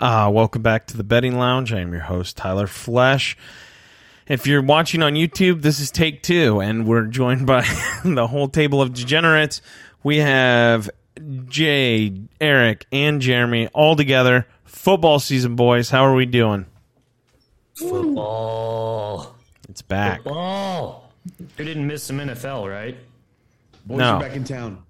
Uh, 0.00 0.30
welcome 0.32 0.62
back 0.62 0.86
to 0.86 0.96
the 0.96 1.04
Betting 1.04 1.36
Lounge. 1.38 1.72
I 1.74 1.80
am 1.80 1.92
your 1.92 2.00
host, 2.02 2.36
Tyler 2.36 2.66
Flesh. 2.66 3.36
If 4.26 4.46
you're 4.46 4.62
watching 4.62 5.02
on 5.02 5.12
YouTube, 5.12 5.60
this 5.60 5.78
is 5.78 5.90
take 5.90 6.22
two, 6.22 6.60
and 6.60 6.86
we're 6.86 7.04
joined 7.04 7.46
by 7.46 7.66
the 8.04 8.26
whole 8.26 8.48
table 8.48 8.80
of 8.80 8.94
degenerates. 8.94 9.60
We 10.02 10.18
have 10.18 10.88
Jay, 11.48 12.14
Eric, 12.40 12.86
and 12.90 13.20
Jeremy 13.20 13.66
all 13.74 13.94
together. 13.94 14.46
Football 14.64 15.18
season, 15.18 15.54
boys. 15.54 15.90
How 15.90 16.04
are 16.06 16.14
we 16.14 16.24
doing? 16.24 16.64
Football. 17.74 19.34
It's 19.68 19.82
back. 19.82 20.22
Football. 20.22 21.12
You 21.58 21.64
didn't 21.66 21.86
miss 21.86 22.04
some 22.04 22.18
NFL, 22.18 22.70
right? 22.70 22.96
Boys 23.84 23.98
No. 23.98 24.14
are 24.14 24.20
back 24.20 24.34
in 24.34 24.44
town. 24.44 24.82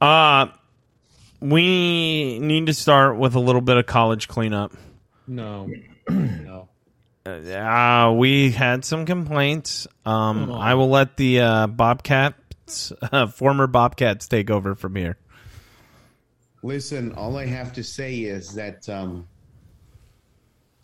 Uh, 0.00 0.46
we 1.40 2.38
need 2.38 2.66
to 2.66 2.74
start 2.74 3.16
with 3.18 3.34
a 3.34 3.40
little 3.40 3.60
bit 3.60 3.76
of 3.76 3.86
college 3.86 4.28
cleanup. 4.28 4.72
No, 5.26 5.68
no. 6.08 6.68
Uh, 7.26 8.12
we 8.16 8.52
had 8.52 8.84
some 8.84 9.04
complaints. 9.04 9.88
Um, 10.04 10.52
I 10.52 10.74
will 10.74 10.88
let 10.88 11.16
the 11.16 11.40
uh, 11.40 11.66
Bobcats, 11.66 12.92
uh, 13.02 13.26
former 13.26 13.66
Bobcats, 13.66 14.28
take 14.28 14.50
over 14.50 14.74
from 14.76 14.94
here. 14.94 15.16
Listen, 16.62 17.12
all 17.12 17.36
I 17.36 17.46
have 17.46 17.72
to 17.74 17.84
say 17.84 18.20
is 18.20 18.54
that 18.54 18.88
um, 18.88 19.26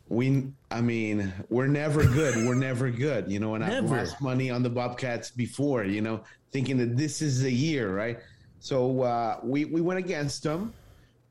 we, 0.08 0.48
I 0.70 0.80
mean, 0.80 1.32
we're 1.48 1.68
never 1.68 2.04
good. 2.04 2.46
We're 2.46 2.54
never 2.54 2.90
good, 2.90 3.30
you 3.30 3.38
know. 3.38 3.54
And 3.54 3.64
I've 3.64 3.90
lost 3.90 4.20
money 4.20 4.50
on 4.50 4.62
the 4.62 4.70
Bobcats 4.70 5.30
before, 5.30 5.84
you 5.84 6.02
know, 6.02 6.22
thinking 6.50 6.76
that 6.78 6.96
this 6.96 7.22
is 7.22 7.40
the 7.40 7.52
year, 7.52 7.94
right? 7.94 8.18
So 8.62 9.02
uh, 9.02 9.40
we 9.42 9.64
we 9.64 9.80
went 9.80 9.98
against 9.98 10.44
them. 10.44 10.72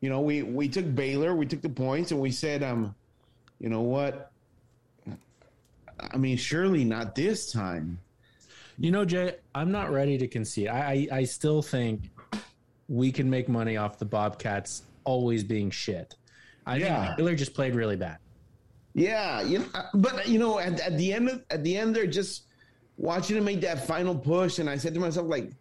You 0.02 0.10
know, 0.10 0.20
we 0.20 0.44
we 0.44 0.68
took 0.68 0.94
Baylor, 0.94 1.34
we 1.34 1.46
took 1.46 1.62
the 1.62 1.70
points, 1.70 2.12
and 2.12 2.20
we 2.20 2.30
said, 2.30 2.62
um, 2.62 2.94
you 3.58 3.70
know 3.70 3.80
what? 3.82 4.32
I 6.12 6.18
mean, 6.18 6.36
surely 6.36 6.84
not 6.84 7.16
this 7.16 7.50
time. 7.50 7.98
You 8.78 8.92
know, 8.92 9.06
Jay, 9.06 9.36
I'm 9.56 9.72
not 9.72 9.92
ready 9.92 10.18
to 10.18 10.28
concede. 10.28 10.68
I, 10.68 11.08
I, 11.12 11.18
I 11.20 11.24
still 11.24 11.62
think 11.62 12.10
we 12.90 13.14
can 13.14 13.30
make 13.30 13.48
money 13.48 13.78
off 13.78 13.98
the 13.98 14.06
Bobcats 14.06 14.84
always 15.06 15.42
being 15.44 15.70
shit. 15.70 16.16
I 16.66 16.78
Yeah. 16.78 17.06
think 17.06 17.18
Baylor 17.18 17.36
just 17.36 17.54
played 17.54 17.76
really 17.76 17.96
bad. 17.96 18.18
Yeah, 18.94 19.42
you 19.42 19.60
know, 19.60 19.66
but 19.94 20.28
you 20.28 20.38
know, 20.38 20.60
at, 20.60 20.82
at 20.82 20.98
the 20.98 21.14
end 21.14 21.30
of 21.30 21.46
at 21.50 21.64
the 21.64 21.78
end, 21.78 21.96
they're 21.96 22.08
just 22.08 22.44
watching 22.98 23.38
them 23.38 23.46
make 23.46 23.62
that 23.62 23.88
final 23.88 24.14
push, 24.16 24.60
and 24.60 24.70
I 24.70 24.76
said 24.76 24.94
to 24.96 25.00
myself, 25.00 25.28
like, 25.30 25.52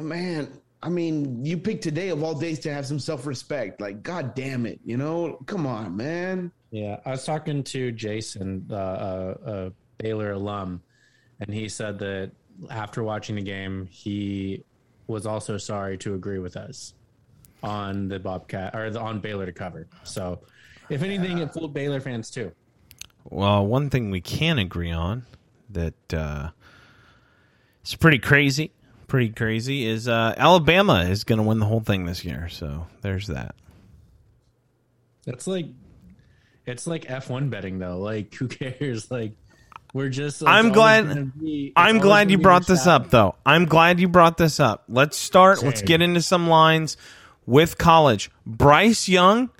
man, 0.00 0.48
I 0.82 0.88
mean, 0.88 1.44
you 1.44 1.56
picked 1.56 1.82
today 1.82 2.08
of 2.08 2.22
all 2.22 2.34
days 2.34 2.58
to 2.60 2.72
have 2.72 2.86
some 2.86 2.98
self 2.98 3.26
respect. 3.26 3.80
Like, 3.80 4.02
god 4.02 4.34
damn 4.34 4.66
it, 4.66 4.80
you 4.84 4.96
know, 4.96 5.38
come 5.46 5.66
on, 5.66 5.96
man. 5.96 6.50
Yeah, 6.70 7.00
I 7.04 7.10
was 7.10 7.24
talking 7.24 7.62
to 7.64 7.92
Jason, 7.92 8.66
uh, 8.70 8.74
uh, 8.74 9.34
a 9.44 9.72
Baylor 9.98 10.32
alum, 10.32 10.82
and 11.40 11.54
he 11.54 11.68
said 11.68 11.98
that 11.98 12.32
after 12.70 13.02
watching 13.02 13.36
the 13.36 13.42
game, 13.42 13.86
he 13.90 14.64
was 15.06 15.26
also 15.26 15.58
sorry 15.58 15.98
to 15.98 16.14
agree 16.14 16.38
with 16.38 16.56
us 16.56 16.94
on 17.62 18.08
the 18.08 18.18
Bobcat 18.18 18.74
or 18.74 18.90
the, 18.90 19.00
on 19.00 19.20
Baylor 19.20 19.46
to 19.46 19.52
cover. 19.52 19.86
So, 20.04 20.40
if 20.88 21.02
anything, 21.02 21.38
it 21.38 21.52
fooled 21.52 21.74
Baylor 21.74 22.00
fans 22.00 22.30
too. 22.30 22.52
Well, 23.24 23.66
one 23.66 23.88
thing 23.88 24.10
we 24.10 24.20
can 24.20 24.58
agree 24.58 24.90
on 24.90 25.24
that 25.70 26.14
uh, 26.14 26.50
is 27.84 27.94
pretty 27.94 28.18
crazy, 28.18 28.72
pretty 29.12 29.28
crazy, 29.28 29.84
is 29.86 30.08
uh, 30.08 30.34
Alabama 30.38 31.02
is 31.02 31.24
going 31.24 31.36
to 31.36 31.42
win 31.42 31.58
the 31.58 31.66
whole 31.66 31.80
thing 31.82 32.06
this 32.06 32.24
year. 32.24 32.48
So 32.48 32.86
there's 33.02 33.26
that. 33.26 33.54
It's 35.26 35.46
like 35.46 35.66
it's 36.64 36.86
like 36.86 37.04
F1 37.04 37.50
betting 37.50 37.78
though. 37.78 37.98
Like 37.98 38.34
who 38.34 38.48
cares? 38.48 39.10
Like 39.10 39.32
we're 39.92 40.08
just. 40.08 40.42
I'm 40.46 40.72
glad- 40.72 41.38
be- 41.38 41.74
I'm 41.76 41.98
glad 41.98 42.30
you 42.30 42.38
brought 42.38 42.66
this 42.66 42.86
up, 42.86 43.10
though. 43.10 43.34
I'm 43.44 43.66
glad 43.66 44.00
you 44.00 44.08
brought 44.08 44.38
this 44.38 44.58
up. 44.58 44.84
Let's 44.88 45.18
start. 45.18 45.62
Let's 45.62 45.82
get 45.82 46.00
into 46.00 46.22
some 46.22 46.48
lines 46.48 46.96
with 47.44 47.76
college. 47.76 48.30
Bryce 48.46 49.10
Young 49.10 49.50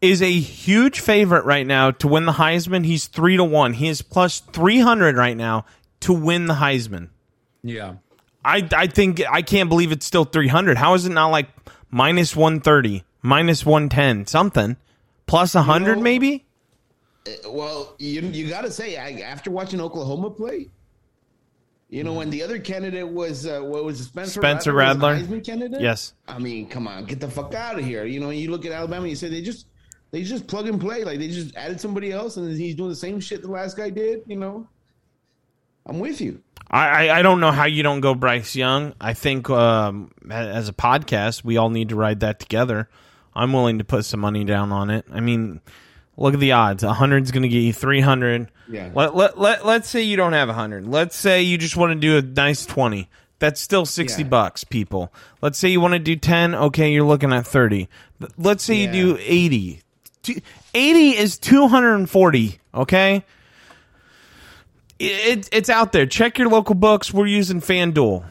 is 0.00 0.20
a 0.20 0.32
huge 0.32 0.98
favorite 0.98 1.44
right 1.44 1.64
now 1.66 1.92
to 1.92 2.08
win 2.08 2.26
the 2.26 2.32
Heisman. 2.32 2.84
He's 2.84 3.06
three 3.06 3.36
to 3.36 3.44
one. 3.44 3.74
He 3.74 3.86
is 3.86 4.02
plus 4.02 4.40
three 4.40 4.80
hundred 4.80 5.16
right 5.16 5.36
now 5.36 5.64
to 6.00 6.12
win 6.12 6.46
the 6.46 6.54
Heisman. 6.54 7.10
Yeah. 7.62 7.94
I 8.44 8.68
I 8.72 8.86
think 8.86 9.22
I 9.30 9.42
can't 9.42 9.68
believe 9.68 9.92
it's 9.92 10.06
still 10.06 10.24
three 10.24 10.48
hundred. 10.48 10.76
How 10.76 10.94
is 10.94 11.06
it 11.06 11.10
not 11.10 11.28
like 11.28 11.48
minus 11.90 12.36
one 12.36 12.60
thirty, 12.60 13.04
minus 13.22 13.64
one 13.64 13.88
ten, 13.88 14.26
something, 14.26 14.76
plus 15.26 15.54
hundred 15.54 15.96
know, 15.96 16.02
maybe? 16.02 16.44
Well, 17.46 17.94
you 17.98 18.20
you 18.20 18.48
got 18.48 18.62
to 18.62 18.70
say, 18.70 18.96
I, 18.98 19.22
after 19.26 19.50
watching 19.50 19.80
Oklahoma 19.80 20.30
play, 20.30 20.68
you 21.88 22.04
know, 22.04 22.12
when 22.12 22.28
the 22.28 22.42
other 22.42 22.58
candidate 22.58 23.08
was 23.08 23.46
uh, 23.46 23.60
what 23.60 23.84
was 23.84 24.00
it, 24.00 24.04
Spencer 24.04 24.40
Spencer 24.40 24.72
Radler, 24.72 24.74
was 24.74 24.96
Rattler? 24.96 25.14
the 25.14 25.22
Heisman 25.22 25.44
candidate. 25.44 25.80
Yes. 25.80 26.12
I 26.28 26.38
mean, 26.38 26.68
come 26.68 26.86
on, 26.86 27.06
get 27.06 27.20
the 27.20 27.30
fuck 27.30 27.54
out 27.54 27.78
of 27.78 27.84
here. 27.84 28.04
You 28.04 28.20
know, 28.20 28.28
you 28.28 28.50
look 28.50 28.66
at 28.66 28.72
Alabama, 28.72 29.08
you 29.08 29.16
say 29.16 29.30
they 29.30 29.40
just 29.40 29.66
they 30.10 30.22
just 30.22 30.46
plug 30.46 30.68
and 30.68 30.78
play, 30.78 31.02
like 31.04 31.18
they 31.18 31.28
just 31.28 31.56
added 31.56 31.80
somebody 31.80 32.12
else, 32.12 32.36
and 32.36 32.54
he's 32.54 32.74
doing 32.74 32.90
the 32.90 32.96
same 32.96 33.20
shit 33.20 33.40
the 33.40 33.50
last 33.50 33.74
guy 33.76 33.88
did. 33.88 34.22
You 34.26 34.36
know, 34.36 34.68
I'm 35.86 35.98
with 35.98 36.20
you. 36.20 36.42
I, 36.70 37.10
I 37.10 37.22
don't 37.22 37.40
know 37.40 37.52
how 37.52 37.66
you 37.66 37.82
don't 37.82 38.00
go 38.00 38.14
Bryce 38.14 38.56
Young. 38.56 38.94
I 39.00 39.14
think 39.14 39.48
um, 39.50 40.10
as 40.30 40.68
a 40.68 40.72
podcast, 40.72 41.44
we 41.44 41.56
all 41.56 41.70
need 41.70 41.90
to 41.90 41.96
ride 41.96 42.20
that 42.20 42.40
together. 42.40 42.88
I'm 43.34 43.52
willing 43.52 43.78
to 43.78 43.84
put 43.84 44.04
some 44.04 44.20
money 44.20 44.44
down 44.44 44.72
on 44.72 44.90
it. 44.90 45.04
I 45.12 45.20
mean, 45.20 45.60
look 46.16 46.34
at 46.34 46.40
the 46.40 46.52
odds. 46.52 46.82
100 46.84 47.22
is 47.24 47.30
going 47.32 47.42
to 47.42 47.48
get 47.48 47.58
you 47.60 47.72
300. 47.72 48.50
Yeah. 48.68 48.90
Let, 48.94 49.14
let, 49.14 49.38
let, 49.38 49.66
let's 49.66 49.88
say 49.88 50.02
you 50.02 50.16
don't 50.16 50.32
have 50.32 50.48
100. 50.48 50.86
Let's 50.86 51.16
say 51.16 51.42
you 51.42 51.58
just 51.58 51.76
want 51.76 51.90
to 51.92 51.94
do 51.96 52.16
a 52.16 52.22
nice 52.22 52.64
20. 52.66 53.08
That's 53.40 53.60
still 53.60 53.84
60 53.84 54.22
Yeah. 54.22 54.28
bucks, 54.28 54.64
people. 54.64 55.12
Let's 55.42 55.58
say 55.58 55.68
you 55.68 55.80
want 55.80 55.92
to 55.94 55.98
do 55.98 56.16
10. 56.16 56.54
Okay, 56.54 56.92
you're 56.92 57.04
looking 57.04 57.32
at 57.32 57.46
30. 57.46 57.88
Let's 58.38 58.64
say 58.64 58.76
Yeah. 58.84 58.92
you 58.92 59.14
do 59.16 59.18
80. 59.20 59.80
80 60.74 61.10
is 61.16 61.38
240, 61.38 62.58
okay? 62.74 63.24
It, 65.06 65.48
it's 65.52 65.70
out 65.70 65.92
there. 65.92 66.06
Check 66.06 66.38
your 66.38 66.48
local 66.48 66.74
books. 66.74 67.12
We're 67.12 67.26
using 67.26 67.60
FanDuel. 67.60 68.24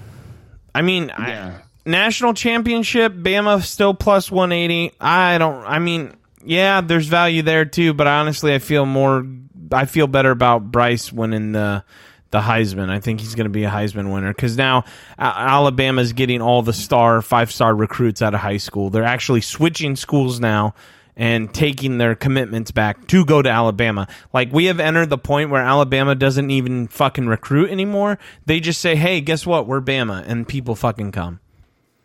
I 0.76 0.82
mean, 0.82 1.12
I- 1.12 1.62
national 1.86 2.34
championship, 2.34 3.14
Bama 3.14 3.62
still 3.62 3.94
plus 3.94 4.32
180. 4.32 4.96
I 5.00 5.38
don't, 5.38 5.64
I 5.66 5.80
mean, 5.80 6.14
yeah, 6.44 6.82
there's 6.82 7.08
value 7.08 7.42
there 7.42 7.66
too, 7.66 7.94
but 7.94 8.08
honestly, 8.08 8.54
I 8.54 8.60
feel 8.60 8.86
more, 8.86 9.26
I 9.72 9.86
feel 9.86 10.08
better 10.08 10.32
about 10.32 10.72
Bryce 10.72 11.12
winning 11.12 11.52
the, 11.52 11.84
the 12.32 12.40
Heisman. 12.40 12.90
I 12.90 13.00
think 13.00 13.20
he's 13.20 13.36
going 13.36 13.46
to 13.46 13.52
be 13.52 13.64
a 13.64 13.70
Heisman 13.70 14.12
winner 14.14 14.34
because 14.34 14.58
now 14.58 14.86
Alabama's 15.20 16.14
getting 16.14 16.42
all 16.42 16.62
the 16.62 16.74
star, 16.74 17.22
five 17.22 17.52
star 17.52 17.76
recruits 17.76 18.22
out 18.22 18.34
of 18.34 18.40
high 18.40 18.58
school. 18.58 18.90
They're 18.90 19.04
actually 19.04 19.42
switching 19.42 19.96
schools 19.96 20.40
now 20.40 20.74
and 21.16 21.54
taking 21.54 21.98
their 21.98 22.16
commitments 22.16 22.72
back 22.72 23.08
to 23.08 23.26
go 23.26 23.42
to 23.42 23.50
Alabama. 23.50 24.08
Like 24.34 24.52
we 24.52 24.66
have 24.66 24.80
entered 24.80 25.10
the 25.10 25.18
point 25.18 25.50
where 25.50 25.62
Alabama 25.62 26.16
doesn't 26.16 26.50
even 26.50 26.88
fucking 26.88 27.28
recruit 27.28 27.70
anymore. 27.70 28.18
They 28.46 28.60
just 28.60 28.82
say, 28.82 28.96
"Hey, 28.96 29.22
guess 29.22 29.46
what? 29.46 29.68
We're 29.68 29.82
Bama," 29.82 30.24
and 30.28 30.48
people 30.48 30.76
fucking 30.76 31.12
come. 31.12 31.40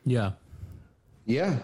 Yeah. 0.05 0.33
Yeah. 1.27 1.61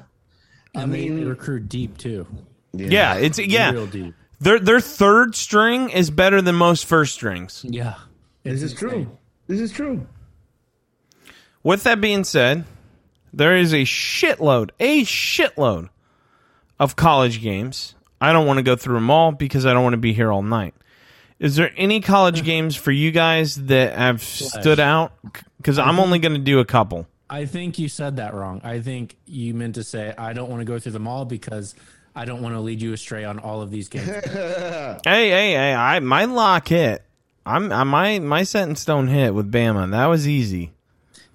And 0.75 0.93
mean, 0.93 1.17
they 1.17 1.25
recruit 1.25 1.69
deep 1.69 1.99
too. 1.99 2.27
Yeah, 2.73 3.15
it's 3.15 3.39
yeah. 3.39 3.71
Real 3.71 3.87
deep. 3.87 4.15
Their 4.41 4.59
their 4.59 4.81
third 4.81 5.35
string 5.35 5.91
is 5.91 6.11
better 6.11 6.43
than 6.43 6.57
most 6.57 6.87
first 6.87 7.15
strings. 7.15 7.65
Yeah. 7.69 7.95
This 8.43 8.63
is 8.63 8.75
true. 8.75 9.17
This 9.47 9.61
is 9.61 9.73
true. 9.73 10.07
With 11.63 11.85
that 11.85 12.01
being 12.01 12.25
said, 12.25 12.65
there 13.33 13.57
is 13.57 13.73
a 13.73 13.83
shitload, 13.85 14.71
a 14.79 15.03
shitload 15.05 15.89
of 16.79 16.97
college 16.97 17.41
games. 17.43 17.95
I 18.21 18.33
don't 18.33 18.47
want 18.47 18.59
to 18.59 18.63
go 18.63 18.77
through 18.77 18.95
them 18.95 19.11
all 19.11 19.33
because 19.33 19.67
I 19.67 19.73
don't 19.73 19.83
want 19.83 19.95
to 19.95 19.99
be 19.99 20.13
here 20.13 20.33
all 20.33 20.43
night. 20.43 20.75
Is 21.39 21.57
there 21.57 21.71
any 21.77 22.01
college 22.01 22.45
games 22.45 22.77
for 22.77 22.91
you 22.91 23.11
guys 23.11 23.57
that 23.67 23.97
have 23.97 24.23
stood 24.23 24.81
out? 24.81 25.13
Because 25.59 25.79
I'm 25.79 25.99
only 25.99 26.19
going 26.19 26.35
to 26.35 26.39
do 26.39 26.61
a 26.61 26.65
couple. 26.65 27.07
I 27.29 27.47
think 27.47 27.79
you 27.79 27.89
said 27.89 28.17
that 28.17 28.35
wrong. 28.35 28.61
I 28.65 28.81
think 28.81 29.17
you 29.27 29.55
meant 29.55 29.75
to 29.75 29.85
say 29.85 30.15
I 30.17 30.33
don't 30.33 30.49
want 30.49 30.61
to 30.61 30.65
go 30.65 30.79
through 30.79 30.93
them 30.93 31.09
all 31.09 31.25
because 31.25 31.75
I 32.15 32.25
don't 32.25 32.43
want 32.43 32.55
to 32.55 32.61
lead 32.61 32.81
you 32.81 32.93
astray 32.93 33.25
on 33.25 33.39
all 33.39 33.61
of 33.61 33.71
these 33.71 33.89
games. 33.89 34.09
Hey, 35.05 35.31
hey, 35.31 35.53
hey! 35.53 35.75
I 35.75 35.99
my 36.01 36.27
lock 36.27 36.69
hit. 36.69 37.03
I'm 37.45 37.73
I, 37.73 37.85
my 37.85 38.19
my 38.21 38.43
set 38.45 38.69
in 38.69 38.77
stone 38.77 39.09
hit 39.09 39.35
with 39.35 39.51
Bama. 39.51 39.91
That 39.91 40.07
was 40.07 40.29
easy. 40.29 40.73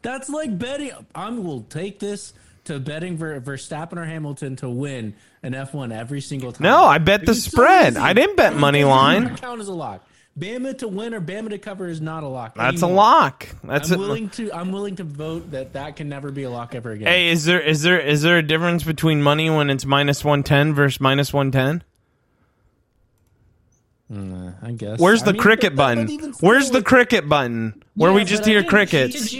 That's 0.01 0.29
like 0.29 0.57
betting. 0.57 0.91
I 1.13 1.29
will 1.29 1.61
take 1.63 1.99
this 1.99 2.33
to 2.65 2.79
betting 2.79 3.17
for 3.17 3.39
Verstappen 3.41 3.97
or 3.97 4.05
Hamilton 4.05 4.55
to 4.57 4.69
win 4.69 5.15
an 5.43 5.53
F1 5.53 5.91
every 5.93 6.21
single 6.21 6.51
time. 6.51 6.63
No, 6.63 6.83
I 6.83 6.97
bet 6.97 7.25
the 7.25 7.31
It's 7.31 7.43
so 7.45 7.49
spread. 7.51 7.97
I 7.97 8.13
didn't 8.13 8.35
bet 8.37 8.55
money 8.55 8.83
line. 8.83 9.35
Count 9.37 9.61
as 9.61 9.67
a 9.67 9.73
lock. 9.73 10.05
Bama 10.37 10.77
to 10.77 10.87
win 10.87 11.13
or 11.13 11.19
Bama 11.19 11.49
to 11.49 11.57
cover 11.57 11.87
is 11.87 11.99
not 11.99 12.23
a 12.23 12.27
lock. 12.27 12.55
That's 12.55 12.81
a 12.81 12.87
lock. 12.87 13.47
That's 13.63 13.89
I'm 13.91 13.95
it. 13.95 13.99
willing 13.99 14.29
to. 14.29 14.53
I'm 14.53 14.71
willing 14.71 14.95
to 14.97 15.03
vote 15.03 15.51
that 15.51 15.73
that 15.73 15.95
can 15.97 16.07
never 16.07 16.31
be 16.31 16.43
a 16.43 16.49
lock 16.49 16.75
ever 16.75 16.91
again. 16.91 17.07
Hey, 17.07 17.29
is 17.29 17.43
there 17.45 17.59
is 17.59 17.81
there 17.81 17.99
is 17.99 18.21
there 18.21 18.37
a 18.37 18.43
difference 18.43 18.83
between 18.83 19.21
money 19.21 19.49
when 19.49 19.69
it's 19.69 19.85
minus 19.85 20.23
one 20.23 20.43
ten 20.43 20.73
versus 20.73 21.01
minus 21.01 21.33
one 21.33 21.51
ten? 21.51 21.83
Uh, 24.13 24.51
I 24.61 24.71
guess. 24.71 24.99
Where's 24.99 25.21
I 25.23 25.25
the 25.25 25.33
mean, 25.33 25.41
cricket 25.41 25.75
that- 25.75 25.95
that 25.95 25.95
button? 26.07 26.17
doesn't 26.17 26.41
Where's 26.41 26.71
the 26.71 26.81
cricket 26.83 27.27
button? 27.29 27.83
Where 27.95 28.11
Yeah, 28.11 28.15
we 28.17 28.23
just 28.23 28.45
hear 28.45 28.61
think 28.61 28.69
crickets? 28.69 29.33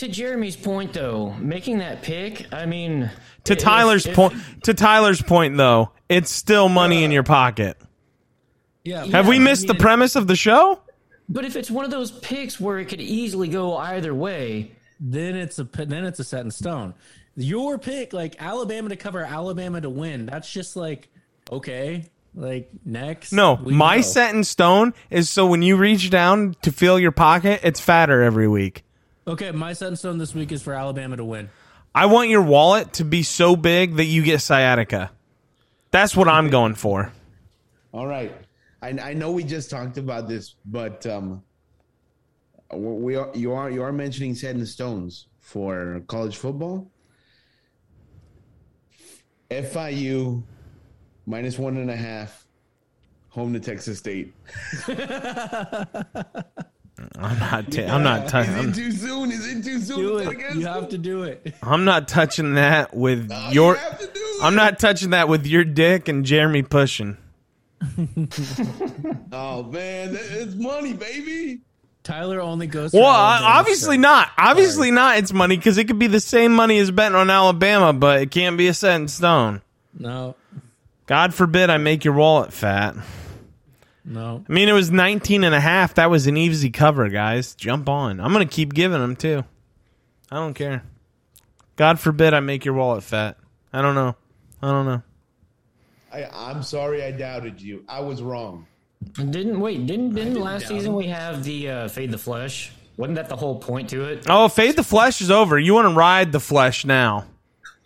Did 0.00 0.16
you- 0.18 0.24
money? 0.24 0.34
To 0.36 0.48
Jeremy's 0.52 0.56
point, 0.56 0.92
though, 0.92 1.34
making 1.38 1.78
that 1.78 2.02
pick, 2.02 2.46
I 2.52 2.66
mean, 2.66 3.10
To 3.44 3.54
Tyler's 3.56 4.06
if- 4.06 4.14
point. 4.16 4.34
To 4.64 4.74
Tyler's 4.74 5.22
point, 5.22 5.56
though, 5.56 5.90
it's 6.08 6.30
still 6.30 6.68
money 6.68 7.04
in 7.04 7.10
your 7.10 7.22
pocket. 7.22 7.76
Yeah. 8.84 9.04
Have 9.06 9.28
we 9.28 9.36
I 9.36 9.40
missed 9.40 9.66
the 9.66 9.74
premise 9.74 10.16
of 10.16 10.26
the 10.26 10.36
show? 10.36 10.80
But 11.28 11.44
if 11.44 11.54
it's 11.54 11.70
one 11.70 11.84
of 11.84 11.90
those 11.90 12.10
picks 12.10 12.58
where 12.58 12.78
it 12.78 12.86
could 12.86 13.00
easily 13.00 13.48
go 13.48 13.76
either 13.76 14.14
way, 14.14 14.72
Then 15.02 15.34
it's 15.34 15.58
a 15.58 15.64
then 15.64 16.04
it's 16.04 16.18
a 16.20 16.24
set 16.24 16.44
in 16.44 16.50
stone. 16.50 16.92
Your 17.34 17.78
pick, 17.78 18.12
like 18.12 18.36
Alabama 18.38 18.90
to 18.90 18.96
cover, 18.96 19.24
Alabama 19.24 19.80
to 19.80 19.88
win. 19.88 20.26
That's 20.26 20.50
just 20.52 20.76
like 20.76 21.08
okay. 21.50 22.04
Like 22.34 22.68
next. 22.84 23.32
No, 23.32 23.56
my 23.56 23.96
go. 23.96 24.02
set 24.02 24.34
in 24.34 24.44
stone 24.44 24.92
is 25.08 25.30
so 25.30 25.46
when 25.46 25.62
you 25.62 25.76
reach 25.76 26.10
down 26.10 26.54
to 26.62 26.70
fill 26.70 26.98
your 26.98 27.12
pocket, 27.12 27.60
it's 27.64 27.80
fatter 27.80 28.22
every 28.22 28.46
week. 28.46 28.84
Okay, 29.26 29.50
my 29.50 29.72
set 29.74 29.88
in 29.88 29.96
stone 29.96 30.18
this 30.18 30.34
week 30.34 30.50
is 30.50 30.62
for 30.62 30.72
Alabama 30.72 31.16
to 31.16 31.24
win. 31.24 31.50
I 31.94 32.06
want 32.06 32.30
your 32.30 32.42
wallet 32.42 32.94
to 32.94 33.04
be 33.04 33.22
so 33.22 33.56
big 33.56 33.96
that 33.96 34.04
you 34.04 34.22
get 34.22 34.40
sciatica. 34.40 35.10
That's 35.90 36.16
what 36.16 36.28
I'm 36.28 36.48
going 36.50 36.74
for. 36.74 37.12
All 37.92 38.06
right. 38.06 38.32
I, 38.80 38.88
I 38.90 39.12
know 39.14 39.32
we 39.32 39.44
just 39.44 39.70
talked 39.70 39.98
about 39.98 40.28
this, 40.28 40.54
but 40.64 41.04
um, 41.06 41.42
we 42.72 43.16
are 43.16 43.30
you 43.34 43.52
are 43.52 43.68
you 43.70 43.82
are 43.82 43.92
mentioning 43.92 44.34
set 44.34 44.54
in 44.54 44.64
stones 44.64 45.26
for 45.40 46.02
college 46.06 46.36
football. 46.36 46.90
FIU 49.50 50.42
minus 51.26 51.58
one 51.58 51.76
and 51.76 51.90
a 51.90 51.96
half, 51.96 52.46
home 53.28 53.52
to 53.52 53.60
Texas 53.60 53.98
State. 53.98 54.32
I'm 57.18 57.38
not. 57.38 57.78
i 57.78 57.82
I'm 57.86 58.02
not. 58.02 58.28
touching. 58.28 58.52
Is 58.54 58.56
touching. 58.66 58.70
it 58.70 58.74
too 58.74 58.92
soon? 58.92 59.30
Is 59.32 59.46
it 59.46 59.64
too 59.64 59.80
soon? 59.80 59.96
Do 59.96 60.18
to 60.24 60.30
it. 60.30 60.54
You 60.56 60.66
have 60.66 60.88
to 60.90 60.98
do 60.98 61.22
it. 61.24 61.54
I'm 61.62 61.84
not 61.84 62.08
touching 62.08 62.54
that 62.54 62.94
with 62.94 63.30
Oh, 63.32 63.50
your. 63.50 63.74
you 63.74 63.78
have 63.80 63.98
to 63.98 64.06
do 64.06 64.12
it. 64.14 64.42
I'm 64.44 64.54
not 64.54 64.78
touching 64.78 65.10
that 65.10 65.28
with 65.28 65.46
your 65.46 65.64
dick 65.64 66.08
and 66.08 66.24
Jeremy 66.24 66.62
pushing. 66.62 67.16
Oh 69.32 69.62
man, 69.62 70.10
it's 70.20 70.54
money, 70.54 70.92
baby. 70.92 71.60
Tyler 72.02 72.40
only 72.40 72.66
goes. 72.66 72.92
Well, 72.92 73.02
for 73.02 73.08
Alabama 73.08 73.58
obviously 73.58 73.84
straight. 73.96 74.00
not. 74.00 74.28
Obviously 74.36 74.90
not. 74.90 75.18
It's 75.18 75.32
money 75.32 75.56
because 75.56 75.78
it 75.78 75.86
could 75.86 75.98
be 75.98 76.06
the 76.08 76.20
same 76.20 76.52
money 76.52 76.78
as 76.78 76.90
betting 76.90 77.16
on 77.16 77.30
Alabama, 77.30 77.92
but 77.92 78.20
it 78.22 78.30
can't 78.30 78.56
be 78.58 78.66
a 78.68 78.74
set 78.74 78.96
in 79.00 79.08
stone. 79.08 79.62
No, 79.98 80.34
God 81.06 81.32
forbid 81.34 81.70
I 81.70 81.78
make 81.78 82.04
your 82.04 82.14
wallet 82.14 82.52
fat. 82.52 82.96
No. 84.04 84.44
I 84.48 84.52
mean, 84.52 84.68
it 84.68 84.72
was 84.72 84.90
19 84.90 85.44
and 85.44 85.54
a 85.54 85.60
half. 85.60 85.94
That 85.94 86.10
was 86.10 86.26
an 86.26 86.36
easy 86.36 86.70
cover, 86.70 87.08
guys. 87.08 87.54
Jump 87.54 87.88
on. 87.88 88.20
I'm 88.20 88.32
going 88.32 88.46
to 88.46 88.54
keep 88.54 88.74
giving 88.74 89.00
them, 89.00 89.16
too. 89.16 89.44
I 90.30 90.36
don't 90.36 90.54
care. 90.54 90.82
God 91.76 91.98
forbid 91.98 92.34
I 92.34 92.40
make 92.40 92.64
your 92.64 92.74
wallet 92.74 93.02
fat. 93.02 93.36
I 93.72 93.82
don't 93.82 93.94
know. 93.94 94.14
I 94.62 94.70
don't 94.70 94.86
know. 94.86 95.02
I, 96.12 96.24
I'm 96.32 96.62
sorry, 96.62 97.02
I 97.02 97.10
doubted 97.12 97.60
you. 97.60 97.84
I 97.88 98.00
was 98.00 98.20
wrong. 98.22 98.66
didn't 99.14 99.60
wait, 99.60 99.86
didn't 99.86 100.14
didn't 100.14 100.40
last 100.40 100.66
season 100.66 100.94
we 100.94 101.06
have 101.06 101.44
the 101.44 101.70
uh, 101.70 101.88
fade 101.88 102.10
the 102.10 102.18
flesh? 102.18 102.72
Wasn't 102.96 103.14
that 103.16 103.28
the 103.28 103.36
whole 103.36 103.58
point 103.58 103.88
to 103.90 104.04
it? 104.04 104.26
Oh, 104.28 104.48
fade 104.48 104.76
the 104.76 104.82
flesh 104.82 105.20
is 105.20 105.30
over. 105.30 105.58
You 105.58 105.72
want 105.72 105.88
to 105.88 105.94
ride 105.94 106.32
the 106.32 106.40
flesh 106.40 106.84
now. 106.84 107.26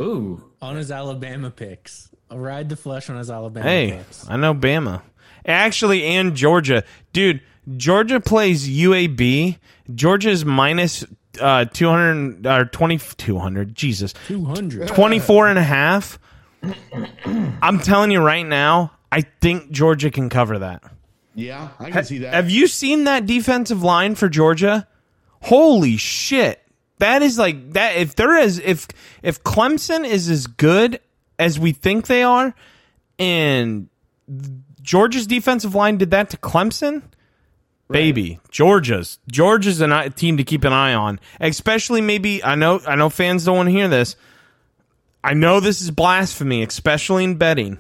Ooh, 0.00 0.42
On 0.60 0.74
his 0.74 0.90
Alabama 0.90 1.50
picks, 1.50 2.08
I'll 2.30 2.38
ride 2.38 2.68
the 2.68 2.76
flesh 2.76 3.10
on 3.10 3.16
his 3.16 3.30
Alabama 3.30 3.68
Hey, 3.68 3.92
picks. 3.98 4.28
I 4.28 4.36
know 4.36 4.54
Bama. 4.54 5.02
Actually, 5.46 6.04
and 6.04 6.34
Georgia. 6.34 6.84
Dude, 7.12 7.40
Georgia 7.76 8.20
plays 8.20 8.68
UAB. 8.68 9.58
Georgia's 9.94 10.44
minus 10.44 11.04
uh, 11.40 11.64
200 11.66 12.46
or 12.46 12.64
20, 12.64 12.98
200. 12.98 13.74
Jesus. 13.74 14.14
Two 14.26 14.44
hundred. 14.44 14.88
24 14.88 15.48
and 15.48 15.58
a 15.58 15.62
half. 15.62 16.18
I'm 17.62 17.78
telling 17.80 18.10
you 18.10 18.20
right 18.20 18.46
now, 18.46 18.92
I 19.12 19.20
think 19.20 19.70
Georgia 19.70 20.10
can 20.10 20.28
cover 20.28 20.60
that. 20.60 20.82
Yeah, 21.34 21.70
I 21.78 21.90
can 21.90 22.04
see 22.04 22.18
that. 22.18 22.34
Have 22.34 22.50
you 22.50 22.66
seen 22.66 23.04
that 23.04 23.26
defensive 23.26 23.82
line 23.82 24.14
for 24.14 24.28
Georgia? 24.28 24.86
Holy 25.42 25.96
shit. 25.96 26.62
That 26.98 27.22
is 27.22 27.38
like 27.38 27.72
that 27.72 27.96
if 27.96 28.14
there 28.14 28.36
is 28.36 28.58
if 28.60 28.86
if 29.22 29.42
Clemson 29.42 30.06
is 30.06 30.30
as 30.30 30.46
good 30.46 31.00
as 31.38 31.58
we 31.58 31.72
think 31.72 32.06
they 32.06 32.22
are 32.22 32.54
and 33.18 33.88
Georgia's 34.84 35.26
defensive 35.26 35.74
line 35.74 35.96
did 35.96 36.10
that 36.10 36.28
to 36.30 36.36
Clemson, 36.36 37.02
baby, 37.90 38.38
Georgia's 38.50 39.18
Georgia's 39.30 39.80
a 39.80 40.10
team 40.10 40.36
to 40.36 40.44
keep 40.44 40.62
an 40.62 40.74
eye 40.74 40.92
on. 40.92 41.18
Especially 41.40 42.02
maybe 42.02 42.44
I 42.44 42.54
know 42.54 42.80
I 42.86 42.94
know 42.94 43.08
fans 43.08 43.44
don't 43.44 43.56
want 43.56 43.68
to 43.68 43.72
hear 43.72 43.88
this. 43.88 44.14
I 45.24 45.32
know 45.32 45.58
this 45.58 45.80
is 45.80 45.90
blasphemy, 45.90 46.62
especially 46.62 47.24
in 47.24 47.36
betting. 47.36 47.78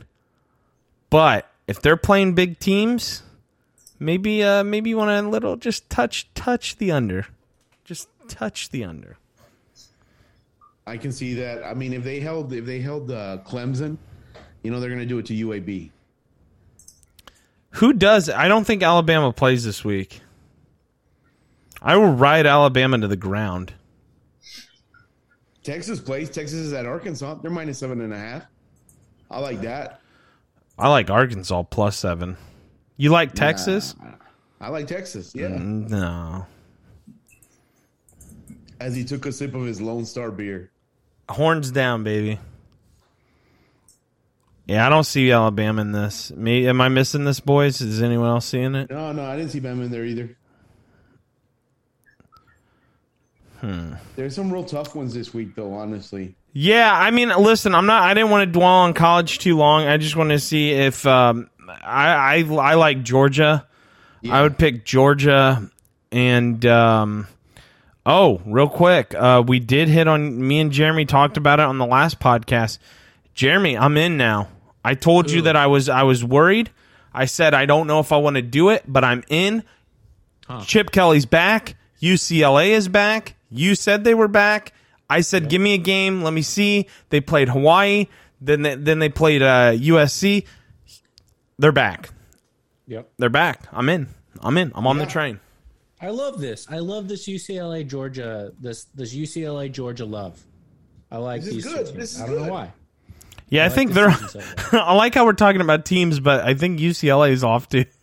But 1.10 1.48
if 1.68 1.82
they're 1.82 1.98
playing 1.98 2.34
big 2.34 2.58
teams, 2.58 3.22
maybe 4.00 4.42
uh 4.42 4.64
maybe 4.64 4.88
you 4.88 4.96
want 4.96 5.10
to 5.10 5.28
little 5.28 5.56
just 5.56 5.90
touch 5.90 6.32
touch 6.34 6.78
the 6.78 6.90
under. 6.90 7.26
Just 7.84 8.08
touch 8.28 8.70
the 8.70 8.82
under. 8.82 9.18
I 10.86 10.96
can 10.96 11.12
see 11.12 11.34
that. 11.34 11.62
I 11.64 11.74
mean, 11.74 11.92
if 11.92 12.02
they 12.02 12.20
held 12.20 12.54
if 12.54 12.64
they 12.64 12.80
held 12.80 13.10
uh, 13.10 13.38
Clemson, 13.46 13.98
you 14.62 14.70
know 14.70 14.80
they're 14.80 14.88
going 14.88 15.00
to 15.00 15.06
do 15.06 15.18
it 15.18 15.26
to 15.26 15.34
UAB. 15.34 15.90
Who 17.74 17.92
does? 17.92 18.28
I 18.28 18.48
don't 18.48 18.64
think 18.64 18.82
Alabama 18.82 19.32
plays 19.32 19.64
this 19.64 19.84
week. 19.84 20.20
I 21.82 21.96
will 21.96 22.12
ride 22.12 22.46
Alabama 22.46 22.98
to 22.98 23.08
the 23.08 23.16
ground. 23.16 23.74
Texas 25.64 25.98
plays. 26.00 26.30
Texas 26.30 26.58
is 26.58 26.72
at 26.72 26.86
Arkansas. 26.86 27.34
They're 27.34 27.50
minus 27.50 27.78
seven 27.78 28.00
and 28.00 28.12
a 28.12 28.18
half. 28.18 28.44
I 29.30 29.40
like 29.40 29.60
that. 29.62 30.00
I 30.78 30.88
like 30.88 31.10
Arkansas 31.10 31.64
plus 31.64 31.96
seven. 31.96 32.36
You 32.96 33.10
like 33.10 33.32
Texas? 33.32 33.96
I 34.60 34.68
like 34.68 34.86
Texas. 34.86 35.32
Yeah. 35.34 35.48
Mm, 35.48 35.90
no. 35.90 36.46
As 38.78 38.94
he 38.94 39.04
took 39.04 39.26
a 39.26 39.32
sip 39.32 39.54
of 39.54 39.64
his 39.64 39.80
Lone 39.80 40.04
Star 40.04 40.30
beer. 40.30 40.70
Horns 41.28 41.70
down, 41.70 42.04
baby. 42.04 42.38
Yeah, 44.66 44.86
I 44.86 44.88
don't 44.88 45.04
see 45.04 45.30
Alabama 45.30 45.82
in 45.82 45.92
this. 45.92 46.30
Me, 46.32 46.66
am 46.66 46.80
I 46.80 46.88
missing 46.88 47.24
this, 47.24 47.40
boys? 47.40 47.80
Is 47.80 48.02
anyone 48.02 48.28
else 48.28 48.46
seeing 48.46 48.74
it? 48.74 48.90
No, 48.90 49.12
no, 49.12 49.24
I 49.24 49.36
didn't 49.36 49.50
see 49.50 49.60
Bama 49.60 49.84
in 49.84 49.90
there 49.90 50.04
either. 50.04 50.36
Hmm. 53.60 53.94
There's 54.16 54.34
some 54.34 54.52
real 54.52 54.64
tough 54.64 54.94
ones 54.94 55.14
this 55.14 55.32
week, 55.32 55.54
though. 55.54 55.74
Honestly, 55.74 56.34
Yeah, 56.52 56.92
I 56.92 57.10
mean, 57.10 57.28
listen, 57.30 57.74
I'm 57.74 57.86
not. 57.86 58.02
I 58.02 58.14
didn't 58.14 58.30
want 58.30 58.46
to 58.46 58.52
dwell 58.52 58.68
on 58.68 58.94
college 58.94 59.38
too 59.38 59.56
long. 59.56 59.86
I 59.86 59.96
just 59.96 60.16
want 60.16 60.30
to 60.30 60.38
see 60.38 60.70
if 60.72 61.06
um, 61.06 61.48
I, 61.68 62.38
I 62.38 62.54
I 62.54 62.74
like 62.74 63.02
Georgia. 63.02 63.66
I 64.30 64.40
would 64.40 64.56
pick 64.56 64.86
Georgia, 64.86 65.70
and 66.10 66.64
um, 66.64 67.26
oh, 68.06 68.40
real 68.46 68.68
quick, 68.68 69.14
uh, 69.14 69.42
we 69.46 69.60
did 69.60 69.88
hit 69.88 70.08
on. 70.08 70.46
Me 70.46 70.60
and 70.60 70.72
Jeremy 70.72 71.04
talked 71.04 71.36
about 71.36 71.60
it 71.60 71.64
on 71.64 71.76
the 71.76 71.86
last 71.86 72.20
podcast. 72.20 72.78
Jeremy, 73.34 73.76
I'm 73.76 73.96
in 73.96 74.16
now. 74.16 74.48
I 74.84 74.94
told 74.94 75.30
you 75.30 75.42
that 75.42 75.56
I 75.56 75.66
was 75.66 75.88
I 75.88 76.02
was 76.02 76.22
worried. 76.24 76.70
I 77.12 77.24
said 77.24 77.54
I 77.54 77.64
don't 77.66 77.86
know 77.86 78.00
if 78.00 78.12
I 78.12 78.16
want 78.18 78.36
to 78.36 78.42
do 78.42 78.68
it, 78.70 78.84
but 78.86 79.04
I'm 79.04 79.22
in. 79.28 79.62
Chip 80.66 80.90
Kelly's 80.90 81.26
back. 81.26 81.76
UCLA 82.02 82.68
is 82.70 82.88
back. 82.88 83.36
You 83.50 83.74
said 83.74 84.04
they 84.04 84.14
were 84.14 84.28
back. 84.28 84.72
I 85.08 85.20
said, 85.20 85.48
give 85.48 85.60
me 85.62 85.74
a 85.74 85.78
game. 85.78 86.22
Let 86.22 86.32
me 86.32 86.42
see. 86.42 86.86
They 87.10 87.20
played 87.20 87.48
Hawaii. 87.48 88.06
Then 88.40 88.62
they, 88.62 88.74
then 88.74 88.98
they 88.98 89.08
played 89.08 89.42
uh, 89.42 89.72
USC. 89.72 90.44
They're 91.58 91.72
back. 91.72 92.10
Yep. 92.86 93.10
They're 93.18 93.30
back. 93.30 93.62
I'm 93.72 93.88
in. 93.88 94.08
I'm 94.40 94.58
in. 94.58 94.72
I'm 94.74 94.86
on 94.86 94.98
the 94.98 95.06
train. 95.06 95.40
I 96.00 96.08
love 96.08 96.40
this. 96.40 96.66
I 96.70 96.78
love 96.78 97.08
this 97.08 97.26
UCLA 97.26 97.86
Georgia. 97.86 98.52
This 98.60 98.84
this 98.94 99.14
UCLA 99.14 99.70
Georgia 99.72 100.04
love. 100.04 100.42
I 101.10 101.18
like 101.18 101.40
This 101.42 101.54
is 101.54 101.54
these. 101.54 101.64
two 101.64 101.84
good. 101.84 101.94
This 101.94 102.14
is 102.16 102.20
I 102.20 102.26
don't 102.26 102.34
good. 102.36 102.46
know 102.46 102.52
why. 102.52 102.72
Yeah, 103.48 103.62
I, 103.62 103.66
like 103.66 103.74
think 103.74 103.90
this 103.92 103.96
they're. 103.96 104.12
season 104.12 104.28
so 104.28 104.40
far. 104.40 104.80
I 104.88 104.94
like 104.94 105.14
how 105.14 105.24
we're 105.24 105.32
talking 105.34 105.60
about 105.60 105.84
teams, 105.84 106.20
but 106.20 106.44
I 106.44 106.54
think 106.54 106.80
UCLA 106.80 107.30
is 107.30 107.44
off 107.44 107.68
too. 107.68 107.84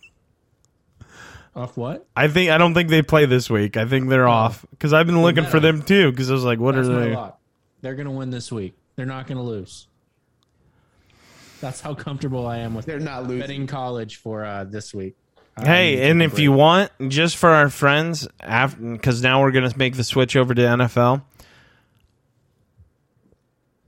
Off 1.53 1.75
what? 1.75 2.07
I 2.15 2.29
think 2.29 2.49
I 2.49 2.57
don't 2.57 2.73
think 2.73 2.89
they 2.89 3.01
play 3.01 3.25
this 3.25 3.49
week. 3.49 3.75
I 3.75 3.85
think 3.85 4.07
they're 4.07 4.25
off 4.27 4.65
because 4.69 4.93
I've 4.93 5.05
been 5.05 5.21
looking 5.21 5.43
for 5.45 5.59
them 5.59 5.81
too. 5.81 6.09
Because 6.09 6.31
I 6.31 6.33
was 6.33 6.45
like, 6.45 6.59
what 6.59 6.75
That's 6.75 6.87
are 6.87 6.97
they? 7.09 7.13
lock. 7.13 7.41
They're 7.81 7.95
gonna 7.95 8.11
win 8.11 8.29
this 8.29 8.53
week. 8.53 8.73
They're 8.95 9.05
not 9.05 9.27
gonna 9.27 9.43
lose. 9.43 9.87
That's 11.59 11.81
how 11.81 11.93
comfortable 11.93 12.47
I 12.47 12.59
am 12.59 12.73
with 12.73 12.85
they're 12.85 13.01
not 13.01 13.23
losing. 13.23 13.39
betting 13.41 13.67
college 13.67 14.15
for 14.15 14.45
uh, 14.45 14.63
this 14.63 14.93
week. 14.93 15.15
I 15.57 15.65
Hey, 15.67 16.09
and 16.09 16.21
take 16.21 16.29
a 16.29 16.33
if 16.33 16.39
you 16.39 16.53
want, 16.53 16.89
just 17.09 17.35
for 17.35 17.49
our 17.49 17.69
friends, 17.69 18.27
because 18.39 19.21
now 19.21 19.41
we're 19.41 19.51
going 19.51 19.69
to 19.69 19.77
make 19.77 19.95
the 19.97 20.05
switch 20.05 20.37
over 20.37 20.53
to 20.53 20.61
NFL. 20.61 21.21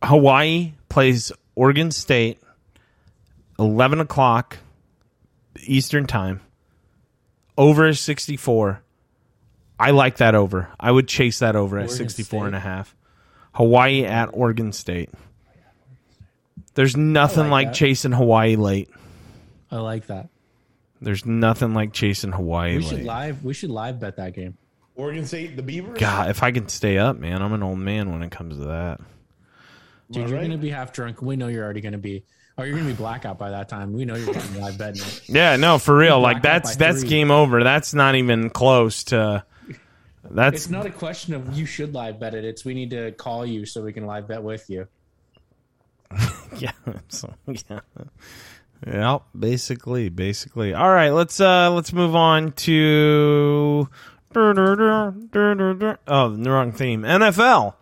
Hawaii 0.03 0.73
plays 0.89 1.31
Oregon 1.55 1.91
State, 1.91 2.39
eleven 3.59 3.99
o'clock 3.99 4.57
Eastern 5.61 6.05
time. 6.07 6.41
Over 7.57 7.93
sixty 7.93 8.37
four. 8.37 8.81
I 9.79 9.91
like 9.91 10.17
that 10.17 10.35
over. 10.35 10.69
I 10.79 10.91
would 10.91 11.07
chase 11.07 11.39
that 11.39 11.55
over 11.55 11.77
at 11.77 11.89
Oregon 11.89 12.07
64 12.09 12.47
and 12.47 12.55
a 12.55 12.59
half. 12.59 12.95
Hawaii 13.53 14.05
at 14.05 14.27
Oregon 14.31 14.71
State. 14.71 15.09
There's 16.75 16.95
nothing 16.95 17.49
like, 17.49 17.67
like 17.67 17.73
chasing 17.73 18.11
Hawaii 18.13 18.55
late. 18.55 18.89
I 19.71 19.77
like 19.77 20.07
that. 20.07 20.29
There's 21.01 21.25
nothing 21.25 21.73
like 21.73 21.91
chasing 21.91 22.31
Hawaii 22.31 22.77
We 22.77 22.83
late. 22.83 22.89
should 22.89 23.03
live. 23.03 23.43
We 23.43 23.53
should 23.53 23.71
live 23.71 23.99
bet 23.99 24.15
that 24.17 24.33
game. 24.33 24.57
Oregon 24.95 25.25
State, 25.25 25.55
the 25.57 25.63
Beavers. 25.63 25.97
God, 25.99 26.29
if 26.29 26.43
I 26.43 26.51
can 26.51 26.69
stay 26.69 26.97
up, 26.97 27.17
man, 27.17 27.41
I'm 27.41 27.51
an 27.51 27.63
old 27.63 27.79
man 27.79 28.11
when 28.11 28.21
it 28.23 28.31
comes 28.31 28.57
to 28.59 28.65
that. 28.65 29.01
Dude, 30.13 30.23
All 30.23 30.29
you're 30.29 30.37
right. 30.39 30.45
gonna 30.45 30.57
be 30.59 30.69
half 30.69 30.93
drunk. 30.93 31.21
We 31.21 31.35
know 31.35 31.47
you're 31.47 31.63
already 31.63 31.81
gonna 31.81 31.97
be. 31.97 32.23
Or 32.55 32.67
you're 32.67 32.77
gonna 32.77 32.89
be 32.89 32.93
blackout 32.93 33.39
by 33.39 33.49
that 33.49 33.67
time. 33.67 33.93
We 33.93 34.05
know 34.05 34.13
you're 34.15 34.31
getting 34.31 34.61
live 34.61 34.77
betting. 34.77 35.01
Yeah, 35.25 35.55
no, 35.55 35.79
for 35.79 35.97
real. 35.97 36.19
Like 36.19 36.43
that's 36.43 36.75
that's 36.75 36.99
three. 36.99 37.09
game 37.09 37.31
over. 37.31 37.63
That's 37.63 37.95
not 37.95 38.13
even 38.13 38.51
close 38.51 39.05
to. 39.05 39.43
That's 40.29 40.55
It's 40.55 40.69
not 40.69 40.85
a 40.85 40.91
question 40.91 41.33
of 41.33 41.57
you 41.57 41.65
should 41.65 41.95
live 41.95 42.19
bet 42.19 42.35
it. 42.35 42.45
It's 42.45 42.63
we 42.63 42.75
need 42.75 42.91
to 42.91 43.11
call 43.13 43.43
you 43.45 43.65
so 43.65 43.81
we 43.81 43.91
can 43.91 44.05
live 44.05 44.27
bet 44.27 44.43
with 44.43 44.69
you. 44.69 44.87
yeah, 46.57 46.71
so, 47.07 47.33
yeah, 47.47 47.79
yeah. 48.85 49.17
Basically, 49.37 50.09
basically. 50.09 50.75
All 50.75 50.89
right, 50.89 51.09
let's 51.09 51.39
uh 51.41 51.71
let's 51.71 51.91
move 51.91 52.15
on 52.15 52.51
to. 52.51 53.89
Oh, 54.35 54.53
the 54.53 56.49
wrong 56.49 56.71
theme. 56.71 57.01
NFL. 57.01 57.73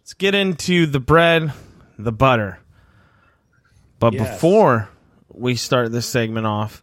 Let's 0.00 0.14
get 0.14 0.34
into 0.34 0.86
the 0.86 1.00
bread, 1.00 1.52
the 1.98 2.12
butter. 2.12 2.58
But 3.98 4.14
Yes. 4.14 4.34
before 4.34 4.88
we 5.28 5.54
start 5.56 5.92
this 5.92 6.06
segment 6.06 6.46
off, 6.46 6.82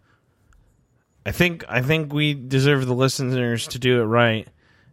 I 1.25 1.31
think 1.31 1.65
I 1.67 1.81
think 1.81 2.13
we 2.13 2.33
deserve 2.33 2.85
the 2.85 2.93
listeners 2.93 3.67
to 3.69 3.79
do 3.79 4.01
it 4.01 4.05
right. 4.05 4.47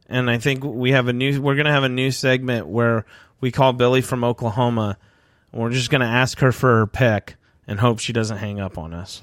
And 0.09 0.29
I 0.31 0.39
think 0.39 0.65
we 0.65 0.93
have 0.93 1.09
a 1.09 1.13
new 1.13 1.41
we're 1.41 1.55
going 1.55 1.67
to 1.67 1.73
have 1.73 1.85
a 1.85 1.89
new 1.89 2.11
segment 2.11 2.67
where 2.67 3.05
we 3.41 3.51
call 3.53 3.73
Billy 3.73 4.01
from 4.01 4.25
Oklahoma 4.25 4.99
and 5.53 5.61
we're 5.63 5.71
just 5.71 5.91
going 5.91 6.01
to 6.01 6.07
ask 6.07 6.39
her 6.41 6.51
for 6.53 6.79
her 6.79 6.87
pick 6.87 7.37
and 7.67 7.79
hope 7.81 7.99
she 8.01 8.13
doesn't 8.13 8.39
hang 8.39 8.59
up 8.59 8.77
on 8.79 8.93
us. 8.93 9.23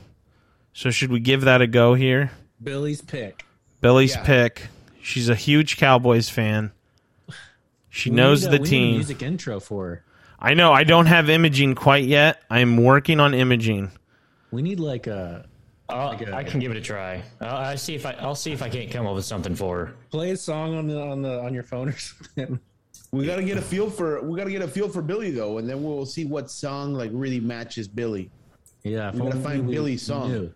So 0.73 0.89
should 0.89 1.11
we 1.11 1.19
give 1.19 1.41
that 1.41 1.61
a 1.61 1.67
go 1.67 1.95
here? 1.95 2.31
Billy's 2.63 3.01
pick. 3.01 3.43
Billy's 3.81 4.15
Yeah. 4.15 4.23
pick. 4.23 4.67
She's 5.01 5.27
a 5.27 5.35
huge 5.35 5.77
Cowboys 5.77 6.29
fan. 6.29 6.71
She 7.91 8.09
We 8.09 8.15
knows 8.15 8.41
need 8.43 8.47
a- 8.47 8.51
the 8.51 8.57
we 8.57 8.59
need 8.63 8.67
a 8.67 8.69
team. 8.69 8.95
music 8.95 9.21
intro 9.21 9.59
for 9.59 9.85
her. 9.89 10.03
I 10.39 10.55
know 10.55 10.71
I 10.73 10.83
don't 10.85 11.05
have 11.05 11.29
imaging 11.29 11.75
quite 11.75 12.05
yet. 12.05 12.41
I'm 12.49 12.77
working 12.77 13.19
on 13.19 13.33
imaging. 13.35 13.91
We 14.49 14.61
need 14.63 14.79
like 14.79 15.05
a 15.07 15.45
I'll, 15.87 16.11
a- 16.11 16.33
I 16.33 16.43
can 16.45 16.59
give 16.61 16.71
it 16.71 16.77
a 16.77 16.81
try. 16.81 17.21
I'll, 17.41 17.55
I 17.57 17.75
see 17.75 17.93
if 17.95 18.05
I, 18.05 18.13
I'll 18.13 18.33
see 18.33 18.53
if 18.53 18.63
I 18.63 18.69
can't 18.69 18.89
come 18.89 19.05
up 19.05 19.13
with 19.13 19.25
something 19.25 19.53
for 19.55 19.85
her. 19.85 19.93
play 20.09 20.31
a 20.31 20.37
song 20.37 20.73
on 20.75 20.87
the 20.87 20.99
on 20.99 21.21
the 21.21 21.41
on 21.41 21.53
your 21.53 21.63
phone 21.63 21.89
or 21.89 21.97
something. 21.97 22.59
We 23.11 23.25
gotta 23.25 23.43
get 23.43 23.57
a 23.57 23.61
feel 23.61 23.89
for 23.89 24.21
we 24.23 24.37
gotta 24.37 24.51
get 24.51 24.61
a 24.61 24.67
feel 24.69 24.87
for 24.87 25.01
Billy 25.01 25.31
though, 25.31 25.57
and 25.57 25.69
then 25.69 25.83
we'll 25.83 26.05
see 26.05 26.23
what 26.25 26.49
song 26.49 26.93
like 26.93 27.11
really 27.13 27.41
matches 27.41 27.87
Billy. 27.89 28.31
Yeah, 28.83 29.09
if 29.09 29.15
We 29.15 29.21
gotta 29.21 29.35
find 29.41 29.67
we 29.67 29.73
Billy's 29.75 30.01
song. 30.01 30.31
knew. 30.31 30.53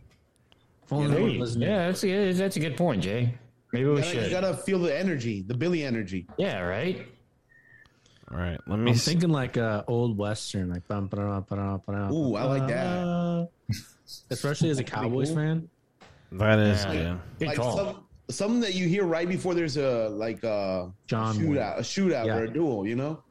If 0.89 0.89
Hey, 0.89 1.38
yeah, 1.60 1.88
that's 1.88 2.04
a, 2.04 2.32
that's 2.34 2.56
a 2.58 2.60
good 2.60 2.77
point, 2.77 3.04
Jay. 3.04 3.34
Maybe 3.74 3.86
we 3.86 3.96
You 3.98 4.01
gotta, 4.01 4.15
you 4.15 4.22
should. 4.24 4.32
gotta 4.32 4.54
feel 4.56 4.80
the 4.80 4.98
energy, 4.98 5.42
the 5.42 5.54
Billy 5.54 5.84
energy. 5.84 6.27
Yeah, 6.38 6.60
right. 6.62 7.06
All 8.36 8.42
right, 8.42 8.60
let 8.68 8.80
me 8.80 8.92
I'm 8.92 8.98
see. 8.98 9.12
thinking 9.12 9.30
like 9.30 9.56
uh, 9.56 9.84
old 9.88 10.18
western, 10.18 10.70
like 10.70 10.86
bum, 10.89 11.08
ba-da, 11.08 11.39
ba-da, 11.39 11.77
ba-da, 11.77 12.12
Ooh, 12.13 12.36
I 12.36 12.44
like 12.44 12.68
that. 12.68 13.48
Especially 14.30 14.70
as 14.72 14.77
a 14.77 14.84
Cowboys 14.84 15.30
cool. 15.30 15.38
fan. 15.38 15.70
That 16.34 16.60
is 16.60 16.84
Yeah. 16.84 16.92
good. 16.92 17.20
Good 17.39 17.48
Like 17.48 17.58
call. 17.58 17.77
some, 17.77 18.04
something 18.30 18.60
that 18.60 18.74
you 18.75 18.89
hear 18.89 19.06
right 19.06 19.30
before 19.30 19.54
there's 19.54 19.77
a 19.77 20.10
like 20.10 20.44
a 20.44 20.92
John 21.08 21.38
shootout, 21.38 21.77
a 21.77 21.82
shootout 21.82 22.25
Yeah. 22.25 22.36
or 22.36 22.44
a 22.44 22.51
duel. 22.51 22.86
You 22.86 22.96
know, 22.98 23.24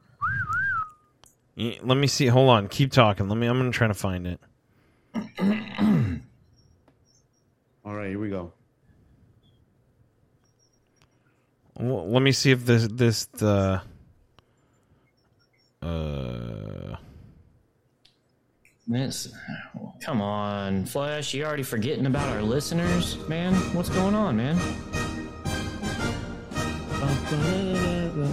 Let 1.55 1.97
me 1.97 2.07
see. 2.07 2.25
Hold 2.25 2.49
on. 2.49 2.67
Keep 2.67 2.91
talking. 2.91 3.29
Let 3.29 3.37
me. 3.37 3.45
I'm 3.45 3.59
gonna 3.59 3.69
try 3.71 3.87
to 3.87 3.93
find 3.93 4.25
it. 4.25 4.39
all 7.85 7.93
right, 7.95 8.09
here 8.09 8.19
we 8.19 8.29
go. 8.29 8.51
Well, 11.79 12.09
let 12.09 12.21
me 12.23 12.31
see 12.31 12.49
if 12.51 12.65
this 12.65 12.87
this 12.91 13.25
the. 13.27 13.47
Uh, 13.47 13.79
This, 18.87 19.33
come 19.99 20.21
on, 20.21 20.85
Flash. 20.85 21.33
You 21.33 21.43
already 21.43 21.63
forgetting 21.63 22.05
about 22.05 22.29
our 22.29 22.43
listeners, 22.43 23.17
man? 23.27 23.55
What's 23.73 23.89
going 23.89 24.13
on, 24.13 24.37
man? 24.37 24.57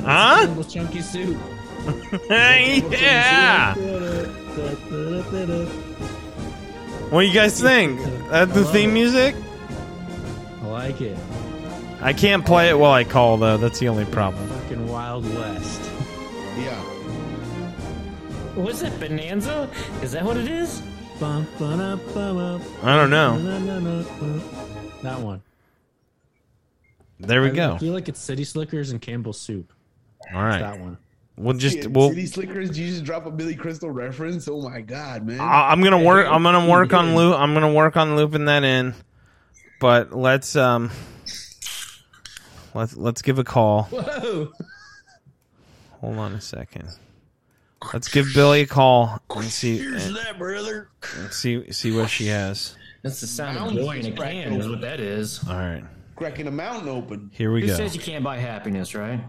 Huh? 0.04 0.44
Campbell's 0.44 0.72
Chunky 0.72 1.00
Soup. 1.00 1.38
yeah. 2.30 3.74
What 7.08 7.22
do 7.22 7.26
you 7.26 7.32
guys 7.32 7.58
think? 7.58 7.98
That 8.28 8.52
the 8.52 8.66
theme 8.66 8.92
music? 8.92 9.34
I 10.62 10.66
like 10.66 11.00
it. 11.00 11.16
I 12.02 12.12
can't 12.12 12.44
play 12.44 12.68
it 12.68 12.78
while 12.78 12.92
I 12.92 13.04
call 13.04 13.38
though. 13.38 13.56
That's 13.56 13.78
the 13.78 13.88
only 13.88 14.04
problem. 14.04 14.46
Fucking 14.48 14.86
Wild 14.86 15.24
West. 15.34 15.80
Yeah, 16.58 16.78
Was 18.56 18.82
it 18.82 18.98
Bonanza? 19.00 19.68
Is 20.02 20.12
that 20.12 20.24
what 20.24 20.36
it 20.36 20.48
is? 20.48 20.82
Bum, 21.18 21.46
ba-da, 21.58 21.96
ba-ba, 21.96 22.60
I 22.82 22.96
don't 22.96 23.10
know. 23.10 23.38
That 25.02 25.20
one. 25.20 25.42
There 27.18 27.42
we 27.42 27.50
go. 27.50 27.70
I 27.70 27.72
go. 27.72 27.78
feel 27.78 27.92
like 27.92 28.08
it's 28.08 28.20
City 28.20 28.44
Slickers 28.44 28.90
and 28.90 29.00
Campbell's 29.00 29.40
Soup. 29.40 29.72
All 30.34 30.42
right. 30.42 30.58
That 30.58 30.80
one. 30.80 30.98
We'll 31.36 31.56
just 31.56 31.76
Shit, 31.76 31.92
we'll. 31.92 32.10
City 32.10 32.26
Slickers. 32.26 32.68
Did 32.68 32.78
you 32.78 32.88
just 32.88 33.04
drop 33.04 33.24
a 33.26 33.30
Billy 33.30 33.54
Crystal 33.54 33.90
reference? 33.90 34.48
Oh 34.48 34.60
my 34.60 34.80
god, 34.80 35.26
man! 35.26 35.40
I- 35.40 35.70
I'm 35.70 35.80
gonna 35.82 36.02
work. 36.02 36.26
I'm 36.28 36.42
gonna 36.42 36.68
work 36.68 36.92
on 36.92 37.14
loop. 37.14 37.36
I'm 37.36 37.54
gonna 37.54 37.72
work 37.72 37.96
on 37.96 38.16
looping 38.16 38.44
that 38.46 38.64
in. 38.64 38.94
But 39.80 40.12
let's 40.12 40.56
um. 40.56 40.90
Let's 42.74 42.96
let's 42.96 43.22
give 43.22 43.38
a 43.38 43.44
call. 43.44 43.84
Whoa! 43.84 44.52
Hold 46.00 46.18
on 46.18 46.34
a 46.34 46.40
second. 46.40 46.88
Let's 47.92 48.08
give 48.08 48.26
Billy 48.34 48.62
a 48.62 48.66
call 48.66 49.18
and 49.34 49.44
see 49.44 49.80
and, 49.80 50.16
that, 50.16 50.38
brother. 50.38 50.88
and 51.16 51.32
see 51.32 51.70
see 51.72 51.90
what 51.96 52.08
she 52.10 52.26
has. 52.26 52.76
That's 53.02 53.20
the 53.20 53.26
sound 53.26 53.56
of 53.56 53.62
Mountains 53.64 53.84
joy 53.86 53.92
in 53.98 54.06
a 54.06 54.08
is 54.10 54.14
cracked 54.16 54.32
can, 54.34 54.52
is 54.54 54.68
what 54.68 54.80
that 54.82 55.00
is. 55.00 55.40
All 55.48 55.56
right, 55.56 55.84
Cracking 56.16 56.46
a 56.46 56.50
mountain 56.52 56.88
open. 56.88 57.30
here 57.34 57.52
we 57.52 57.62
Who 57.62 57.66
go. 57.68 57.74
says 57.76 57.94
you 57.94 58.00
can't 58.00 58.22
buy 58.22 58.38
happiness, 58.38 58.94
right? 58.94 59.20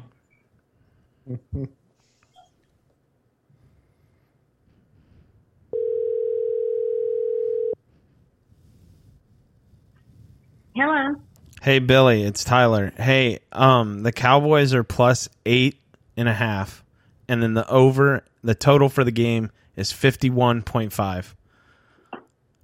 Hello. 10.76 11.16
Hey 11.62 11.80
Billy, 11.80 12.24
it's 12.24 12.44
Tyler. 12.44 12.92
Hey, 12.98 13.40
um, 13.52 14.04
the 14.04 14.12
Cowboys 14.12 14.74
are 14.74 14.84
plus 14.84 15.30
eight 15.46 15.80
and 16.18 16.28
a 16.28 16.34
half, 16.34 16.83
and 17.28 17.42
then 17.42 17.54
the 17.54 17.68
over 17.70 18.24
the 18.44 18.56
total 18.56 18.90
for 18.90 19.04
the 19.04 19.12
game 19.12 19.52
is 19.76 19.92
fifty 19.92 20.30
one 20.30 20.62
point 20.62 20.94
five. 20.94 21.36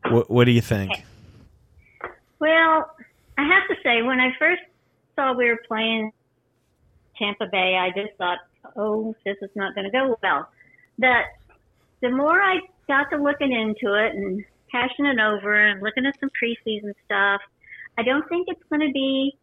What 0.09 0.29
What 0.29 0.45
do 0.45 0.51
you 0.51 0.61
think? 0.61 0.91
Well, 2.39 2.91
I 3.37 3.43
have 3.43 3.67
to 3.69 3.75
say, 3.83 4.01
when 4.01 4.19
I 4.19 4.31
first 4.39 4.61
saw 5.15 5.33
we 5.33 5.49
were 5.49 5.59
playing 5.67 6.11
Tampa 7.17 7.47
Bay, 7.51 7.77
I 7.77 7.89
just 7.89 8.15
thought, 8.17 8.39
oh, 8.75 9.15
this 9.25 9.35
is 9.41 9.49
not 9.55 9.75
going 9.75 9.85
to 9.85 9.91
go 9.91 10.17
well. 10.23 10.49
But 10.97 11.25
the 12.01 12.09
more 12.09 12.41
I 12.41 12.59
got 12.87 13.09
to 13.11 13.17
looking 13.17 13.51
into 13.51 13.93
it 13.95 14.15
and 14.15 14.43
hashing 14.71 15.05
it 15.05 15.19
over 15.19 15.53
and 15.53 15.81
looking 15.81 16.05
at 16.05 16.17
some 16.19 16.29
preseason 16.41 16.93
stuff, 17.05 17.41
I 17.97 18.03
don't 18.03 18.27
think 18.29 18.47
it's 18.49 18.63
going 18.69 18.87
to 18.87 18.91
be 18.93 19.37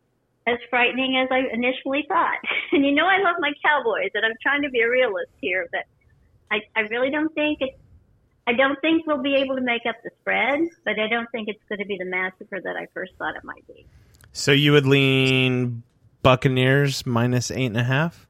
as 0.47 0.59
frightening 0.71 1.17
as 1.17 1.29
I 1.31 1.53
initially 1.53 2.05
thought. 2.09 2.39
And 2.73 2.85
you 2.85 2.93
know, 2.93 3.07
I 3.07 3.19
love 3.19 3.37
my 3.39 3.53
Cowboys, 3.65 4.11
and 4.15 4.25
I'm 4.25 4.37
trying 4.43 4.63
to 4.63 4.71
be 4.71 4.81
a 4.81 4.89
realist 4.89 5.31
here, 5.41 5.67
but 5.73 5.85
I, 6.51 6.61
I 6.77 6.81
really 6.91 7.11
don't 7.11 7.33
think 7.35 7.59
it's 7.61 7.77
I 8.47 8.53
don't 8.53 8.81
think 8.81 9.07
we'll 9.07 9.23
be 9.23 9.35
able 9.35 9.57
to 9.57 9.61
make 9.61 9.83
up 9.89 9.97
the 10.05 10.11
spread, 10.21 10.61
but 10.85 11.01
I 11.01 11.09
don't 11.09 11.29
think 11.33 11.49
it's 11.49 11.63
going 11.69 11.81
to 11.81 11.85
be 11.85 11.97
the 11.99 12.05
massacre 12.05 12.61
that 12.61 12.77
I 12.77 12.87
first 12.95 13.13
thought 13.19 13.35
it 13.35 13.43
might 13.43 13.67
be. 13.67 13.87
So 14.33 14.53
you 14.53 14.71
would 14.73 14.87
lean 14.87 15.83
Buccaneers 16.23 17.05
minus 17.05 17.51
eight 17.51 17.67
and 17.67 17.77
a 17.77 17.85
half? 17.85 18.29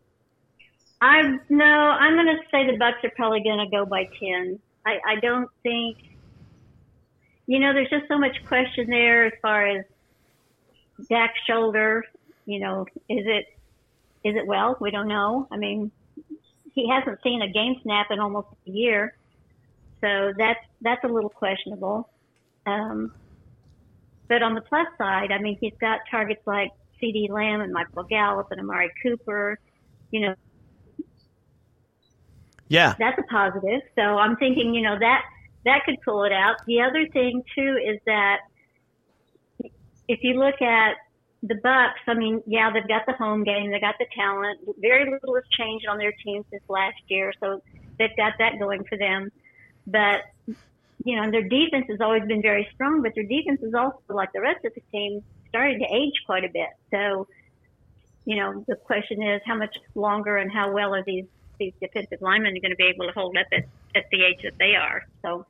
I 1.02 1.22
no, 1.50 1.64
I'm 1.64 2.14
going 2.14 2.26
to 2.26 2.42
say 2.50 2.66
the 2.70 2.78
Bucks 2.78 2.98
are 3.04 3.12
probably 3.16 3.42
going 3.42 3.58
to 3.58 3.70
go 3.70 3.84
by 3.84 4.08
ten. 4.18 4.58
I, 4.86 4.98
I 5.06 5.20
don't 5.20 5.50
think, 5.62 5.98
you 7.46 7.58
know, 7.58 7.74
there's 7.74 7.90
just 7.90 8.08
so 8.08 8.18
much 8.18 8.36
question 8.46 8.86
there 8.88 9.26
as 9.26 9.32
far 9.42 9.66
as 9.66 9.84
Dak's 11.08 11.38
shoulder, 11.46 12.04
you 12.46 12.60
know, 12.60 12.86
is 13.08 13.24
it 13.26 13.46
is 14.24 14.34
it 14.36 14.46
well? 14.46 14.76
We 14.80 14.90
don't 14.90 15.08
know. 15.08 15.46
I 15.50 15.56
mean, 15.56 15.90
he 16.74 16.88
hasn't 16.88 17.22
seen 17.22 17.42
a 17.42 17.48
game 17.48 17.76
snap 17.82 18.06
in 18.10 18.18
almost 18.18 18.48
a 18.66 18.70
year, 18.70 19.16
so 20.00 20.32
that's 20.36 20.60
that's 20.80 21.04
a 21.04 21.08
little 21.08 21.30
questionable. 21.30 22.08
Um, 22.66 23.12
but 24.28 24.42
on 24.42 24.54
the 24.54 24.60
plus 24.62 24.88
side, 24.98 25.30
I 25.30 25.38
mean, 25.38 25.56
he's 25.60 25.74
got 25.80 26.00
targets 26.10 26.42
like 26.46 26.70
CeeDee 27.00 27.30
Lamb 27.30 27.60
and 27.60 27.72
Michael 27.72 28.02
Gallup 28.04 28.50
and 28.50 28.60
Amari 28.60 28.90
Cooper. 29.02 29.58
You 30.10 30.20
know, 30.20 30.34
Yeah. 32.68 32.94
that's 32.98 33.18
a 33.18 33.22
positive. 33.24 33.82
So 33.94 34.02
I'm 34.02 34.36
thinking, 34.36 34.74
you 34.74 34.82
know, 34.82 34.98
that 34.98 35.22
that 35.64 35.84
could 35.84 35.96
pull 36.04 36.24
it 36.24 36.32
out. 36.32 36.56
The 36.66 36.80
other 36.82 37.06
thing 37.08 37.42
too 37.54 37.78
is 37.84 37.98
that 38.06 38.40
if 40.08 40.20
you 40.22 40.34
look 40.34 40.60
at 40.62 40.96
the 41.42 41.56
Bucks, 41.62 42.00
I 42.06 42.14
mean, 42.14 42.42
yeah, 42.46 42.72
they've 42.72 42.88
got 42.88 43.06
the 43.06 43.12
home 43.12 43.44
game, 43.44 43.70
they 43.70 43.80
got 43.80 43.96
the 43.98 44.06
talent. 44.16 44.60
Very 44.78 45.10
little 45.10 45.34
has 45.34 45.44
changed 45.50 45.86
on 45.86 45.98
their 45.98 46.12
team 46.24 46.44
since 46.50 46.62
last 46.68 47.00
year, 47.08 47.32
so 47.40 47.62
they've 47.98 48.16
got 48.16 48.34
that 48.38 48.58
going 48.58 48.84
for 48.84 48.98
them. 48.98 49.30
But 49.86 50.22
you 51.04 51.14
know, 51.14 51.30
their 51.30 51.42
defense 51.42 51.86
has 51.88 52.00
always 52.00 52.24
been 52.24 52.42
very 52.42 52.68
strong, 52.74 53.02
but 53.02 53.14
their 53.14 53.24
defense 53.24 53.62
is 53.62 53.74
also 53.74 54.00
like 54.08 54.32
the 54.32 54.40
rest 54.40 54.64
of 54.64 54.74
the 54.74 54.80
team 54.92 55.22
starting 55.48 55.78
to 55.78 55.86
age 55.94 56.14
quite 56.26 56.44
a 56.44 56.48
bit. 56.48 56.70
So, 56.90 57.28
you 58.24 58.36
know, 58.36 58.64
the 58.66 58.74
question 58.74 59.22
is 59.22 59.40
how 59.46 59.54
much 59.56 59.76
longer 59.94 60.36
and 60.36 60.50
how 60.50 60.72
well 60.72 60.94
are 60.94 61.04
these 61.04 61.26
these 61.58 61.72
defensive 61.80 62.20
linemen 62.20 62.52
going 62.60 62.70
to 62.70 62.76
be 62.76 62.84
able 62.84 63.06
to 63.06 63.12
hold 63.12 63.36
up 63.36 63.46
at, 63.52 63.64
at 63.94 64.04
the 64.10 64.24
age 64.24 64.40
that 64.42 64.58
they 64.58 64.74
are. 64.74 65.06
So 65.22 65.46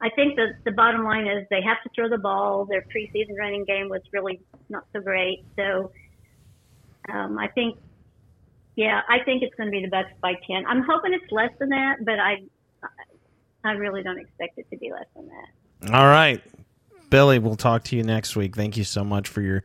I 0.00 0.10
think 0.10 0.36
the, 0.36 0.54
the 0.64 0.70
bottom 0.70 1.04
line 1.04 1.26
is 1.26 1.46
they 1.50 1.62
have 1.62 1.82
to 1.82 1.90
throw 1.94 2.08
the 2.08 2.18
ball. 2.18 2.66
Their 2.66 2.82
preseason 2.82 3.36
running 3.38 3.64
game 3.64 3.88
was 3.88 4.02
really 4.12 4.40
not 4.68 4.84
so 4.92 5.00
great. 5.00 5.44
So 5.56 5.90
um, 7.12 7.38
I 7.38 7.48
think, 7.48 7.78
yeah, 8.76 9.00
I 9.08 9.24
think 9.24 9.42
it's 9.42 9.54
going 9.56 9.66
to 9.66 9.72
be 9.72 9.82
the 9.82 9.90
Bucks 9.90 10.12
by 10.20 10.34
10. 10.46 10.66
I'm 10.66 10.82
hoping 10.82 11.12
it's 11.12 11.30
less 11.32 11.50
than 11.58 11.70
that, 11.70 11.96
but 12.04 12.20
I, 12.20 12.42
I 13.64 13.72
really 13.72 14.02
don't 14.02 14.18
expect 14.18 14.58
it 14.58 14.70
to 14.70 14.76
be 14.76 14.92
less 14.92 15.06
than 15.16 15.28
that. 15.28 15.92
All 15.92 16.06
right. 16.06 16.42
Billy, 17.10 17.38
we'll 17.38 17.56
talk 17.56 17.84
to 17.84 17.96
you 17.96 18.02
next 18.02 18.36
week. 18.36 18.54
Thank 18.54 18.76
you 18.76 18.84
so 18.84 19.02
much 19.02 19.28
for 19.28 19.40
your 19.40 19.64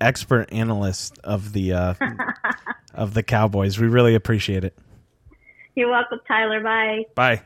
expert 0.00 0.52
analyst 0.52 1.18
of 1.24 1.52
the 1.52 1.72
uh, 1.72 1.94
of 2.94 3.14
the 3.14 3.22
Cowboys. 3.22 3.78
We 3.78 3.88
really 3.88 4.14
appreciate 4.14 4.64
it. 4.64 4.76
You're 5.74 5.90
welcome, 5.90 6.20
Tyler. 6.28 6.62
Bye. 6.62 7.04
Bye. 7.14 7.42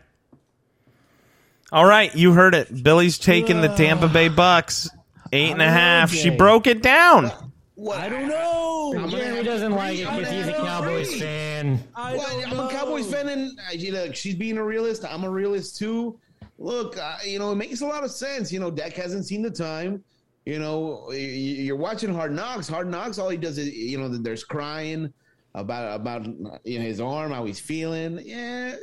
All 1.73 1.85
right, 1.85 2.14
you 2.14 2.32
heard 2.32 2.54
it. 2.54 2.82
Billy's 2.82 3.18
taking 3.18 3.61
the 3.61 3.68
Tampa 3.68 4.08
Bay 4.08 4.28
Bucks 4.28 4.88
eight 5.32 5.50
and 5.50 5.61
a 5.62 5.64
I 5.64 5.68
don't 5.68 5.75
know. 5.75 6.23
She 6.23 6.30
broke 6.30 6.66
it 6.66 6.82
down. 6.82 7.32
What? 7.75 7.99
I 7.99 8.08
don't 8.08 8.28
know. 8.28 8.94
I'm 8.96 9.11
Jeremy 9.11 9.42
doesn't 9.42 9.70
to 9.73 9.76
like 9.76 9.99
it 9.99 10.08
because 10.08 10.28
he's 10.30 10.46
a 10.46 10.56
I'm 10.56 10.62
gonna 10.64 10.68
Cowboys 10.68 11.20
fan. 11.20 11.80
I 11.94 12.16
Well, 12.16 12.42
I'm 12.46 12.61
a 12.61 12.70
Cowboys 12.70 13.11
fan, 13.12 13.28
and 13.28 13.50
uh, 13.58 13.73
you 13.73 13.92
know, 13.92 14.11
she's 14.12 14.35
being 14.35 14.56
a 14.58 14.64
realist. 14.64 15.04
I'm 15.04 15.25
a 15.25 15.30
realist 15.30 15.76
too. 15.76 16.18
Look, 16.58 16.96
uh, 16.96 17.16
you 17.25 17.38
know, 17.38 17.52
it 17.52 17.56
makes 17.56 17.82
a 17.82 17.87
lot 17.87 18.02
of 18.04 18.11
sense. 18.11 18.50
You 18.50 18.61
know, 18.61 18.70
Dak 18.70 18.94
hasn't 18.94 19.26
seen 19.26 19.42
the 19.42 19.50
time. 19.50 20.02
You 20.46 20.58
know, 20.58 21.04
y- 21.08 21.14
y- 21.16 21.16
you're 21.16 21.76
watching 21.76 22.14
Hard 22.14 22.33
Knocks. 22.33 22.66
Hard 22.68 22.88
Knocks, 22.88 23.18
all 23.18 23.29
he 23.29 23.37
does 23.37 23.59
is, 23.59 23.74
you 23.74 23.98
know, 23.98 24.09
there's 24.09 24.44
crying 24.44 25.12
about 25.55 25.96
about 26.00 26.24
you 26.64 26.79
know 26.79 26.85
his 26.85 27.00
arm, 27.00 27.33
how 27.33 27.44
he's 27.44 27.61
feeling. 27.61 28.20
Yeah, 28.24 28.74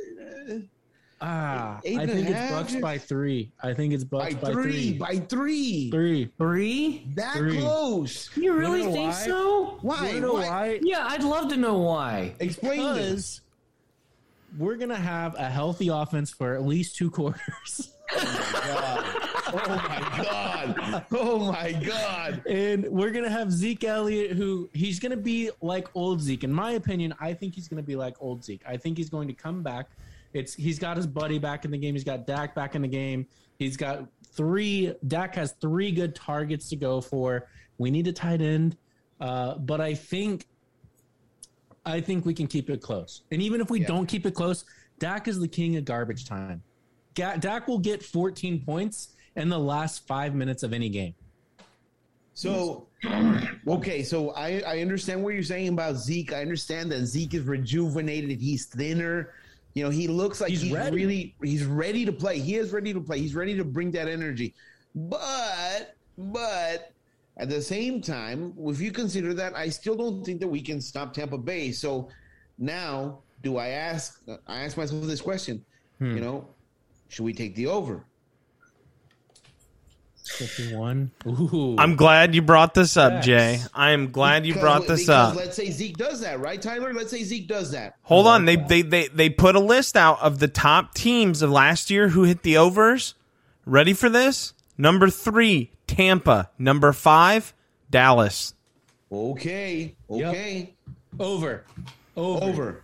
uh, 0.50 0.54
Ah, 1.26 1.80
Eight 1.84 1.98
I 2.00 2.06
think 2.06 2.28
it's 2.28 2.36
half? 2.38 2.50
Bucks 2.50 2.76
by 2.76 2.98
three. 2.98 3.50
I 3.62 3.72
think 3.72 3.94
it's 3.94 4.04
Bucks 4.04 4.34
by, 4.34 4.52
three, 4.52 4.90
three. 4.90 4.92
by 4.98 5.16
three, 5.20 5.90
Three. 5.90 6.30
Three? 6.36 7.06
that 7.14 7.36
three. 7.36 7.60
close. 7.60 8.28
You 8.36 8.52
really 8.52 8.82
know 8.82 8.92
think 8.92 9.12
why? 9.12 9.24
so? 9.24 9.78
Why? 9.80 10.10
You 10.10 10.20
know 10.20 10.34
Why? 10.34 10.48
why? 10.48 10.80
Yeah, 10.82 11.06
I'd 11.08 11.22
love 11.24 11.48
to 11.48 11.56
know 11.56 11.78
why. 11.78 12.34
Explain 12.40 12.94
this. 12.94 13.40
Because 13.40 13.40
we're 14.58 14.76
gonna 14.76 14.96
have 14.96 15.34
a 15.36 15.48
healthy 15.48 15.88
offense 15.88 16.30
for 16.30 16.52
at 16.54 16.62
least 16.66 16.96
two 16.96 17.10
quarters. 17.10 17.90
Oh 19.56 19.68
my 19.68 20.22
god! 20.22 21.04
Oh 21.12 21.38
my 21.52 21.72
god! 21.72 22.44
and 22.46 22.84
we're 22.88 23.10
gonna 23.10 23.30
have 23.30 23.52
Zeke 23.52 23.84
Elliott, 23.84 24.32
who 24.32 24.68
he's 24.72 24.98
gonna 24.98 25.16
be 25.16 25.50
like 25.62 25.88
old 25.94 26.20
Zeke. 26.20 26.44
In 26.44 26.52
my 26.52 26.72
opinion, 26.72 27.14
I 27.20 27.34
think 27.34 27.54
he's 27.54 27.68
gonna 27.68 27.82
be 27.82 27.94
like 27.94 28.16
old 28.20 28.44
Zeke. 28.44 28.62
I 28.66 28.76
think 28.76 28.96
he's 28.98 29.10
going 29.10 29.28
to 29.28 29.34
come 29.34 29.62
back. 29.62 29.90
It's 30.34 30.52
he's 30.52 30.78
got 30.80 30.96
his 30.96 31.06
buddy 31.06 31.38
back 31.38 31.64
in 31.64 31.70
the 31.70 31.78
game. 31.78 31.94
He's 31.94 32.04
got 32.04 32.26
Dak 32.26 32.54
back 32.54 32.74
in 32.74 32.82
the 32.82 32.88
game. 32.88 33.26
He's 33.58 33.76
got 33.76 34.06
three. 34.32 34.92
Dak 35.06 35.36
has 35.36 35.52
three 35.60 35.92
good 35.92 36.14
targets 36.14 36.68
to 36.70 36.76
go 36.76 37.00
for. 37.00 37.48
We 37.78 37.90
need 37.90 38.08
a 38.08 38.12
tight 38.12 38.40
end, 38.42 38.76
uh, 39.20 39.56
but 39.58 39.80
I 39.80 39.94
think, 39.94 40.46
I 41.86 42.00
think 42.00 42.26
we 42.26 42.34
can 42.34 42.48
keep 42.48 42.68
it 42.68 42.82
close. 42.82 43.22
And 43.30 43.40
even 43.40 43.60
if 43.60 43.70
we 43.70 43.80
Yeah. 43.80 43.86
don't 43.86 44.06
keep 44.06 44.26
it 44.26 44.34
close, 44.34 44.64
Dak 44.98 45.28
is 45.28 45.38
the 45.38 45.48
king 45.48 45.76
of 45.76 45.84
garbage 45.84 46.24
time. 46.24 46.62
Dak 47.14 47.68
will 47.68 47.78
get 47.78 48.02
14 48.02 48.64
points 48.64 49.14
in 49.36 49.48
the 49.48 49.58
last 49.58 50.06
five 50.08 50.34
minutes 50.34 50.64
of 50.64 50.72
any 50.72 50.88
game. 50.88 51.14
So, 52.36 52.88
okay, 53.68 54.02
so 54.02 54.30
I, 54.30 54.60
I 54.66 54.80
understand 54.80 55.22
what 55.22 55.34
you're 55.34 55.44
saying 55.44 55.68
about 55.68 55.94
Zeke. 55.96 56.32
I 56.32 56.40
understand 56.40 56.90
that 56.90 57.06
Zeke 57.06 57.34
is 57.34 57.42
rejuvenated. 57.44 58.40
He's 58.40 58.66
thinner. 58.66 59.32
You 59.74 59.82
know, 59.84 59.90
he 59.90 60.06
looks 60.06 60.40
like 60.40 60.50
He's 60.50 60.62
he's, 60.62 60.72
ready. 60.72 60.96
really 60.96 61.34
he's 61.42 61.64
ready 61.64 62.04
to 62.04 62.12
play. 62.12 62.38
He 62.38 62.54
is 62.56 62.72
ready 62.72 62.92
to 62.94 63.00
play. 63.00 63.18
He's 63.18 63.34
ready 63.34 63.56
to 63.56 63.64
bring 63.64 63.90
that 63.92 64.08
energy. 64.08 64.54
But 64.94 65.96
but 66.16 66.92
at 67.36 67.48
the 67.48 67.60
same 67.60 68.00
time, 68.00 68.54
if 68.66 68.80
you 68.80 68.92
consider 68.92 69.34
that, 69.34 69.56
I 69.56 69.68
still 69.68 69.96
don't 69.96 70.24
think 70.24 70.40
that 70.40 70.48
we 70.48 70.62
can 70.62 70.80
stop 70.80 71.12
Tampa 71.12 71.36
Bay. 71.38 71.72
So 71.72 72.08
now, 72.58 73.18
do 73.42 73.56
I 73.56 73.68
ask? 73.68 74.22
I 74.46 74.60
ask 74.60 74.76
myself 74.76 75.04
this 75.04 75.20
question. 75.20 75.64
Hmm. 75.98 76.14
You 76.14 76.20
know, 76.20 76.48
should 77.08 77.24
we 77.24 77.32
take 77.34 77.56
the 77.56 77.66
over? 77.66 78.04
51. 80.24 81.10
Ooh. 81.26 81.76
I'm 81.78 81.96
glad 81.96 82.34
you 82.34 82.42
brought 82.42 82.74
this 82.74 82.96
up, 82.96 83.12
Facts. 83.14 83.26
Jay. 83.26 83.60
I 83.74 83.90
am 83.90 84.10
glad 84.10 84.46
you 84.46 84.54
brought 84.54 84.86
this 84.86 85.08
up. 85.08 85.36
Let's 85.36 85.56
say 85.56 85.70
Zeke 85.70 85.96
does 85.96 86.20
that, 86.22 86.40
right, 86.40 86.60
Tyler? 86.60 86.92
Let's 86.94 87.10
say 87.10 87.22
Zeke 87.24 87.46
does 87.46 87.72
that. 87.72 87.96
Hold 88.02 88.26
on, 88.26 88.46
like 88.46 88.68
they, 88.68 88.82
that. 88.82 88.90
they 88.90 89.02
they 89.02 89.08
they 89.08 89.30
put 89.30 89.54
a 89.56 89.60
list 89.60 89.96
out 89.96 90.20
of 90.20 90.38
the 90.38 90.48
top 90.48 90.94
teams 90.94 91.42
of 91.42 91.50
last 91.50 91.90
year 91.90 92.08
who 92.08 92.24
hit 92.24 92.42
the 92.42 92.56
overs. 92.56 93.14
Ready 93.66 93.92
for 93.92 94.08
this? 94.08 94.52
Number 94.76 95.08
three, 95.10 95.70
Tampa. 95.86 96.50
Number 96.58 96.92
five, 96.92 97.54
Dallas. 97.90 98.54
Okay. 99.12 99.94
Okay. 100.10 100.74
over. 101.20 101.64
Over. 102.16 102.82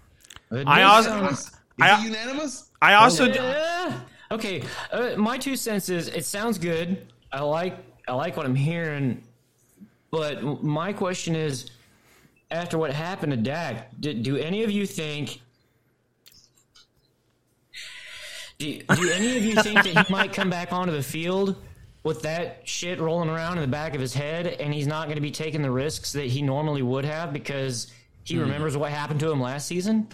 Over. 0.52 0.64
I 0.66 0.82
also- 0.82 1.26
Is 1.28 1.50
I- 1.80 2.00
it 2.00 2.04
unanimous? 2.04 2.70
I 2.82 2.94
also 2.94 3.24
Yeah. 3.26 4.00
Okay. 4.30 4.62
Uh, 4.92 5.10
my 5.16 5.36
two 5.38 5.56
cents 5.56 5.88
is 5.88 6.08
it 6.08 6.24
sounds 6.24 6.56
good. 6.58 7.06
I 7.32 7.42
like 7.42 7.76
I 8.08 8.14
like 8.14 8.36
what 8.36 8.46
I'm 8.46 8.54
hearing, 8.54 9.22
but 10.10 10.62
my 10.62 10.92
question 10.92 11.36
is, 11.36 11.70
after 12.50 12.76
what 12.78 12.92
happened 12.92 13.32
to 13.32 13.36
Dak, 13.36 13.90
did, 14.00 14.22
do 14.22 14.36
any 14.36 14.64
of 14.64 14.70
you 14.70 14.86
think? 14.86 15.40
Do, 18.58 18.78
do 18.78 19.10
any 19.10 19.36
of 19.36 19.44
you 19.44 19.54
think 19.62 19.84
that 19.84 20.06
he 20.06 20.12
might 20.12 20.32
come 20.32 20.50
back 20.50 20.72
onto 20.72 20.92
the 20.92 21.02
field 21.02 21.56
with 22.02 22.22
that 22.22 22.62
shit 22.64 22.98
rolling 23.00 23.28
around 23.28 23.58
in 23.58 23.62
the 23.62 23.68
back 23.68 23.94
of 23.94 24.00
his 24.00 24.14
head, 24.14 24.46
and 24.46 24.72
he's 24.72 24.86
not 24.86 25.06
going 25.06 25.16
to 25.16 25.22
be 25.22 25.30
taking 25.30 25.62
the 25.62 25.70
risks 25.70 26.12
that 26.12 26.26
he 26.26 26.42
normally 26.42 26.82
would 26.82 27.04
have 27.04 27.32
because 27.32 27.92
he 28.24 28.34
mm-hmm. 28.34 28.44
remembers 28.44 28.76
what 28.76 28.90
happened 28.90 29.20
to 29.20 29.30
him 29.30 29.40
last 29.40 29.66
season? 29.66 30.08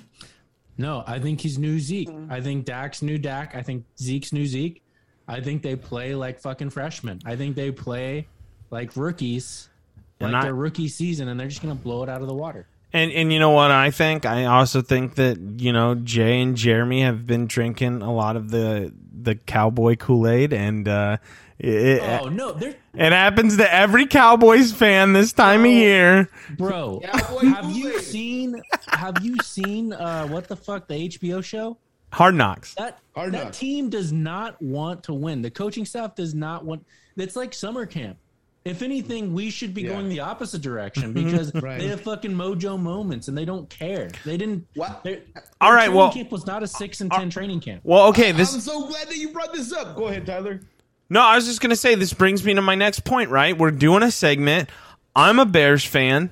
No, 0.79 1.03
I 1.07 1.19
think 1.19 1.41
he's 1.41 1.59
new 1.59 1.79
Zeke. 1.79 2.09
Mm-hmm. 2.09 2.33
I 2.33 2.41
think 2.41 2.67
Dak's 2.67 3.03
new 3.03 3.19
Dak. 3.19 3.55
I 3.55 3.63
think 3.63 3.85
Zeke's 3.99 4.33
new 4.33 4.47
Zeke. 4.47 4.83
I 5.29 5.41
think 5.41 5.63
they 5.63 5.77
play 5.77 6.15
like 6.15 6.41
fucking 6.41 6.71
freshmen. 6.71 7.21
I 7.25 7.37
think 7.37 7.57
they 7.57 7.71
play 7.73 8.27
like 8.71 8.97
rookies, 8.97 9.69
like 10.21 10.29
And 10.29 10.37
I- 10.37 10.43
their 10.45 10.55
rookie 10.55 10.89
season, 10.89 11.29
and 11.29 11.39
they're 11.39 11.49
just 11.49 11.63
gonna 11.63 11.75
blow 11.75 12.03
it 12.03 12.09
out 12.09 12.21
of 12.23 12.29
the 12.29 12.35
water. 12.35 12.67
And 12.93 13.11
and 13.13 13.33
you 13.33 13.39
know 13.39 13.51
what 13.51 13.71
I 13.71 13.91
think? 13.91 14.25
I 14.25 14.45
also 14.47 14.81
think 14.81 15.17
that 15.17 15.39
you 15.61 15.73
know 15.73 15.95
Jay 15.97 16.41
and 16.41 16.57
Jeremy 16.57 17.03
have 17.03 17.27
been 17.27 17.47
drinking 17.47 18.03
a 18.03 18.13
lot 18.15 18.37
of 18.37 18.51
the 18.51 18.93
the 19.23 19.35
cowboy 19.35 19.97
Kool 19.97 20.29
Aid, 20.29 20.53
and 20.53 20.87
uh, 20.89 21.17
it, 21.59 22.01
Oh 22.03 22.29
no, 22.29 22.53
they're 22.53 22.77
it 22.95 23.13
happens 23.13 23.57
to 23.59 23.75
every 23.75 24.07
Cowboys 24.07 24.73
fan 24.73 25.13
this 25.13 25.33
time 25.33 25.61
of 25.65 25.71
year. 25.71 26.31
bro. 26.57 27.01
Cowboy 27.05 27.47
have 27.49 27.71
you 27.77 27.91
Kool-Aid. 27.91 28.03
seen? 28.05 28.63
Have 28.89 29.23
you 29.23 29.37
seen? 29.43 29.93
uh 29.93 30.29
What 30.29 30.49
the 30.49 30.57
fuck? 30.57 30.87
The 30.87 30.95
HBO 31.09 31.43
show. 31.45 31.77
Hard 32.17 32.35
knocks. 32.35 32.75
That 32.75 32.99
Hard 33.15 33.33
that 33.33 33.45
knocks. 33.45 33.59
team 33.59 33.91
does 33.91 34.13
not 34.13 34.61
want 34.61 35.05
to 35.05 35.15
win. 35.15 35.43
The 35.43 35.51
coaching 35.51 35.85
staff 35.85 36.15
does 36.15 36.35
not 36.35 36.65
want. 36.65 36.85
It's 37.17 37.37
like 37.37 37.55
summer 37.55 37.87
camp. 37.87 38.19
If 38.65 38.83
anything, 38.83 39.33
we 39.33 39.51
should 39.51 39.75
be 39.75 39.83
Yeah. 39.83 39.91
going 39.91 40.09
the 40.09 40.21
opposite 40.21 40.61
direction 40.61 41.13
because 41.13 41.55
Right. 41.55 41.79
they 41.79 41.87
have 41.89 42.01
fucking 42.01 42.33
mojo 42.33 42.77
moments 42.79 43.29
and 43.29 43.39
they 43.39 43.45
don't 43.45 43.71
care. 43.71 44.11
They 44.25 44.37
didn't. 44.37 44.67
What? 44.75 45.05
their- 45.05 45.21
their 45.35 45.73
right, 45.73 45.93
well- 45.93 46.13
camp 46.13 46.33
was 46.33 46.47
not 46.47 46.63
a 46.63 46.65
uh, 46.65 46.67
six 46.67 47.01
and 47.01 47.13
uh, 47.13 47.17
ten 47.19 47.31
training 47.31 47.61
camp. 47.61 47.83
Well, 47.85 48.09
okay, 48.09 48.33
this 48.33 48.53
I'm 48.55 48.61
so 48.61 48.87
glad 48.89 49.07
that 49.09 49.17
you 49.17 49.29
brought 49.29 49.53
this 49.55 49.73
up. 49.73 49.95
Go 49.97 50.09
ahead, 50.09 50.27
Tyler. 50.27 50.61
No, 51.09 51.21
I 51.21 51.37
was 51.37 51.47
just 51.47 51.61
gonna 51.61 51.77
say 51.77 51.95
this 51.95 52.13
brings 52.13 52.43
me 52.45 52.55
to 52.55 52.63
my 52.63 52.75
next 52.75 53.05
point. 53.05 53.31
Right, 53.31 53.57
we're 53.57 53.71
doing 53.71 54.03
a 54.03 54.11
segment. 54.11 54.69
I'm 55.15 55.39
a 55.39 55.47
Bears 55.47 55.85
fan. 55.85 56.31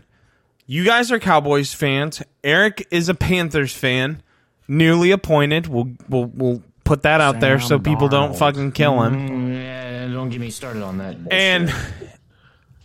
You 0.67 0.85
guys 0.85 1.13
are 1.13 1.21
Cowboys 1.21 1.73
fans. 1.73 2.21
Eric 2.43 2.89
is 2.91 3.09
a 3.09 3.15
Panthers 3.15 3.73
fan, 3.73 4.23
newly 4.69 5.11
appointed. 5.11 5.67
We'll 5.67 5.91
we'll 6.09 6.27
we'll 6.27 6.63
put 6.85 7.03
that 7.03 7.21
out 7.21 7.41
there 7.41 7.59
so 7.61 7.69
Sam 7.69 7.83
people 7.83 8.09
don't 8.09 8.37
fucking 8.37 8.73
kill 8.73 9.03
him. 9.03 9.29
Mm, 9.29 9.55
yeah, 9.55 10.09
don't 10.09 10.31
get 10.31 10.41
me 10.41 10.51
started 10.51 10.83
on 10.83 10.99
that. 10.99 11.17
bullshit. 11.17 11.33
And 11.33 11.75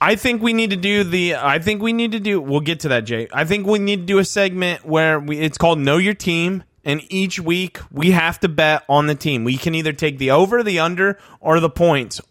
I 0.01 0.15
think 0.15 0.41
we 0.41 0.53
need 0.53 0.69
to 0.69 0.77
do 0.77 1.03
the. 1.03 1.35
I 1.35 1.59
think 1.59 1.81
we 1.81 1.93
need 1.93 2.13
to 2.13 2.19
do. 2.19 2.39
We'll 2.41 2.61
get 2.61 2.81
to 2.81 2.89
that, 2.89 3.01
Jay. 3.01 3.27
I 3.33 3.45
think 3.45 3.67
we 3.67 3.79
need 3.79 4.01
to 4.01 4.05
do 4.05 4.19
a 4.19 4.25
segment 4.25 4.85
where 4.85 5.19
we. 5.19 5.39
It's 5.39 5.57
called 5.57 5.79
Know 5.79 5.97
Your 5.97 6.13
Team, 6.13 6.63
and 6.85 7.01
each 7.09 7.39
week 7.39 7.79
we 7.91 8.11
have 8.11 8.39
to 8.41 8.49
bet 8.49 8.83
on 8.87 9.07
the 9.07 9.15
team. 9.15 9.43
We 9.43 9.57
can 9.57 9.75
either 9.75 9.93
take 9.93 10.17
the 10.17 10.31
over, 10.31 10.63
the 10.63 10.79
under, 10.79 11.19
or 11.41 11.59
the 11.59 11.69
points. 11.69 12.21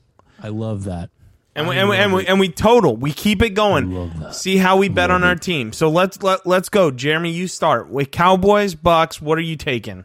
I 0.43 0.49
love 0.49 0.85
that. 0.85 1.11
And 1.59 1.69
we, 1.69 1.77
and, 1.77 1.89
we, 1.89 1.97
and, 1.97 2.13
we, 2.13 2.27
and 2.27 2.39
we 2.41 2.49
total. 2.49 2.97
We 2.97 3.13
keep 3.13 3.43
it 3.43 3.51
going. 3.51 3.93
love 3.93 4.21
that. 4.21 4.35
See 4.37 4.59
how 4.59 4.77
we 4.77 4.89
bet 4.89 5.11
on 5.11 5.25
our 5.25 5.35
team. 5.35 5.73
So 5.73 5.89
let's 5.89 6.23
let, 6.23 6.47
let's 6.47 6.69
go, 6.69 6.93
Jeremy. 6.93 7.33
You 7.33 7.49
start 7.49 7.89
with 7.89 8.13
Cowboys, 8.13 8.77
Bucks. 8.77 9.21
What 9.21 9.39
are 9.39 9.43
you 9.43 9.57
taking? 9.57 10.05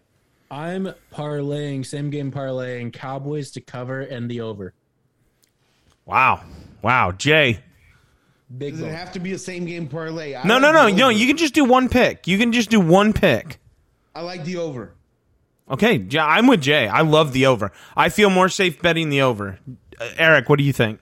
I'm 0.50 0.94
parlaying 1.13 1.86
same 1.86 2.10
game 2.10 2.32
parlaying 2.32 2.92
Cowboys 2.92 3.52
to 3.52 3.62
cover 3.62 4.02
and 4.02 4.32
the 4.32 4.42
over. 4.42 4.74
Wow, 6.06 6.42
wow, 6.82 7.12
Jay. 7.12 7.60
Big 8.56 8.74
Does 8.74 8.82
it 8.82 8.86
boat. 8.86 8.92
have 8.92 9.12
to 9.13 9.20
be 9.20 9.34
a 9.34 9.38
same 9.38 9.66
game 9.66 9.88
parlay? 9.88 10.36
I 10.36 10.44
No, 10.44 10.56
like 10.56 10.62
no, 10.63 10.72
no, 10.72 10.86
the 10.89 10.96
no. 10.96 11.10
You 11.10 11.28
can 11.28 11.38
just 11.38 11.54
do 11.54 11.66
one 11.66 11.88
pick. 11.88 12.28
You 12.28 12.38
can 12.38 12.52
just 12.52 12.70
do 12.70 12.80
one 12.80 13.13
pick. 13.13 13.60
I 14.16 14.22
like 14.22 14.44
the 14.44 14.58
over. 14.58 14.94
Okay, 15.70 16.06
I'm 16.20 16.48
with 16.48 16.62
Jay. 16.62 16.88
I 16.88 17.02
love 17.02 17.32
the 17.32 17.46
over. 17.46 17.72
I 17.96 18.10
feel 18.10 18.30
more 18.30 18.50
safe 18.50 18.82
betting 18.82 19.10
the 19.10 19.22
over. 19.22 19.60
Uh, 20.00 20.10
Eric, 20.18 20.50
what 20.50 20.58
do 20.60 20.66
you 20.66 20.74
think? 20.74 21.00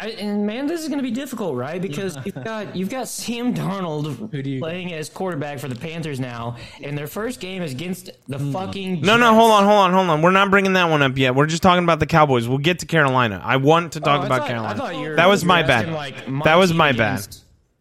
I, 0.00 0.10
and 0.10 0.46
man, 0.46 0.68
this 0.68 0.80
is 0.80 0.86
going 0.88 1.00
to 1.00 1.02
be 1.02 1.10
difficult, 1.10 1.56
right? 1.56 1.82
Because 1.82 2.16
you've 2.24 2.44
got 2.44 2.76
you've 2.76 2.88
got 2.88 3.08
Sam 3.08 3.52
Darnold 3.52 4.30
do 4.30 4.48
you- 4.48 4.60
playing 4.60 4.92
as 4.92 5.08
quarterback 5.08 5.58
for 5.58 5.66
the 5.66 5.74
Panthers 5.74 6.20
now, 6.20 6.56
and 6.82 6.96
their 6.96 7.08
first 7.08 7.40
game 7.40 7.62
is 7.62 7.72
against 7.72 8.10
the 8.28 8.38
hmm. 8.38 8.52
fucking 8.52 9.00
No, 9.00 9.16
no, 9.16 9.26
Jets. 9.30 9.34
hold 9.36 9.50
on, 9.50 9.64
hold 9.64 9.78
on, 9.78 9.92
hold 9.92 10.08
on. 10.10 10.22
We're 10.22 10.30
not 10.30 10.50
bringing 10.50 10.74
that 10.74 10.88
one 10.88 11.02
up 11.02 11.18
yet. 11.18 11.34
We're 11.34 11.46
just 11.46 11.64
talking 11.64 11.82
about 11.82 11.98
the 11.98 12.06
Cowboys. 12.06 12.46
We'll 12.46 12.58
get 12.58 12.78
to 12.80 12.86
Carolina. 12.86 13.40
I 13.44 13.56
want 13.56 13.94
to 13.94 14.00
talk 14.00 14.22
Oh, 14.22 14.26
about 14.26 14.38
thought- 14.38 14.44
I 14.44 14.48
Carolina. 14.48 14.78
thought 14.78 14.94
you 14.94 15.08
were- 15.10 15.16
that 15.16 15.26
was 15.28 15.42
you 15.42 15.46
were 15.46 15.54
my 15.54 15.62
bad. 15.64 15.92
like, 15.92 16.28
my 16.28 16.44
that 16.44 16.54
was 16.54 16.70
team 16.70 16.76
my 16.78 16.92
bad. 16.92 17.26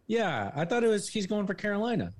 Yeah, 0.07 0.51
I 0.55 0.65
thought 0.65 0.83
it 0.83 0.88
was 0.88 1.07
he's 1.07 1.27
going 1.27 1.45
for 1.45 1.53
Carolina. 1.53 2.13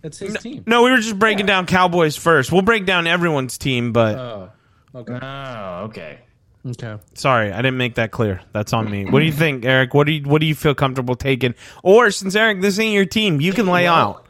That's 0.00 0.18
his 0.18 0.36
team. 0.38 0.64
No, 0.66 0.82
we 0.84 0.90
were 0.90 0.98
just 0.98 1.18
breaking 1.18 1.46
down 1.46 1.66
Cowboys 1.66 2.16
first. 2.16 2.52
We'll 2.52 2.62
break 2.62 2.86
down 2.86 3.06
everyone's 3.06 3.58
team, 3.58 3.92
but 3.92 4.16
Oh, 4.16 4.50
okay. 4.94 5.18
Oh, 5.20 5.84
okay. 5.84 6.18
Okay. 6.66 6.96
sorry, 7.14 7.52
I 7.52 7.56
didn't 7.58 7.76
make 7.76 7.96
that 7.96 8.10
clear. 8.10 8.40
That's 8.52 8.72
on 8.72 8.90
me. 8.90 9.04
What 9.04 9.20
do 9.20 9.26
you 9.26 9.32
think, 9.32 9.64
Eric? 9.66 9.92
What 9.92 10.06
do 10.06 10.12
you 10.12 10.22
what 10.28 10.40
do 10.40 10.46
you 10.46 10.54
feel 10.54 10.74
comfortable 10.74 11.14
taking? 11.14 11.54
Or 11.82 12.10
since 12.10 12.34
Eric, 12.34 12.62
this 12.62 12.78
ain't 12.78 12.94
your 12.94 13.04
team, 13.04 13.40
you 13.40 13.52
can 13.52 13.66
lay 13.66 13.84
Well, 13.84 13.94
out. 13.94 14.26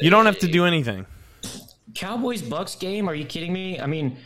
You 0.00 0.10
don't 0.10 0.26
have 0.26 0.38
to 0.40 0.48
do 0.48 0.64
anything. 0.66 1.06
Cowboys 1.94 2.42
Bucks 2.42 2.74
game? 2.74 3.08
Are 3.08 3.14
you 3.14 3.24
kidding 3.24 3.52
me? 3.52 3.80
I 3.80 3.86
mean, 3.86 4.18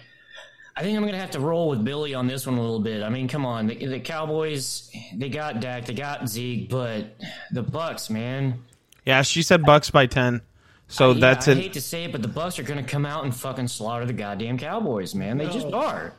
I 0.77 0.83
think 0.83 0.97
I'm 0.99 1.05
gonna 1.05 1.19
have 1.19 1.31
to 1.33 1.41
roll 1.41 1.71
with 1.71 1.85
Billy 1.85 2.15
on 2.15 2.27
this 2.27 2.47
one 2.47 2.59
a 2.59 2.61
little 2.61 2.81
bit. 2.81 3.03
I 3.03 3.09
mean, 3.09 3.29
come 3.29 3.47
on, 3.47 3.69
the, 3.69 3.87
the 3.87 4.01
Cowboys 4.01 4.91
they 5.15 5.29
got 5.29 5.61
Dak, 5.61 5.87
they 5.87 5.95
got 5.95 6.29
Zeke, 6.29 6.69
but 6.69 7.15
the 7.53 7.63
Bucks, 7.63 8.11
man. 8.11 8.59
Yeah, 9.07 9.23
she 9.23 9.43
said 9.43 9.65
Bucks 9.65 9.91
by 9.91 10.07
ten. 10.07 10.41
So 10.89 11.13
Yeah, 11.13 11.21
that's 11.21 11.49
I 11.49 11.53
it. 11.53 11.59
hate 11.59 11.73
to 11.75 11.81
say 11.81 12.05
it, 12.05 12.13
but 12.13 12.23
the 12.23 12.29
Bucks 12.29 12.59
are 12.59 12.63
gonna 12.65 12.83
come 12.83 13.07
out 13.07 13.25
and 13.25 13.35
fucking 13.35 13.69
slaughter 13.69 14.05
the 14.05 14.13
goddamn 14.13 14.59
Cowboys, 14.59 15.15
man. 15.15 15.39
They 15.39 15.47
just 15.49 15.73
are. 15.73 16.13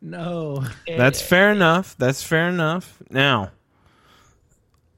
No. 0.00 0.64
That's 0.86 1.20
fair 1.20 1.50
enough. 1.50 1.96
That's 1.98 2.22
fair 2.22 2.48
enough. 2.48 3.02
Now, 3.10 3.50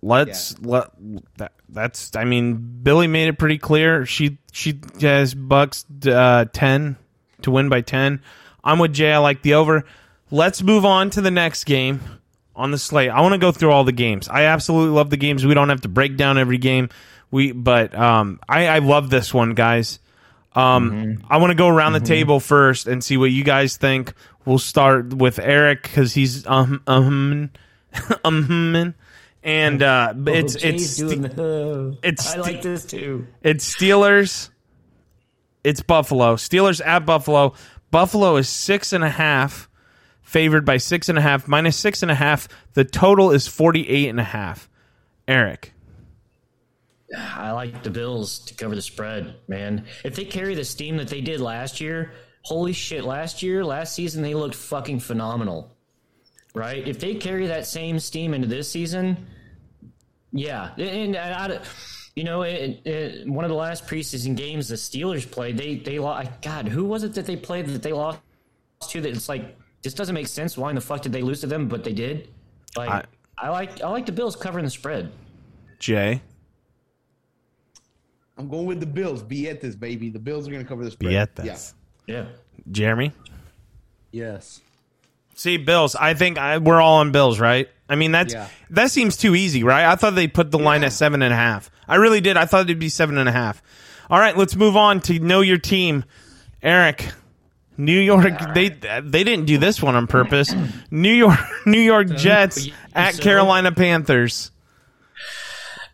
let's 0.02 0.58
let 0.60 0.90
that, 1.38 1.52
that's. 1.68 2.14
I 2.16 2.24
mean, 2.24 2.80
Billy 2.82 3.06
made 3.06 3.28
it 3.28 3.38
pretty 3.38 3.58
clear. 3.58 4.04
She 4.06 4.38
she 4.52 4.80
has 5.00 5.34
Bucks 5.34 5.84
uh, 6.06 6.46
ten 6.52 6.96
to 7.42 7.50
win 7.50 7.68
by 7.68 7.80
ten. 7.80 8.22
I'm 8.62 8.78
with 8.78 8.92
Jay. 8.92 9.12
I 9.12 9.18
like 9.18 9.42
the 9.42 9.54
over. 9.54 9.84
Let's 10.30 10.62
move 10.62 10.84
on 10.84 11.10
to 11.10 11.20
the 11.20 11.30
next 11.30 11.64
game 11.64 12.00
on 12.54 12.70
the 12.70 12.78
slate. 12.78 13.10
I 13.10 13.20
want 13.22 13.32
to 13.32 13.38
go 13.38 13.52
through 13.52 13.72
all 13.72 13.84
the 13.84 13.92
games. 13.92 14.28
I 14.28 14.44
absolutely 14.44 14.94
love 14.94 15.10
the 15.10 15.16
games. 15.16 15.44
We 15.44 15.54
don't 15.54 15.70
have 15.70 15.80
to 15.82 15.88
break 15.88 16.16
down 16.16 16.38
every 16.38 16.58
game. 16.58 16.90
We 17.30 17.52
but 17.52 17.94
um, 17.94 18.40
I 18.48 18.66
I 18.66 18.78
love 18.80 19.10
this 19.10 19.32
one, 19.32 19.54
guys. 19.54 19.98
Um, 20.52 21.22
I 21.28 21.36
want 21.38 21.50
to 21.50 21.54
go 21.54 21.68
around 21.68 21.92
the 21.92 22.00
table 22.00 22.40
first 22.40 22.86
and 22.88 23.02
see 23.04 23.16
what 23.16 23.30
you 23.30 23.44
guys 23.44 23.76
think. 23.76 24.14
We'll 24.44 24.58
start 24.58 25.14
with 25.14 25.38
Eric 25.38 25.82
because 25.82 26.12
he's 26.14 26.46
um 26.46 26.82
um 26.86 27.50
um 28.24 28.94
and 29.42 29.82
uh, 29.82 30.14
it's 30.26 30.56
Oh, 30.56 30.68
it's 30.68 30.96
doing 30.96 31.22
the, 31.22 31.96
it's 32.02 32.34
I 32.34 32.38
like 32.38 32.62
this 32.62 32.84
too. 32.84 33.26
it's 33.42 33.74
Steelers. 33.74 34.50
It's 35.62 35.82
Buffalo. 35.82 36.36
Steelers 36.36 36.84
at 36.84 37.06
Buffalo. 37.06 37.54
Buffalo 37.90 38.36
is 38.36 38.48
six 38.48 38.92
and 38.92 39.04
a 39.04 39.10
half, 39.10 39.68
favored 40.22 40.64
by 40.64 40.78
six 40.78 41.08
and 41.08 41.18
a 41.18 41.20
half, 41.20 41.46
minus 41.48 41.76
six 41.76 42.02
and 42.02 42.10
a 42.10 42.14
half. 42.14 42.48
The 42.74 42.84
total 42.84 43.30
is 43.30 43.46
forty 43.46 43.88
eight 43.88 44.08
and 44.08 44.18
a 44.20 44.24
half. 44.24 44.68
Eric. 45.28 45.74
I 47.16 47.50
like 47.52 47.82
the 47.82 47.90
Bills 47.90 48.38
to 48.40 48.54
cover 48.54 48.74
the 48.74 48.82
spread, 48.82 49.34
man. 49.48 49.86
If 50.04 50.14
they 50.14 50.24
carry 50.24 50.54
the 50.54 50.64
steam 50.64 50.96
that 50.98 51.08
they 51.08 51.20
did 51.20 51.40
last 51.40 51.80
year, 51.80 52.12
holy 52.42 52.72
shit! 52.72 53.04
Last 53.04 53.42
year, 53.42 53.64
last 53.64 53.94
season, 53.94 54.22
they 54.22 54.34
looked 54.34 54.54
fucking 54.54 55.00
phenomenal, 55.00 55.74
right? 56.54 56.86
If 56.86 57.00
they 57.00 57.16
carry 57.16 57.48
that 57.48 57.66
same 57.66 57.98
steam 57.98 58.32
into 58.32 58.46
this 58.46 58.70
season, 58.70 59.26
yeah, 60.32 60.70
and, 60.76 61.16
and 61.16 61.16
I, 61.16 61.60
you 62.14 62.22
know, 62.24 62.42
it, 62.42 62.86
it, 62.86 63.28
one 63.28 63.44
of 63.44 63.48
the 63.48 63.56
last 63.56 63.86
preseason 63.86 64.36
games 64.36 64.68
the 64.68 64.76
Steelers 64.76 65.28
played, 65.28 65.56
they 65.58 65.76
they 65.76 65.98
lost. 65.98 66.30
God, 66.42 66.68
who 66.68 66.84
was 66.84 67.02
it 67.02 67.14
that 67.14 67.26
they 67.26 67.36
played 67.36 67.66
that 67.66 67.82
they 67.82 67.92
lost 67.92 68.20
to? 68.90 69.00
That 69.00 69.10
it's 69.10 69.28
like 69.28 69.56
this 69.82 69.94
doesn't 69.94 70.14
make 70.14 70.28
sense. 70.28 70.56
Why 70.56 70.68
in 70.70 70.76
the 70.76 70.80
fuck 70.80 71.02
did 71.02 71.12
they 71.12 71.22
lose 71.22 71.40
to 71.40 71.48
them? 71.48 71.66
But 71.68 71.82
they 71.82 71.92
did. 71.92 72.28
Like 72.76 72.88
I- 72.90 73.04
I 73.42 73.48
like 73.48 73.82
I 73.82 73.88
like 73.88 74.04
the 74.04 74.12
Bills 74.12 74.36
covering 74.36 74.66
the 74.66 74.70
spread. 74.70 75.10
Jay. 75.78 76.20
I'm 78.40 78.48
going 78.48 78.66
with 78.66 78.80
the 78.80 78.86
Bills. 78.86 79.22
Be 79.22 79.48
at 79.50 79.60
this, 79.60 79.74
baby. 79.76 80.08
The 80.08 80.18
Bills 80.18 80.48
are 80.48 80.50
going 80.50 80.62
to 80.62 80.68
cover 80.68 80.82
this. 80.82 80.94
spread. 80.94 81.10
Be 81.10 81.16
at 81.16 81.36
this. 81.36 81.74
Yeah. 82.06 82.24
Jeremy. 82.70 83.12
Yes. 84.12 84.60
See, 85.34 85.56
Bills. 85.56 85.94
I 85.94 86.14
think 86.14 86.38
I, 86.38 86.58
we're 86.58 86.80
all 86.80 86.96
on 86.98 87.12
Bills, 87.12 87.38
right? 87.38 87.68
I 87.88 87.96
mean, 87.96 88.12
that's 88.12 88.32
Yeah. 88.32 88.48
that 88.70 88.90
seems 88.90 89.16
too 89.16 89.34
easy, 89.34 89.62
right? 89.62 89.84
I 89.84 89.96
thought 89.96 90.14
they 90.14 90.26
put 90.28 90.50
the 90.50 90.58
line 90.58 90.84
at 90.84 90.92
seven 90.92 91.22
and 91.22 91.32
a 91.32 91.36
half. 91.36 91.70
I 91.86 91.96
really 91.96 92.20
did. 92.20 92.36
I 92.36 92.44
thought 92.46 92.62
it'd 92.62 92.78
be 92.78 92.88
seven 92.88 93.18
and 93.18 93.28
a 93.28 93.32
half. 93.32 93.62
All 94.08 94.18
right, 94.18 94.36
let's 94.36 94.56
move 94.56 94.76
on 94.76 95.00
to 95.02 95.18
know 95.18 95.40
your 95.40 95.58
team. 95.58 96.04
Eric, 96.62 97.10
New 97.76 97.98
York. 97.98 98.54
They 98.54 98.68
they 98.70 99.24
didn't 99.24 99.46
do 99.46 99.58
this 99.58 99.80
one 99.82 99.94
on 99.96 100.06
purpose. 100.06 100.54
New 100.90 101.12
York, 101.12 101.38
New 101.66 101.80
York 101.80 102.08
Jets 102.16 102.68
at 102.94 103.18
Carolina 103.18 103.72
Panthers. 103.72 104.50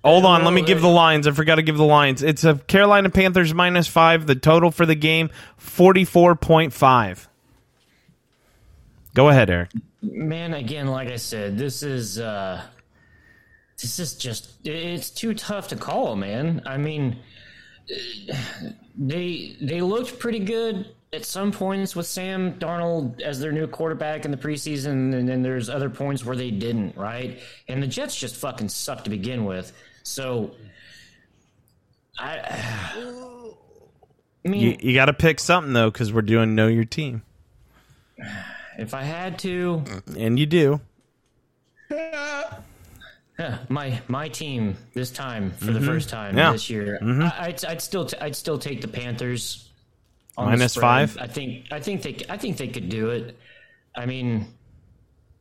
Hold 0.06 0.24
on, 0.24 0.44
let 0.44 0.52
me 0.52 0.62
give 0.62 0.80
the 0.80 0.88
lines. 0.88 1.26
I 1.26 1.32
forgot 1.32 1.56
to 1.56 1.62
give 1.62 1.76
the 1.76 1.84
lines. 1.84 2.22
It's 2.22 2.44
a 2.44 2.54
Carolina 2.54 3.10
Panthers 3.10 3.52
minus 3.52 3.88
five. 3.88 4.26
The 4.26 4.36
total 4.36 4.70
for 4.70 4.86
the 4.86 4.94
game 4.94 5.30
forty 5.56 6.04
four 6.04 6.36
point 6.36 6.72
five. 6.72 7.28
Go 9.14 9.28
ahead, 9.28 9.50
Eric. 9.50 9.70
Man, 10.02 10.54
again, 10.54 10.86
like 10.86 11.08
I 11.08 11.16
said, 11.16 11.58
this 11.58 11.82
is 11.82 12.20
uh 12.20 12.62
this 13.82 13.98
is 13.98 14.14
just 14.14 14.64
it's 14.64 15.10
too 15.10 15.34
tough 15.34 15.68
to 15.68 15.76
call, 15.76 16.14
man. 16.14 16.62
I 16.64 16.76
mean, 16.76 17.18
they 18.96 19.56
they 19.60 19.80
looked 19.80 20.20
pretty 20.20 20.38
good 20.38 20.86
at 21.12 21.24
some 21.24 21.50
points 21.50 21.96
with 21.96 22.06
Sam 22.06 22.54
Darnold 22.60 23.20
as 23.22 23.40
their 23.40 23.52
new 23.52 23.66
quarterback 23.66 24.24
in 24.24 24.30
the 24.30 24.36
preseason, 24.36 25.14
and 25.14 25.28
then 25.28 25.42
there's 25.42 25.68
other 25.68 25.90
points 25.90 26.24
where 26.24 26.36
they 26.36 26.52
didn't, 26.52 26.96
right? 26.96 27.40
And 27.66 27.82
the 27.82 27.86
Jets 27.86 28.14
just 28.14 28.36
fucking 28.36 28.68
suck 28.68 29.02
to 29.04 29.10
begin 29.10 29.44
with. 29.44 29.72
So 30.06 30.52
I 32.18 32.38
I 34.44 34.48
mean, 34.48 34.60
You, 34.60 34.76
you 34.80 34.94
got 34.94 35.06
to 35.06 35.12
pick 35.12 35.40
something 35.40 35.72
though, 35.72 35.90
because 35.90 36.12
we're 36.12 36.22
doing 36.22 36.54
know 36.54 36.68
your 36.68 36.84
team, 36.84 37.22
if 38.78 38.94
I 38.94 39.02
had 39.02 39.40
to, 39.40 39.82
and 40.16 40.38
you 40.38 40.46
do. 40.46 40.80
My 43.68 44.00
my 44.08 44.28
team 44.28 44.76
this 44.94 45.10
time 45.10 45.50
for 45.50 45.66
the 45.72 45.80
first 45.80 46.08
time 46.08 46.34
Mm-hmm. 46.36 46.38
Yeah. 46.38 46.44
Mm-hmm. 46.44 46.52
this 46.52 46.70
year. 46.70 46.98
I, 47.02 47.46
I'd, 47.48 47.64
I'd 47.66 47.82
still 47.82 48.06
t- 48.06 48.16
I'd 48.18 48.34
still 48.34 48.58
take 48.58 48.80
the 48.80 48.88
Panthers. 48.88 49.68
on 50.38 50.46
Minus 50.46 50.74
five? 50.74 51.18
I 51.20 51.26
think 51.26 51.66
I 51.70 51.80
think 51.80 52.00
they 52.02 52.16
I 52.30 52.38
think 52.38 52.56
they 52.56 52.68
could 52.68 52.88
do 52.88 53.10
it. 53.10 53.36
I 53.94 54.06
mean, 54.06 54.46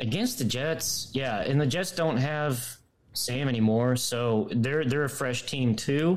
against 0.01 0.39
the 0.39 0.43
Jets, 0.43 1.09
yeah, 1.13 1.39
and 1.41 1.61
the 1.61 1.65
Jets 1.65 1.91
don't 1.91 2.17
have 2.17 2.77
Sam 3.15 3.47
anymore, 3.47 3.95
so 3.95 4.47
they're 4.51 4.85
they're 4.85 5.03
a 5.05 5.09
fresh 5.09 5.45
team 5.45 5.75
too. 5.75 6.15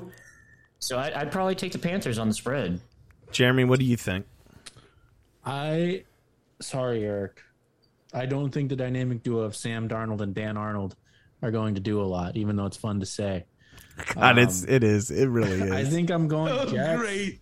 So 0.80 0.96
I, 0.98 1.20
I'd 1.20 1.32
probably 1.32 1.54
take 1.54 1.72
the 1.72 1.78
Panthers 1.78 2.18
on 2.18 2.28
the 2.28 2.34
spread. 2.34 2.80
Jeremy, 3.32 3.64
what 3.64 3.78
do 3.78 3.84
you 3.84 3.96
think? 3.96 4.26
I 5.44 6.04
sorry, 6.60 7.04
Eric. 7.04 7.40
I 8.12 8.26
don't 8.26 8.50
think 8.50 8.68
the 8.70 8.76
dynamic 8.76 9.22
duo 9.22 9.40
of 9.40 9.54
Sam 9.54 9.88
Darnold 9.88 10.20
and 10.20 10.34
Dan 10.34 10.56
Arnold 10.56 10.96
are 11.42 11.50
going 11.50 11.74
to 11.74 11.80
do 11.80 12.00
a 12.00 12.04
lot, 12.04 12.36
even 12.36 12.56
though 12.56 12.66
it's 12.66 12.76
fun 12.76 13.00
to 13.00 13.06
say. 13.06 13.44
God, 14.14 14.38
it's 14.38 14.62
it 14.64 14.82
is. 14.84 15.10
It 15.10 15.26
really 15.26 15.52
is. 15.62 15.70
I 15.70 15.84
think 15.84 16.10
I'm 16.10 16.28
going 16.28 16.52
Oh, 16.52 16.64
Jets. 16.66 17.00
great. 17.00 17.40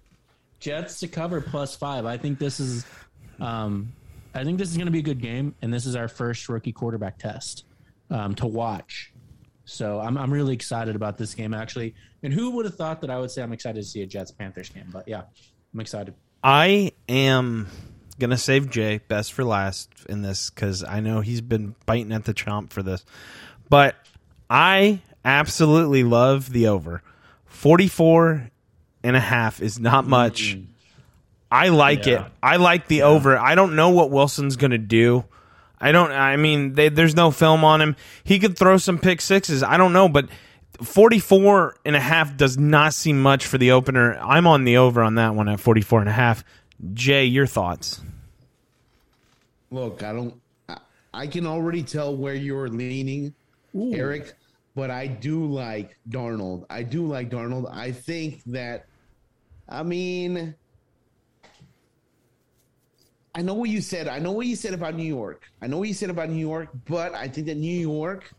Jets 0.58 1.00
to 1.00 1.08
cover 1.08 1.40
plus 1.40 1.76
five. 1.76 2.06
I 2.06 2.16
think 2.16 2.38
this 2.38 2.60
is, 2.60 2.84
um, 3.40 3.92
I 4.34 4.42
think 4.42 4.58
this 4.58 4.70
is 4.70 4.76
going 4.76 4.86
to 4.86 4.92
be 4.92 5.00
a 5.00 5.02
good 5.02 5.20
game, 5.20 5.54
and 5.62 5.72
this 5.72 5.84
is 5.86 5.94
our 5.94 6.08
first 6.08 6.48
rookie 6.48 6.72
quarterback 6.72 7.18
test 7.18 7.64
um, 8.10 8.34
to 8.36 8.46
watch. 8.46 9.12
So 9.66 10.00
I'm 10.00 10.16
I'm 10.16 10.32
really 10.32 10.54
excited 10.54 10.96
about 10.96 11.18
this 11.18 11.34
game 11.34 11.52
actually. 11.52 11.94
And 12.22 12.32
who 12.32 12.52
would 12.52 12.64
have 12.64 12.76
thought 12.76 13.00
that 13.02 13.10
I 13.10 13.18
would 13.18 13.30
say 13.30 13.42
I'm 13.42 13.52
excited 13.52 13.82
to 13.82 13.86
see 13.86 14.00
a 14.00 14.06
Jets 14.06 14.30
Panthers 14.30 14.70
game? 14.70 14.88
But 14.90 15.06
yeah, 15.06 15.22
I'm 15.74 15.80
excited. 15.80 16.14
I 16.42 16.92
am 17.08 17.66
gonna 18.18 18.38
save 18.38 18.70
Jay 18.70 19.00
best 19.08 19.32
for 19.32 19.44
last 19.44 19.90
in 20.08 20.22
this 20.22 20.50
because 20.50 20.84
I 20.84 21.00
know 21.00 21.20
he's 21.20 21.40
been 21.40 21.74
biting 21.84 22.12
at 22.12 22.24
the 22.24 22.32
chomp 22.32 22.70
for 22.70 22.82
this. 22.82 23.04
But 23.68 23.96
I 24.48 25.00
absolutely 25.24 26.04
love 26.04 26.52
the 26.52 26.68
over. 26.68 27.02
44 27.46 28.50
and 29.02 29.16
a 29.16 29.20
half 29.20 29.60
is 29.60 29.80
not 29.80 30.06
much. 30.06 30.54
Mm-hmm. 30.54 30.70
I 31.50 31.68
like 31.68 32.06
it. 32.06 32.22
I 32.40 32.56
like 32.56 32.86
the 32.86 33.02
over. 33.02 33.36
I 33.36 33.56
don't 33.56 33.74
know 33.74 33.90
what 33.90 34.12
Wilson's 34.12 34.54
gonna 34.54 34.78
do. 34.78 35.24
I 35.80 35.92
don't. 35.92 36.10
I 36.10 36.36
mean, 36.36 36.72
they, 36.72 36.88
there's 36.88 37.14
no 37.14 37.30
film 37.30 37.64
on 37.64 37.80
him. 37.80 37.96
He 38.24 38.38
could 38.38 38.58
throw 38.58 38.78
some 38.78 38.98
pick 38.98 39.20
sixes. 39.20 39.62
I 39.62 39.76
don't 39.76 39.92
know, 39.92 40.08
but 40.08 40.28
44 40.82 41.76
and 41.84 41.96
a 41.96 42.00
half 42.00 42.36
does 42.36 42.56
not 42.58 42.94
seem 42.94 43.20
much 43.20 43.46
for 43.46 43.58
the 43.58 43.72
opener. 43.72 44.18
I'm 44.18 44.46
on 44.46 44.64
the 44.64 44.78
over 44.78 45.02
on 45.02 45.16
that 45.16 45.34
one 45.34 45.48
at 45.48 45.60
44 45.60 46.00
and 46.00 46.08
a 46.08 46.12
half. 46.12 46.44
Jay, 46.92 47.24
your 47.24 47.46
thoughts? 47.46 48.00
Look, 49.70 50.02
I 50.02 50.12
don't. 50.12 50.40
I, 50.68 50.78
I 51.12 51.26
can 51.26 51.46
already 51.46 51.82
tell 51.82 52.16
where 52.16 52.34
you're 52.34 52.68
leaning, 52.68 53.34
Eric. 53.74 54.34
But 54.74 54.90
I 54.90 55.06
do 55.06 55.46
like 55.46 55.98
Darnold. 56.08 56.66
I 56.68 56.82
do 56.82 57.06
like 57.06 57.30
Darnold. 57.30 57.70
I 57.74 57.92
think 57.92 58.42
that. 58.46 58.86
I 59.68 59.82
mean. 59.82 60.54
I 63.36 63.42
know 63.42 63.54
what 63.54 63.68
you 63.68 63.80
said. 63.82 64.08
I 64.08 64.18
know 64.18 64.32
what 64.32 64.46
you 64.46 64.56
said 64.56 64.72
about 64.74 64.94
New 64.94 65.04
York. 65.06 65.42
I 65.62 65.66
know 65.66 65.76
what 65.78 65.88
you 65.88 65.94
said 65.94 66.08
about 66.10 66.30
New 66.30 66.40
York, 66.40 66.68
but 66.88 67.14
I 67.14 67.28
think 67.28 67.46
that 67.48 67.56
New 67.58 67.78
York, 67.78 68.32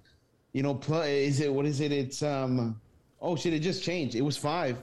you 0.54 0.64
know, 0.64 0.74
pl- 0.74 1.02
is 1.04 1.40
it 1.40 1.54
what 1.54 1.66
is 1.68 1.80
it? 1.82 1.92
It's 1.92 2.24
um, 2.24 2.82
oh 3.22 3.36
shit! 3.36 3.54
It 3.54 3.60
just 3.60 3.84
changed. 3.84 4.16
It 4.16 4.22
was 4.22 4.36
five. 4.38 4.78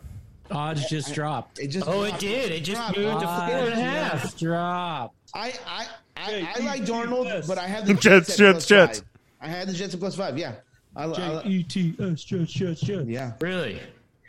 Odds 0.51 0.89
just 0.89 1.15
dropped. 1.15 1.59
It 1.59 1.69
just 1.69 1.89
Oh, 1.89 2.03
it 2.05 2.19
did. 2.19 2.53
It 2.53 2.61
just 2.65 2.79
dropped. 2.79 2.97
moved 2.99 3.21
to 3.21 3.27
four 3.27 3.35
and 3.59 3.73
a 3.73 3.75
half. 3.77 4.23
Just 4.23 4.39
dropped. 4.39 5.17
I 5.35 5.53
I 5.67 5.87
I, 6.17 6.21
Hey, 6.31 6.47
I 6.55 6.59
like 6.65 6.83
ETS. 6.83 6.91
Darnold, 6.91 7.47
but 7.49 7.59
I 7.59 7.67
have 7.67 7.87
the 7.87 7.95
Jets, 7.95 8.31
at 8.31 8.37
Jets, 8.39 8.53
plus 8.53 8.67
Jets. 8.67 8.99
five. 9.01 9.09
I 9.41 9.49
had 9.49 9.67
the 9.69 9.73
Jets 9.73 9.95
at 9.95 10.01
plus 10.01 10.15
five. 10.15 10.39
Yeah, 10.39 10.55
I, 10.95 11.07
I, 11.07 11.43
E 11.45 11.63
T 11.65 11.95
S 11.99 12.23
Jets 12.23 12.53
Jets 12.53 12.81
Jets. 12.83 13.09
yeah, 13.09 13.33
Really? 13.41 13.81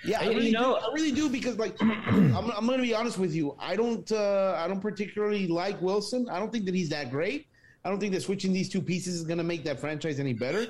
Yeah. 0.05 0.19
I 0.21 0.23
You 0.25 0.37
really 0.37 0.51
know- 0.51 0.79
do. 0.79 0.85
I 0.85 0.93
really 0.93 1.11
do 1.11 1.29
because 1.29 1.57
like 1.57 1.75
I'm, 1.81 2.35
I'm 2.51 2.65
going 2.65 2.77
to 2.79 2.83
be 2.83 2.93
honest 2.95 3.17
with 3.17 3.33
you. 3.33 3.55
I 3.59 3.75
don't 3.75 4.09
uh, 4.11 4.55
I 4.57 4.67
don't 4.67 4.81
particularly 4.81 5.47
like 5.47 5.81
Wilson. 5.81 6.27
I 6.29 6.39
don't 6.39 6.51
think 6.51 6.65
that 6.65 6.75
he's 6.75 6.89
that 6.89 7.11
great. 7.11 7.47
I 7.83 7.89
don't 7.89 7.99
think 7.99 8.13
that 8.13 8.21
switching 8.21 8.51
these 8.53 8.69
two 8.69 8.81
pieces 8.81 9.15
is 9.15 9.23
going 9.23 9.37
to 9.37 9.43
make 9.43 9.63
that 9.65 9.79
franchise 9.79 10.19
any 10.19 10.33
better 10.33 10.67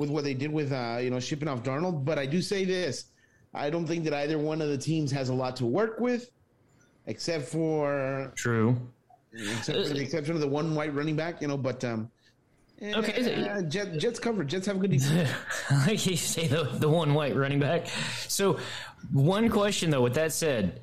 with 0.00 0.10
what 0.10 0.24
they 0.24 0.34
did 0.34 0.50
with 0.52 0.72
uh, 0.72 0.98
you 1.00 1.10
know 1.10 1.20
shipping 1.20 1.48
off 1.48 1.62
Darnold. 1.62 2.04
But 2.04 2.18
I 2.18 2.26
do 2.26 2.42
say 2.42 2.64
this: 2.64 3.06
I 3.54 3.70
don't 3.70 3.86
think 3.86 4.04
that 4.04 4.12
either 4.14 4.38
one 4.38 4.60
of 4.60 4.68
the 4.68 4.78
teams 4.78 5.10
has 5.12 5.28
a 5.28 5.34
lot 5.34 5.56
to 5.56 5.66
work 5.66 6.00
with, 6.00 6.30
except 7.06 7.46
for 7.48 8.32
True. 8.36 8.76
except 9.32 9.86
for 9.88 9.94
the 9.94 10.00
exception 10.00 10.34
of 10.34 10.40
the 10.40 10.48
one 10.48 10.74
white 10.74 10.92
running 10.94 11.14
back, 11.16 11.40
you 11.40 11.48
know. 11.48 11.56
But 11.56 11.84
um, 11.84 12.10
Okay, 12.82 13.18
is 13.18 13.26
it- 13.26 13.38
eh, 13.38 13.62
Jet, 13.62 13.98
Jets 13.98 14.18
covered. 14.18 14.48
Jets 14.48 14.66
have 14.66 14.76
a 14.76 14.78
good 14.78 14.90
defense. 14.98 15.30
like 15.86 16.04
you 16.06 16.16
say, 16.16 16.46
the, 16.46 16.64
the 16.64 16.88
one 16.88 17.14
white 17.14 17.34
running 17.34 17.58
back. 17.60 17.86
So, 18.28 18.58
one 19.12 19.48
question 19.48 19.90
though. 19.90 20.02
With 20.02 20.14
that 20.14 20.32
said, 20.32 20.80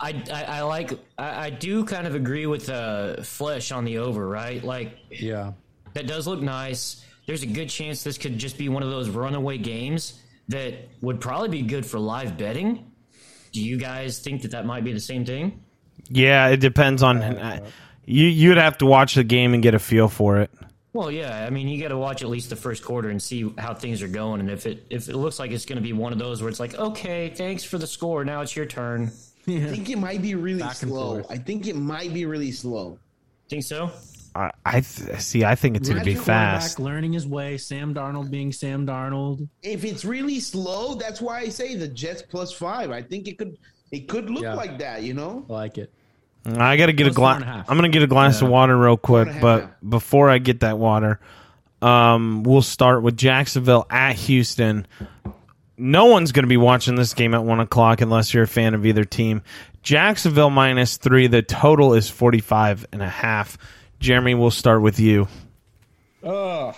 I 0.00 0.22
I, 0.32 0.44
I 0.44 0.60
like 0.62 0.92
I, 1.18 1.46
I 1.46 1.50
do 1.50 1.84
kind 1.84 2.06
of 2.06 2.14
agree 2.14 2.46
with 2.46 2.68
uh, 2.68 3.22
Flesh 3.22 3.72
on 3.72 3.84
the 3.84 3.98
over, 3.98 4.26
right? 4.28 4.62
Like 4.62 4.96
Yeah. 5.10 5.52
that 5.94 6.06
does 6.06 6.26
look 6.26 6.40
nice. 6.40 7.04
There's 7.26 7.42
a 7.42 7.46
good 7.46 7.68
chance 7.68 8.02
this 8.02 8.18
could 8.18 8.38
just 8.38 8.58
be 8.58 8.68
one 8.68 8.82
of 8.82 8.90
those 8.90 9.08
runaway 9.08 9.58
games 9.58 10.20
that 10.48 10.74
would 11.00 11.20
probably 11.20 11.48
be 11.48 11.62
good 11.62 11.86
for 11.86 11.98
live 12.00 12.36
betting. 12.36 12.90
Do 13.52 13.62
you 13.62 13.76
guys 13.76 14.18
think 14.18 14.42
that 14.42 14.50
that 14.52 14.66
might 14.66 14.82
be 14.82 14.92
the 14.92 15.00
same 15.00 15.24
thing? 15.24 15.62
Yeah, 16.08 16.48
it 16.48 16.56
depends 16.58 17.02
on. 17.02 17.22
uh, 17.22 17.68
you 18.04 18.26
you'd 18.26 18.56
have 18.58 18.78
to 18.78 18.86
watch 18.86 19.14
the 19.14 19.24
game 19.24 19.54
and 19.54 19.62
get 19.62 19.74
a 19.74 19.78
feel 19.78 20.08
for 20.08 20.38
it. 20.40 20.50
Well, 20.94 21.10
yeah. 21.10 21.46
I 21.46 21.50
mean, 21.50 21.68
you 21.68 21.80
got 21.80 21.88
to 21.88 21.96
watch 21.96 22.22
at 22.22 22.28
least 22.28 22.50
the 22.50 22.56
first 22.56 22.84
quarter 22.84 23.08
and 23.08 23.22
see 23.22 23.50
how 23.56 23.72
things 23.72 24.02
are 24.02 24.08
going. 24.08 24.40
And 24.40 24.50
if 24.50 24.66
it 24.66 24.84
if 24.90 25.08
it 25.08 25.16
looks 25.16 25.38
like 25.38 25.50
it's 25.50 25.64
going 25.64 25.76
to 25.76 25.82
be 25.82 25.92
one 25.94 26.12
of 26.12 26.18
those 26.18 26.42
where 26.42 26.50
it's 26.50 26.60
like, 26.60 26.74
okay, 26.74 27.30
thanks 27.30 27.64
for 27.64 27.78
the 27.78 27.86
score. 27.86 28.24
Now 28.24 28.42
it's 28.42 28.54
your 28.54 28.66
turn. 28.66 29.10
I 29.48 29.58
think 29.66 29.88
it 29.90 29.98
might 29.98 30.22
be 30.22 30.34
really 30.34 30.60
Back 30.60 30.74
slow. 30.76 31.24
I 31.30 31.36
think 31.36 31.66
it 31.66 31.74
might 31.76 32.12
be 32.14 32.26
really 32.26 32.52
slow. 32.52 32.98
Think 33.48 33.64
so? 33.64 33.90
I, 34.34 34.50
I 34.64 34.80
th- 34.80 35.18
see. 35.20 35.44
I 35.44 35.54
think 35.56 35.76
it's 35.76 35.88
going 35.88 35.98
to 35.98 36.04
be 36.04 36.12
Rookie 36.12 36.24
quarterback 36.24 36.60
fast. 36.62 36.78
learning 36.80 37.12
his 37.14 37.26
way. 37.26 37.58
Sam 37.58 37.92
Darnold 37.92 38.30
being 38.30 38.52
Sam 38.52 38.86
Darnold. 38.86 39.48
If 39.62 39.84
it's 39.84 40.04
really 40.04 40.40
slow, 40.40 40.94
that's 40.94 41.20
why 41.20 41.40
I 41.40 41.48
say 41.48 41.74
the 41.74 41.88
Jets 41.88 42.22
plus 42.22 42.52
five. 42.52 42.90
I 42.90 43.02
think 43.02 43.28
it 43.28 43.36
could 43.36 43.58
it 43.90 44.08
could 44.08 44.30
look 44.30 44.44
Yeah. 44.44 44.54
like 44.54 44.78
that. 44.78 45.02
You 45.02 45.14
know, 45.14 45.44
I 45.50 45.52
like 45.52 45.76
it. 45.78 45.92
I 46.44 46.76
got 46.76 46.86
to 46.86 46.92
get 46.92 47.06
a 47.06 47.10
Plus 47.10 47.16
four 47.16 47.22
glass. 47.22 47.34
and 47.36 47.44
a 47.44 47.52
half. 47.52 47.70
I'm 47.70 47.78
going 47.78 47.90
to 47.90 47.94
get 47.96 48.02
a 48.04 48.08
glass 48.08 48.42
of 48.42 48.48
water 48.48 48.76
real 48.76 48.96
quick, 48.96 49.26
and 49.28 49.34
half, 49.36 49.42
but 49.42 49.88
before 49.88 50.28
I 50.28 50.38
get 50.38 50.60
that 50.60 50.78
water, 50.78 51.20
um, 51.80 52.42
we'll 52.42 52.62
start 52.62 53.02
with 53.02 53.16
Jacksonville 53.16 53.86
at 53.90 54.16
Houston. 54.16 54.86
No 55.78 56.06
one's 56.06 56.32
going 56.32 56.44
to 56.44 56.48
be 56.48 56.56
watching 56.56 56.94
this 56.96 57.14
game 57.14 57.34
at 57.34 57.44
one 57.44 57.60
o'clock 57.60 58.00
unless 58.00 58.34
you're 58.34 58.44
a 58.44 58.48
fan 58.48 58.74
of 58.74 58.84
either 58.86 59.04
team. 59.04 59.42
Jacksonville 59.82 60.50
minus 60.50 60.96
three. 60.96 61.26
The 61.26 61.42
total 61.42 61.94
is 61.94 62.08
45 62.08 62.86
and 62.92 63.02
a 63.02 63.08
half. 63.08 63.58
Jeremy, 63.98 64.34
we'll 64.34 64.50
start 64.50 64.82
with 64.82 65.00
you. 65.00 65.28
Ugh. 66.24 66.74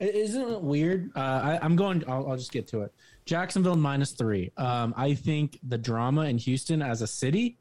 Isn't 0.00 0.48
it 0.48 0.62
weird? 0.62 1.10
Uh, 1.16 1.20
I, 1.20 1.58
I'm 1.60 1.74
going. 1.74 2.04
I'll, 2.06 2.30
I'll 2.30 2.36
just 2.36 2.52
get 2.52 2.68
to 2.68 2.82
it. 2.82 2.92
Jacksonville 3.24 3.74
minus 3.76 4.12
three. 4.12 4.52
Um, 4.56 4.94
I 4.96 5.14
think 5.14 5.58
the 5.66 5.78
drama 5.78 6.22
in 6.22 6.38
Houston 6.38 6.82
as 6.82 7.02
a 7.02 7.06
city 7.08 7.58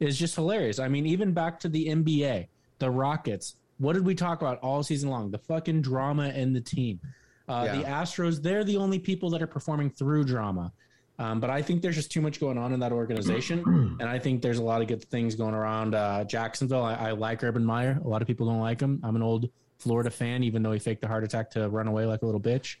is 0.00 0.18
just 0.18 0.34
hilarious. 0.34 0.78
I 0.78 0.88
mean, 0.88 1.06
even 1.06 1.32
back 1.32 1.58
to 1.60 1.68
the 1.68 1.86
NBA, 1.88 2.48
the 2.78 2.90
Rockets. 2.90 3.56
What 3.78 3.94
did 3.94 4.04
we 4.06 4.14
talk 4.14 4.40
about 4.40 4.58
all 4.60 4.82
season 4.82 5.10
long? 5.10 5.30
The 5.30 5.38
fucking 5.38 5.82
drama 5.82 6.28
in 6.28 6.52
the 6.52 6.60
team. 6.60 7.00
Uh, 7.48 7.64
The 7.76 7.84
Astros. 7.84 8.40
They're 8.42 8.64
the 8.64 8.76
only 8.76 8.98
people 8.98 9.30
that 9.30 9.42
are 9.42 9.46
performing 9.46 9.90
through 9.90 10.24
drama. 10.24 10.72
Um, 11.18 11.38
but 11.38 11.48
I 11.50 11.62
think 11.62 11.80
there's 11.82 11.94
just 11.94 12.10
too 12.10 12.20
much 12.20 12.40
going 12.40 12.58
on 12.58 12.72
in 12.72 12.80
that 12.80 12.90
organization, 12.90 13.62
and 14.00 14.02
I 14.08 14.18
think 14.18 14.42
there's 14.42 14.58
a 14.58 14.62
lot 14.64 14.82
of 14.82 14.88
good 14.88 15.04
things 15.04 15.36
going 15.36 15.54
around 15.54 15.94
uh, 15.94 16.24
Jacksonville. 16.24 16.82
I, 16.82 16.94
I 16.94 17.10
like 17.12 17.44
Urban 17.44 17.64
Meyer. 17.64 18.00
A 18.04 18.08
lot 18.08 18.20
of 18.20 18.26
people 18.26 18.46
don't 18.48 18.58
like 18.60 18.80
him. 18.80 19.00
I'm 19.04 19.14
an 19.14 19.22
old 19.22 19.48
Florida 19.78 20.10
fan, 20.10 20.42
even 20.42 20.62
though 20.64 20.72
he 20.72 20.80
faked 20.80 21.04
a 21.04 21.08
heart 21.08 21.22
attack 21.22 21.50
to 21.52 21.68
run 21.68 21.86
away 21.86 22.04
like 22.04 22.22
a 22.22 22.26
little 22.26 22.40
bitch. 22.40 22.76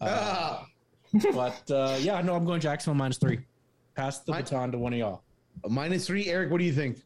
Ah, 0.00 0.66
But 1.34 1.70
uh, 1.70 1.96
yeah, 2.00 2.20
no, 2.22 2.34
I'm 2.34 2.44
going 2.46 2.60
Jacksonville 2.60 2.96
minus 2.98 3.18
three. 3.18 3.40
Pass 3.94 4.20
the 4.20 4.32
I- 4.32 4.40
baton 4.42 4.72
to 4.72 4.78
one 4.78 4.92
of 4.94 4.98
y'all. 4.98 5.22
Minus 5.68 6.06
three. 6.06 6.26
Eric, 6.26 6.50
what 6.50 6.58
do 6.58 6.64
you 6.64 6.72
think? 6.72 6.98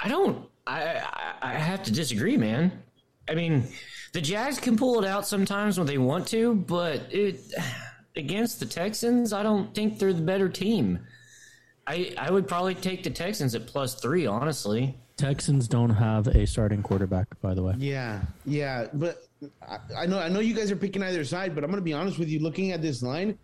I 0.00 0.08
don't. 0.08 0.46
I, 0.66 0.82
I 0.82 1.34
I 1.42 1.52
have 1.54 1.82
to 1.84 1.92
disagree, 1.92 2.36
man. 2.36 2.82
I 3.28 3.34
mean, 3.34 3.64
the 4.12 4.20
Jags 4.20 4.58
can 4.58 4.76
pull 4.76 5.02
it 5.02 5.06
out 5.06 5.26
sometimes 5.26 5.78
when 5.78 5.86
they 5.86 5.98
want 5.98 6.28
to, 6.28 6.54
but 6.54 7.12
it 7.12 7.40
against 8.16 8.60
the 8.60 8.66
Texans, 8.66 9.32
I 9.32 9.42
don't 9.42 9.74
think 9.74 9.98
they're 9.98 10.12
the 10.12 10.22
better 10.22 10.48
team. 10.48 11.00
I 11.86 12.14
I 12.18 12.30
would 12.30 12.48
probably 12.48 12.74
take 12.74 13.02
the 13.02 13.10
Texans 13.10 13.54
at 13.54 13.66
plus 13.66 13.94
three, 13.94 14.26
honestly. 14.26 14.98
Texans 15.16 15.66
don't 15.66 15.90
have 15.90 16.26
a 16.26 16.46
starting 16.46 16.82
quarterback, 16.82 17.40
by 17.40 17.54
the 17.54 17.62
way. 17.62 17.74
Yeah, 17.78 18.20
yeah, 18.44 18.86
but 18.92 19.22
I, 19.66 19.78
I 19.98 20.06
know 20.06 20.18
I 20.18 20.28
know 20.28 20.40
you 20.40 20.54
guys 20.54 20.70
are 20.70 20.76
picking 20.76 21.02
either 21.02 21.24
side, 21.24 21.54
but 21.54 21.64
I'm 21.64 21.70
going 21.70 21.80
to 21.80 21.84
be 21.84 21.92
honest 21.92 22.18
with 22.18 22.28
you. 22.28 22.40
Looking 22.40 22.72
at 22.72 22.82
this 22.82 23.02
line, 23.02 23.38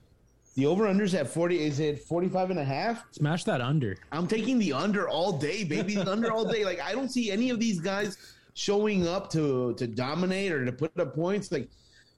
the 0.55 0.67
over 0.67 0.85
unders 0.85 1.19
at 1.19 1.27
40. 1.29 1.65
Is 1.65 1.81
it 1.81 2.01
45 2.05 2.51
and 2.51 2.59
a 2.59 2.65
half? 2.65 3.05
Smash 3.13 3.45
that 3.45 3.61
under. 3.61 3.97
I'm 4.13 4.27
taking 4.27 4.59
the 4.59 4.73
under 4.73 5.09
all 5.09 5.33
day, 5.33 5.65
baby. 5.65 5.95
The 5.95 6.11
under 6.11 6.31
all 6.31 6.45
day. 6.45 6.65
Like 6.65 6.81
I 6.81 6.93
don't 6.93 7.09
see 7.11 7.31
any 7.31 7.51
of 7.51 7.59
these 7.59 7.81
guys 7.81 8.17
showing 8.55 9.09
up 9.09 9.31
to 9.33 9.75
to 9.75 9.87
dominate 9.87 10.53
or 10.53 10.65
to 10.65 10.73
put 10.73 10.99
up 11.01 11.15
points. 11.15 11.51
Like 11.51 11.69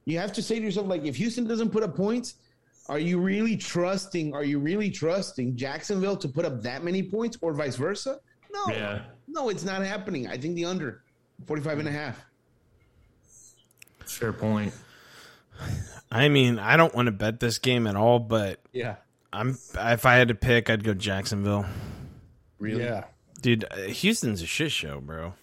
you 0.05 0.19
have 0.19 0.33
to 0.33 0.41
say 0.41 0.59
to 0.59 0.65
yourself, 0.65 0.87
like 0.87 1.05
if 1.05 1.15
Houston 1.15 1.47
doesn't 1.47 1.69
put 1.71 1.81
up 1.83 1.95
points, 1.95 2.35
are 2.89 2.99
you 2.99 3.19
really 3.19 3.55
trusting? 3.57 4.33
Are 4.33 4.43
you 4.43 4.59
really 4.59 4.91
trusting 4.91 5.55
Jacksonville 5.55 6.17
to 6.17 6.27
put 6.27 6.45
up 6.45 6.61
that 6.63 6.83
many 6.83 7.01
points 7.03 7.37
or 7.41 7.53
vice 7.53 7.75
versa? 7.77 8.19
No, 8.53 8.65
Yeah. 8.73 9.01
no, 9.27 9.49
it's 9.49 9.63
not 9.63 9.81
happening. 9.81 10.27
I 10.27 10.37
think 10.37 10.55
the 10.55 10.65
under 10.65 11.03
45 11.47 11.79
and 11.79 11.87
a 11.87 11.91
half. 11.91 12.23
Fair 14.05 14.31
point. 14.33 14.73
I 16.15 16.29
mean, 16.29 16.59
I 16.59 16.77
don't 16.77 16.93
want 16.95 17.07
to 17.07 17.11
bet 17.11 17.39
this 17.39 17.57
game 17.59 17.87
at 17.87 17.95
all, 17.95 18.19
but 18.19 18.59
Yeah. 18.71 18.95
I'm 19.33 19.57
if 19.77 20.05
I 20.05 20.15
had 20.15 20.29
to 20.29 20.35
pick, 20.35 20.69
I'd 20.69 20.83
go 20.83 20.93
Jacksonville. 20.93 21.65
Really? 22.59 22.83
Yeah. 22.83 23.03
Dude, 23.41 23.65
uh, 23.69 23.75
Houston's 23.87 24.41
a 24.41 24.45
shit 24.45 24.71
show, 24.71 25.01
bro. 25.01 25.33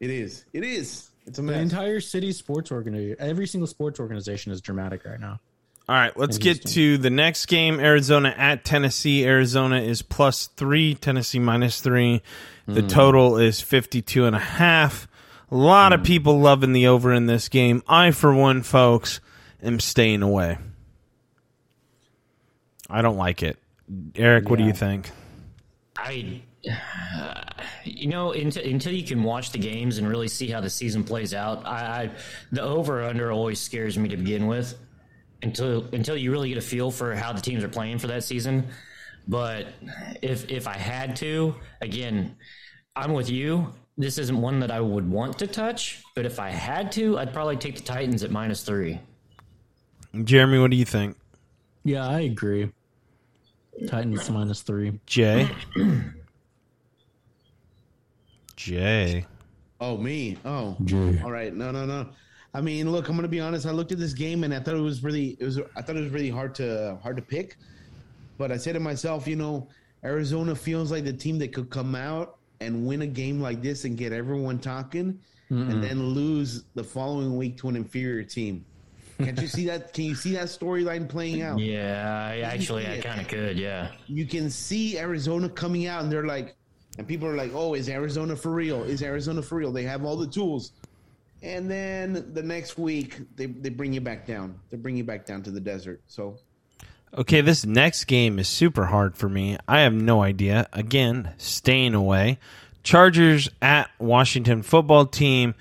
It 0.00 0.10
is. 0.10 0.44
It 0.52 0.64
is. 0.64 1.10
It's 1.26 1.38
a 1.38 1.42
The 1.42 1.52
entire 1.58 2.00
city 2.00 2.32
sports 2.32 2.70
organization, 2.72 3.16
every 3.18 3.46
single 3.46 3.66
sports 3.66 4.00
organization 4.00 4.52
is 4.52 4.60
dramatic 4.60 5.04
right 5.04 5.20
now. 5.20 5.40
All 5.86 5.94
right, 5.94 6.16
let's 6.18 6.38
get 6.38 6.64
to 6.68 6.96
the 6.96 7.10
next 7.10 7.44
game. 7.46 7.78
Arizona 7.78 8.34
at 8.36 8.64
Tennessee. 8.64 9.26
Arizona 9.26 9.80
is 9.82 10.00
plus 10.00 10.46
three. 10.46 10.94
Tennessee 10.94 11.38
minus 11.38 11.82
three. 11.82 12.22
The 12.66 12.80
Hmm. 12.80 12.88
total 12.88 13.36
is 13.36 13.60
52 13.60 14.24
and 14.24 14.34
a 14.34 14.38
half. 14.38 15.06
A 15.50 15.54
lot 15.56 15.92
of 15.92 16.02
people 16.02 16.40
loving 16.40 16.72
the 16.72 16.86
over 16.86 17.12
in 17.12 17.26
this 17.26 17.50
game. 17.50 17.82
I, 17.86 18.10
for 18.12 18.32
one, 18.34 18.62
folks, 18.62 19.20
am 19.64 19.80
staying 19.80 20.22
away. 20.22 20.58
I 22.88 23.02
don't 23.02 23.16
like 23.16 23.42
it. 23.42 23.58
Eric, 24.14 24.48
what 24.48 24.58
do 24.58 24.64
you 24.64 24.72
think? 24.72 25.10
I, 25.96 26.42
you 27.84 28.08
know, 28.08 28.32
until, 28.32 28.64
until 28.64 28.92
you 28.92 29.04
can 29.04 29.22
watch 29.22 29.52
the 29.52 29.58
games 29.58 29.98
and 29.98 30.08
really 30.08 30.28
see 30.28 30.48
how 30.48 30.60
the 30.60 30.70
season 30.70 31.04
plays 31.04 31.34
out, 31.34 31.66
I, 31.66 32.02
I 32.02 32.10
the 32.52 32.62
over 32.62 33.02
under 33.02 33.30
always 33.32 33.60
scares 33.60 33.98
me 33.98 34.08
to 34.08 34.16
begin 34.16 34.46
with. 34.46 34.78
Until 35.42 35.84
until 35.92 36.16
you 36.16 36.30
really 36.32 36.48
get 36.48 36.58
a 36.58 36.62
feel 36.62 36.90
for 36.90 37.14
how 37.14 37.32
the 37.32 37.40
teams 37.40 37.62
are 37.62 37.68
playing 37.68 37.98
for 37.98 38.06
that 38.06 38.24
season. 38.24 38.68
But 39.28 39.66
if 40.22 40.50
if 40.50 40.66
I 40.66 40.76
had 40.76 41.16
to, 41.16 41.54
again, 41.82 42.36
I'm 42.96 43.12
with 43.12 43.28
you. 43.28 43.72
This 43.96 44.18
isn't 44.18 44.40
one 44.40 44.60
that 44.60 44.70
I 44.70 44.80
would 44.80 45.08
want 45.08 45.38
to 45.38 45.46
touch, 45.46 46.02
but 46.16 46.26
if 46.26 46.40
I 46.40 46.50
had 46.50 46.90
to, 46.92 47.18
I'd 47.18 47.32
probably 47.32 47.56
take 47.56 47.76
the 47.76 47.82
Titans 47.82 48.24
at 48.24 48.30
minus 48.30 48.64
three. 48.64 48.98
Jeremy, 50.22 50.58
what 50.58 50.70
do 50.70 50.76
you 50.76 50.84
think? 50.84 51.16
Yeah, 51.82 52.06
I 52.06 52.20
agree. 52.20 52.70
Titans 53.88 54.30
minus 54.30 54.62
three. 54.62 55.00
Jay? 55.06 55.50
Jay. 58.56 59.26
Oh, 59.80 59.96
me. 59.96 60.38
Oh, 60.44 60.76
Jay. 60.84 61.20
all 61.24 61.32
right. 61.32 61.52
No, 61.52 61.72
no, 61.72 61.84
no. 61.84 62.08
I 62.54 62.60
mean, 62.60 62.92
look, 62.92 63.08
I'm 63.08 63.16
gonna 63.16 63.26
be 63.26 63.40
honest. 63.40 63.66
I 63.66 63.72
looked 63.72 63.90
at 63.90 63.98
this 63.98 64.12
game 64.12 64.44
and 64.44 64.54
I 64.54 64.60
thought 64.60 64.76
it 64.76 64.80
was 64.80 65.02
really, 65.02 65.36
it 65.40 65.44
was, 65.44 65.58
I 65.76 65.82
thought 65.82 65.96
it 65.96 66.02
was 66.02 66.12
really 66.12 66.30
hard 66.30 66.54
to, 66.56 66.96
hard 67.02 67.16
to 67.16 67.22
pick. 67.22 67.56
But 68.38 68.52
I 68.52 68.56
said 68.56 68.74
to 68.74 68.80
myself, 68.80 69.26
you 69.26 69.34
know, 69.36 69.68
Arizona 70.04 70.54
feels 70.54 70.92
like 70.92 71.04
the 71.04 71.12
team 71.12 71.38
that 71.40 71.52
could 71.52 71.70
come 71.70 71.94
out 71.94 72.38
and 72.60 72.86
win 72.86 73.02
a 73.02 73.06
game 73.06 73.40
like 73.40 73.60
this 73.62 73.84
and 73.84 73.96
get 73.96 74.12
everyone 74.12 74.58
talking, 74.58 75.18
and 75.50 75.82
then 75.84 76.02
lose 76.08 76.64
the 76.74 76.82
following 76.82 77.36
week 77.36 77.56
to 77.58 77.68
an 77.68 77.76
inferior 77.76 78.24
team. 78.24 78.64
Can't 79.18 79.40
you 79.40 79.46
see 79.46 79.66
that? 79.66 79.92
Can 79.92 80.04
you 80.04 80.14
see 80.14 80.32
that 80.32 80.46
storyline 80.46 81.08
playing 81.08 81.42
out? 81.42 81.58
Yeah, 81.58 82.28
I, 82.30 82.40
actually, 82.40 82.86
I 82.86 83.00
kind 83.00 83.20
of 83.20 83.28
could. 83.28 83.58
Yeah. 83.58 83.92
you 84.06 84.26
can 84.26 84.50
see 84.50 84.98
Arizona 84.98 85.48
coming 85.48 85.86
out 85.86 86.02
and 86.02 86.10
they're 86.10 86.26
like, 86.26 86.56
and 86.98 87.06
people 87.06 87.28
are 87.28 87.36
like, 87.36 87.52
oh, 87.54 87.74
is 87.74 87.88
Arizona 87.88 88.36
for 88.36 88.50
real? 88.52 88.82
Is 88.82 89.02
Arizona 89.02 89.42
for 89.42 89.56
real? 89.56 89.72
They 89.72 89.82
have 89.84 90.04
all 90.04 90.16
the 90.16 90.26
tools. 90.26 90.72
And 91.42 91.70
then 91.70 92.32
the 92.32 92.42
next 92.42 92.78
week, 92.78 93.20
they, 93.36 93.46
they 93.46 93.68
bring 93.68 93.92
you 93.92 94.00
back 94.00 94.26
down. 94.26 94.58
They 94.70 94.76
bring 94.76 94.96
you 94.96 95.04
back 95.04 95.26
down 95.26 95.42
to 95.42 95.50
the 95.50 95.60
desert. 95.60 96.02
So, 96.06 96.38
Okay, 97.16 97.42
this 97.42 97.64
next 97.64 98.06
game 98.06 98.40
is 98.40 98.48
super 98.48 98.86
hard 98.86 99.16
for 99.16 99.28
me. 99.28 99.56
I 99.68 99.80
have 99.80 99.94
no 99.94 100.22
idea. 100.22 100.66
Again, 100.72 101.32
staying 101.36 101.94
away. 101.94 102.38
Chargers 102.82 103.48
at 103.62 103.88
Washington 104.00 104.62
football 104.62 105.06
team. 105.06 105.54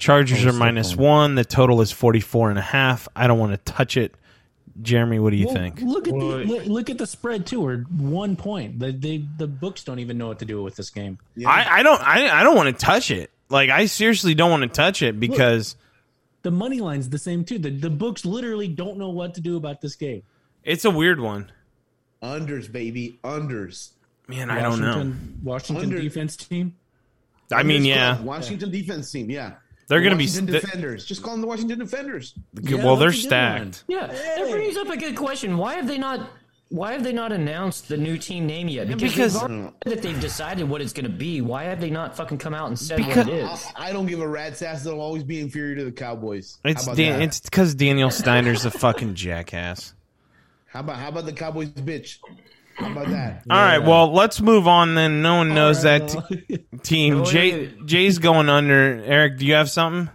Chargers 0.00 0.44
are 0.46 0.52
minus 0.52 0.96
one. 0.96 1.34
The 1.36 1.44
total 1.44 1.80
is 1.80 1.92
44 1.92 2.50
and 2.50 2.58
a 2.58 2.62
half. 2.62 3.06
I 3.14 3.26
don't 3.26 3.38
want 3.38 3.52
to 3.52 3.72
touch 3.72 3.96
it. 3.96 4.14
Jeremy, 4.82 5.18
what 5.18 5.30
do 5.30 5.36
you 5.36 5.46
Well, 5.46 5.54
think? 5.56 5.80
Look 5.82 6.08
at 6.08 6.14
Well, 6.14 6.38
the 6.38 6.44
look, 6.44 6.66
look 6.66 6.90
at 6.90 6.96
the 6.98 7.06
spread 7.06 7.44
too. 7.46 7.60
We're 7.60 7.82
one 7.82 8.34
point. 8.36 8.78
The 8.78 8.92
they, 8.92 9.18
the 9.36 9.46
books 9.46 9.84
don't 9.84 9.98
even 9.98 10.16
know 10.16 10.28
what 10.28 10.38
to 10.38 10.44
do 10.46 10.62
with 10.62 10.74
this 10.76 10.88
game. 10.90 11.18
I, 11.46 11.80
I 11.80 11.82
don't 11.82 12.00
I, 12.00 12.40
I 12.40 12.42
don't 12.42 12.56
want 12.56 12.76
to 12.76 12.84
touch 12.84 13.10
it. 13.10 13.30
Like 13.50 13.68
I 13.68 13.86
seriously 13.86 14.34
don't 14.34 14.50
want 14.50 14.62
to 14.62 14.68
touch 14.68 15.02
it 15.02 15.20
because 15.20 15.76
The 16.42 16.50
money 16.50 16.80
line's 16.80 17.10
the 17.10 17.18
same 17.18 17.44
too. 17.44 17.58
The 17.58 17.70
the 17.70 17.90
books 17.90 18.24
literally 18.24 18.68
don't 18.68 18.96
know 18.96 19.10
what 19.10 19.34
to 19.34 19.42
do 19.42 19.56
about 19.58 19.82
this 19.82 19.96
game. 19.96 20.22
it's 20.64 20.86
a 20.86 20.90
weird 20.90 21.20
one. 21.20 21.52
unders, 22.22 22.70
baby, 22.72 23.18
unders. 23.22 23.90
Man, 24.28 24.50
I 24.50 24.62
don't 24.62 24.80
know. 24.80 24.86
Washington, 24.94 25.40
Washington 25.42 25.84
Under- 25.84 26.00
defense 26.00 26.36
team. 26.36 26.76
I 27.52 27.64
mean, 27.64 27.84
yeah, 27.84 28.14
club, 28.14 28.24
Washington 28.26 28.70
defense 28.70 29.10
team. 29.10 29.28
Yeah. 29.30 29.54
They're 29.90 29.98
The 29.98 30.04
gonna 30.04 30.16
be 30.16 30.24
Washington 30.26 30.54
st- 30.54 30.62
defenders. 30.64 31.04
Just 31.04 31.22
call 31.24 31.32
them 31.32 31.40
the 31.40 31.48
Washington 31.48 31.80
defenders. 31.80 32.34
well, 32.54 32.94
they're 32.96 33.10
that's 33.10 33.24
a 33.24 33.28
good 33.28 33.34
one. 33.58 33.72
stacked. 33.72 33.84
Yeah, 33.88 34.06
that 34.06 34.48
brings 34.50 34.76
up 34.76 34.88
a 34.88 34.96
good 34.96 35.16
question. 35.16 35.58
Why 35.58 35.74
have 35.74 35.88
they 35.88 35.98
not? 35.98 36.30
Why 36.68 36.92
have 36.92 37.02
they 37.02 37.12
not 37.12 37.32
announced 37.32 37.88
the 37.88 37.96
new 37.96 38.16
team 38.16 38.46
name 38.46 38.68
yet? 38.68 38.86
Because, 38.86 39.00
because- 39.12 39.32
they've 39.34 39.50
said 39.50 39.72
that 39.86 40.02
they've 40.02 40.20
decided 40.20 40.68
what 40.68 40.80
it's 40.80 40.92
going 40.92 41.06
to 41.06 41.10
be. 41.10 41.40
Why 41.40 41.64
have 41.64 41.80
they 41.80 41.90
not 41.90 42.16
fucking 42.16 42.38
come 42.38 42.54
out 42.54 42.68
and 42.68 42.78
said 42.78 42.98
Because- 42.98 43.26
what 43.26 43.34
it 43.34 43.42
is? 43.52 43.66
I 43.74 43.92
don't 43.92 44.06
give 44.06 44.20
a 44.20 44.28
rat's 44.28 44.62
ass. 44.62 44.84
They'll 44.84 45.00
always 45.00 45.24
be 45.24 45.40
inferior 45.40 45.74
to 45.74 45.84
the 45.86 45.90
Cowboys. 45.90 46.58
It's 46.64 46.86
Dan- 46.86 47.20
it's 47.22 47.40
because 47.40 47.74
Daniel 47.74 48.12
Snyder's 48.12 48.64
a 48.64 48.70
fucking 48.70 49.16
jackass. 49.16 49.94
How 50.66 50.78
about 50.78 50.98
how 50.98 51.08
about 51.08 51.26
the 51.26 51.32
Cowboys, 51.32 51.70
bitch? 51.70 52.18
How 52.80 52.90
about 52.92 53.08
that? 53.08 53.42
All 53.50 53.58
right, 53.58 53.78
well, 53.78 54.12
let's 54.12 54.40
move 54.40 54.66
on 54.66 54.94
then. 54.94 55.22
No 55.22 55.36
one 55.36 55.54
knows 55.54 55.82
that 55.82 56.08
t- 56.08 56.58
team. 56.82 57.18
No, 57.18 57.24
Jay. 57.24 57.72
Jay's 57.84 58.18
going 58.18 58.48
under. 58.48 59.02
Eric, 59.04 59.38
do 59.38 59.46
you 59.46 59.54
have 59.54 59.70
something? 59.70 60.08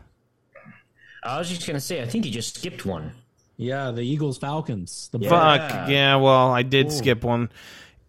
I 1.24 1.38
was 1.40 1.50
just 1.50 1.66
going 1.66 1.76
to 1.76 1.82
say, 1.82 2.02
I 2.02 2.06
think 2.06 2.26
you 2.26 2.32
just 2.32 2.56
skipped 2.56 2.86
one. 2.86 3.12
Yeah, 3.58 3.92
the 3.92 4.02
Eagles 4.02 4.38
Falcons. 4.38 5.10
The 5.12 5.20
Fuck. 5.20 5.90
Yeah, 5.90 6.18
well, 6.18 6.52
I 6.52 6.64
did 6.64 6.92
skip 6.92 7.24
one. 7.24 7.50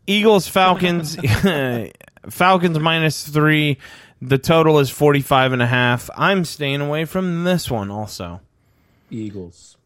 Eagles, 0.06 0.48
Falcons. 0.48 1.16
Falcons 2.28 2.78
minus 2.78 3.28
three. 3.28 3.78
The 4.22 4.38
total 4.38 4.78
is 4.78 4.90
45 4.90 5.52
and 5.52 5.62
a 5.62 5.66
half. 5.66 6.08
I'm 6.16 6.44
staying 6.44 6.80
away 6.80 7.04
from 7.04 7.44
this 7.44 7.70
one 7.70 7.90
also. 7.90 8.40
Eagles. 9.10 9.76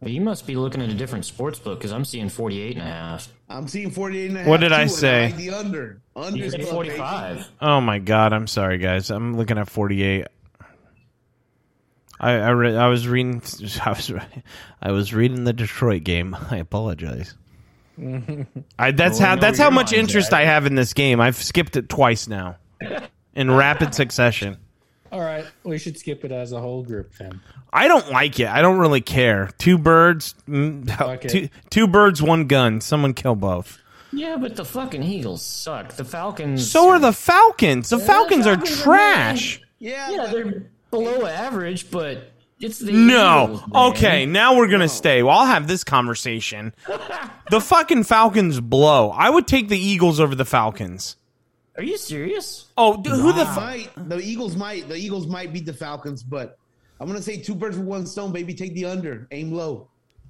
Well, 0.00 0.10
you 0.10 0.20
must 0.20 0.46
be 0.46 0.56
looking 0.56 0.82
at 0.82 0.88
a 0.90 0.94
different 0.94 1.24
sports 1.24 1.58
book 1.58 1.78
because 1.78 1.92
I'm 1.92 2.04
seeing 2.04 2.28
48 2.28 2.76
and 2.76 2.82
a 2.82 2.90
half. 2.90 3.32
I'm 3.52 3.68
seeing 3.68 3.90
48 3.90 4.28
and 4.28 4.36
a 4.36 4.40
half. 4.40 4.48
What 4.48 4.60
did 4.60 4.72
I 4.72 4.86
say? 4.86 5.26
like 5.26 5.36
the 5.36 5.50
under. 5.50 6.00
Under 6.16 6.50
45. 6.50 7.48
Oh 7.60 7.80
my 7.80 7.98
god, 7.98 8.32
I'm 8.32 8.46
sorry 8.46 8.78
guys. 8.78 9.10
I'm 9.10 9.36
looking 9.36 9.58
at 9.58 9.68
48. 9.68 10.26
I 12.20 12.32
I, 12.32 12.48
re- 12.50 12.76
I 12.76 12.86
was 12.88 13.06
reading 13.08 13.42
I 13.84 13.90
was 13.90 14.12
I 14.80 14.92
was 14.92 15.12
reading 15.12 15.44
the 15.44 15.52
Detroit 15.52 16.04
game. 16.04 16.36
I 16.50 16.56
apologize. 16.58 17.34
I, 18.78 18.90
that's 18.92 19.18
Well, 19.18 19.28
how 19.28 19.36
that's 19.36 19.58
how 19.58 19.70
much 19.70 19.92
mind's 19.92 19.92
interest 19.92 20.32
at. 20.32 20.40
I 20.40 20.44
have 20.46 20.66
in 20.66 20.74
this 20.74 20.92
game. 20.94 21.20
I've 21.20 21.36
skipped 21.36 21.76
it 21.76 21.88
twice 21.88 22.26
now. 22.26 22.56
In 23.34 23.50
rapid 23.50 23.94
succession. 23.94 24.56
All 25.12 25.20
right, 25.20 25.44
we 25.62 25.76
should 25.78 25.98
skip 25.98 26.24
it 26.24 26.32
as 26.32 26.52
a 26.52 26.60
whole 26.60 26.82
group 26.82 27.12
then. 27.18 27.42
I 27.70 27.86
don't 27.86 28.10
like 28.10 28.40
it. 28.40 28.48
I 28.48 28.62
don't 28.62 28.78
really 28.78 29.02
care. 29.02 29.50
Two 29.58 29.76
birds, 29.76 30.34
mm, 30.48 30.88
Fuck 30.90 31.20
two, 31.20 31.50
two 31.68 31.86
birds, 31.86 32.22
one 32.22 32.46
gun. 32.46 32.80
Someone 32.80 33.12
kill 33.12 33.34
both. 33.34 33.78
Yeah, 34.10 34.36
but 34.36 34.56
the 34.56 34.64
fucking 34.64 35.02
Eagles 35.02 35.42
suck. 35.42 35.92
The 35.92 36.04
Falcons. 36.04 36.70
So 36.70 36.88
are 36.88 36.98
the 36.98 37.12
Falcons. 37.12 37.90
The 37.90 37.98
Falcons 37.98 38.46
are 38.46 38.56
Falcons 38.56 38.80
are 38.80 38.82
trash. 38.84 39.60
Yeah, 39.78 40.10
Yeah, 40.10 40.26
they're 40.32 40.62
below 40.90 41.26
average, 41.26 41.90
but 41.90 42.30
it's 42.58 42.78
the 42.78 42.92
No. 42.92 43.60
Eagles. 43.66 43.92
Okay, 43.92 44.24
now 44.24 44.56
we're 44.56 44.68
gonna 44.68 44.88
stay. 44.88 45.22
Well, 45.22 45.36
I'll 45.38 45.46
have 45.46 45.66
this 45.66 45.84
conversation. 45.84 46.72
the 47.50 47.60
fucking 47.60 48.04
Falcons 48.04 48.60
blow. 48.60 49.10
I 49.10 49.28
would 49.28 49.46
take 49.46 49.68
the 49.68 49.78
Eagles 49.78 50.20
over 50.20 50.34
the 50.34 50.46
Falcons. 50.46 51.16
Are 51.76 51.82
you 51.82 51.96
serious? 51.96 52.66
Oh, 52.76 53.00
dude, 53.00 53.14
who 53.14 53.32
the? 53.32 53.42
F- 53.42 53.56
might 53.56 53.90
the 54.08 54.18
Eagles 54.18 54.56
might 54.56 54.88
the 54.88 54.96
Eagles 54.96 55.26
might 55.26 55.52
beat 55.52 55.64
the 55.64 55.72
Falcons, 55.72 56.22
but 56.22 56.58
I'm 57.00 57.06
gonna 57.06 57.22
say 57.22 57.38
two 57.38 57.54
birds 57.54 57.76
with 57.78 57.86
one 57.86 58.06
stone, 58.06 58.30
baby. 58.32 58.52
Take 58.54 58.74
the 58.74 58.84
under, 58.84 59.26
aim 59.30 59.52
low. 59.52 59.88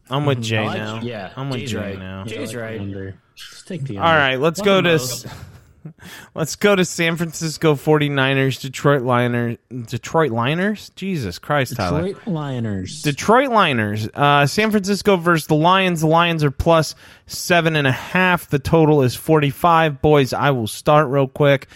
I'm 0.08 0.24
with 0.26 0.38
mhm. 0.38 0.42
Jay 0.42 0.64
now. 0.64 1.00
Yeah, 1.00 1.32
I'm 1.36 1.50
with 1.50 1.60
Jay's 1.60 1.70
Jay 1.72 1.78
right. 1.78 1.98
now. 1.98 2.24
Jay's 2.24 2.54
right. 2.54 2.80
Under. 2.80 3.16
Just 3.34 3.66
take 3.66 3.84
the 3.84 3.98
All 3.98 4.06
under. 4.06 4.18
right, 4.18 4.36
let's 4.40 4.60
go 4.60 4.80
to 4.80 4.98
both. 4.98 5.51
let's 6.34 6.56
go 6.56 6.74
to 6.74 6.84
San 6.84 7.16
Francisco 7.16 7.74
49ers, 7.74 8.60
Detroit 8.60 9.02
Liners, 9.02 9.58
Detroit 9.86 10.30
Liners. 10.32 10.90
Jesus 10.90 11.38
Christ, 11.38 11.76
Tyler. 11.76 12.02
Detroit 12.02 12.26
Liners. 12.26 13.02
Detroit 13.02 13.50
Liners. 13.50 14.08
Uh, 14.14 14.46
San 14.46 14.70
Francisco 14.70 15.16
versus 15.16 15.46
the 15.46 15.54
Lions. 15.54 16.00
The 16.00 16.06
Lions 16.06 16.44
are 16.44 16.50
plus 16.50 16.94
seven 17.26 17.76
and 17.76 17.86
a 17.86 17.92
half. 17.92 18.48
The 18.48 18.58
total 18.58 19.02
is 19.02 19.14
45. 19.14 20.02
Boys, 20.02 20.32
I 20.32 20.50
will 20.50 20.66
start 20.66 21.08
real 21.08 21.28
quick. 21.28 21.68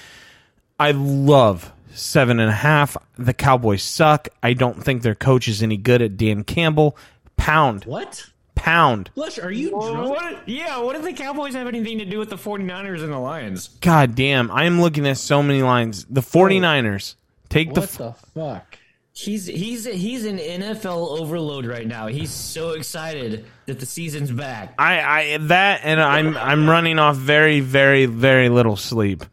I 0.79 0.93
love 0.93 1.73
seven 1.93 2.39
and 2.41 2.51
a 2.51 2.55
half. 2.55 2.97
The 3.17 3.35
Cowboys 3.35 3.83
suck. 3.83 4.29
I 4.43 4.53
don't 4.53 4.83
think 4.83 5.03
their 5.03 5.15
coach 5.15 5.49
is 5.49 5.63
any 5.63 5.77
good 5.77 6.03
at 6.03 6.17
Dan 6.17 6.45
Campbell. 6.45 6.97
Pound. 7.37 7.85
what? 7.85 8.27
Pound. 8.57 9.11
Blush, 9.15 9.39
are 9.39 9.53
you 9.53 9.71
drunk? 9.71 10.11
what, 10.11 10.49
yeah, 10.49 10.79
what 10.79 10.97
do 10.97 11.03
the 11.03 11.13
Cowboys 11.13 11.55
have 11.55 11.69
anything 11.69 11.99
to 11.99 12.05
do 12.05 12.19
with 12.19 12.31
the 12.31 12.37
49ers 12.37 13.03
and 13.05 13.13
the 13.13 13.19
Lions? 13.19 13.69
God 13.81 14.17
damn. 14.17 14.51
I 14.51 14.65
am 14.65 14.81
looking 14.81 15.07
at 15.07 15.19
so 15.19 15.43
many 15.43 15.63
lines. 15.63 16.05
The 16.11 16.23
49ers. 16.23 17.15
Take 17.49 17.75
the. 17.75 17.81
What 17.83 17.91
F- 17.91 17.99
the 17.99 18.13
fuck? 18.35 18.79
He's 19.13 19.47
he's 19.47 19.87
he's 19.87 20.27
an 20.27 20.37
NFL 20.37 21.19
overload 21.21 21.65
right 21.65 21.87
now. 21.87 22.07
He's 22.07 22.31
so 22.31 22.73
excited 22.73 23.47
that 23.65 23.81
the 23.81 23.87
season's 23.87 24.31
back. 24.31 24.75
I, 24.79 25.01
I 25.01 25.39
that 25.39 25.81
and 25.85 26.03
I'm 26.03 26.37
I'm 26.37 26.69
running 26.69 26.99
off 26.99 27.17
very 27.17 27.61
very 27.61 28.05
very 28.05 28.51
little 28.51 28.77
sleep. 28.77 29.25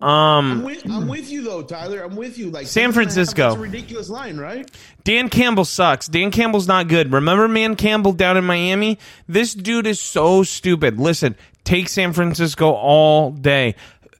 Um, 0.00 0.02
I'm 0.02 0.62
with, 0.62 0.84
I'm 0.90 1.08
with 1.08 1.30
you 1.30 1.42
though, 1.42 1.62
Tyler. 1.62 2.02
I'm 2.02 2.14
with 2.14 2.38
you. 2.38 2.50
Like 2.50 2.66
San 2.66 2.68
seven 2.68 2.84
and 2.84 2.84
a 2.84 2.86
half, 2.86 2.94
Francisco. 2.94 3.42
That's 3.42 3.56
a 3.56 3.60
ridiculous 3.60 4.08
line, 4.08 4.36
right? 4.36 4.70
Dan 5.04 5.28
Campbell 5.28 5.64
sucks. 5.64 6.06
Dan 6.06 6.30
Campbell's 6.30 6.68
not 6.68 6.88
good. 6.88 7.12
Remember 7.12 7.52
Dan 7.52 7.74
Campbell 7.76 8.12
down 8.12 8.36
in 8.36 8.44
Miami? 8.44 8.98
This 9.26 9.54
dude 9.54 9.86
is 9.86 10.00
so 10.00 10.44
stupid. 10.44 10.98
Listen, 10.98 11.36
take 11.64 11.88
San 11.88 12.12
Francisco 12.12 12.70
all 12.70 13.32
day. 13.32 13.74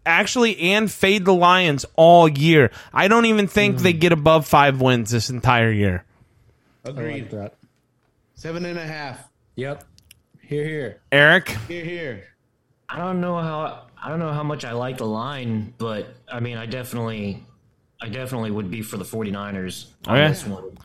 Actually, 0.04 0.58
and 0.58 0.90
fade 0.90 1.24
the 1.24 1.34
Lions 1.34 1.84
all 1.94 2.28
year. 2.28 2.70
I 2.92 3.08
don't 3.08 3.26
even 3.26 3.46
think 3.46 3.78
they 3.78 3.92
hmm. 3.92 3.98
get 3.98 4.12
above 4.12 4.46
five 4.46 4.80
wins 4.80 5.10
this 5.10 5.30
entire 5.30 5.70
year. 5.70 6.04
I 6.84 6.88
like 6.88 6.98
Agreed. 6.98 7.30
that. 7.30 7.54
Seven 8.34 8.64
and 8.64 8.78
a 8.78 8.86
half. 8.86 9.28
Yep. 9.56 9.84
Here, 10.40 10.64
here. 10.64 11.00
Eric, 11.12 11.48
Here, 11.68 11.84
here. 11.84 12.24
I 12.88 12.98
don't 12.98 13.20
know 13.20 13.36
how 13.36 13.60
I 13.60 13.80
don't 14.08 14.18
know 14.20 14.32
how 14.32 14.42
much 14.44 14.64
I 14.64 14.72
like 14.72 14.98
the 14.98 15.06
line, 15.06 15.74
but 15.78 16.14
I 16.30 16.40
mean, 16.40 16.56
I 16.56 16.66
definitely, 16.66 17.44
I 18.00 18.08
definitely 18.08 18.50
would 18.52 18.70
be 18.70 18.82
for 18.82 18.96
the 18.96 19.04
49ers 19.04 19.86
on 20.06 20.16
Okay. 20.16 20.28
this 20.28 20.46
one. 20.46 20.78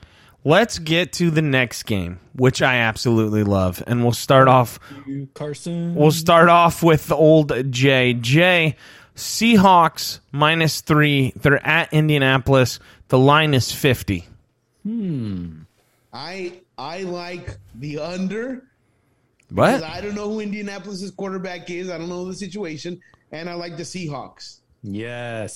let's 0.43 0.79
get 0.79 1.13
to 1.13 1.29
the 1.31 1.41
next 1.41 1.83
game, 1.83 2.19
which 2.35 2.61
I 2.61 2.77
absolutely 2.77 3.43
love. 3.43 3.83
And 3.87 4.01
we'll 4.03 4.11
start 4.13 4.47
off 4.47 4.79
Carson. 5.35 5.95
We'll 5.95 6.11
start 6.11 6.49
off 6.49 6.81
with 6.83 7.11
old 7.11 7.71
Jay. 7.71 8.13
Jay, 8.15 8.75
Seahawks 9.15 10.19
minus 10.31 10.81
three. 10.81 11.33
They're 11.35 11.65
at 11.65 11.93
Indianapolis. 11.93 12.79
The 13.09 13.17
line 13.19 13.53
is 13.53 13.71
50. 13.71 14.25
Hmm. 14.83 15.59
I 16.11 16.59
I 16.77 17.03
like 17.03 17.57
the 17.75 17.99
under. 17.99 18.63
What? 19.53 19.83
I 19.83 20.01
don't 20.01 20.15
know 20.15 20.29
who 20.29 20.39
Indianapolis's 20.39 21.11
quarterback 21.11 21.69
is. 21.69 21.89
I 21.89 21.97
don't 21.97 22.09
know 22.09 22.25
the 22.25 22.33
situation, 22.35 22.99
and 23.31 23.49
I 23.49 23.53
like 23.53 23.77
the 23.77 23.83
Seahawks. 23.83 24.59
Yes. 24.81 25.53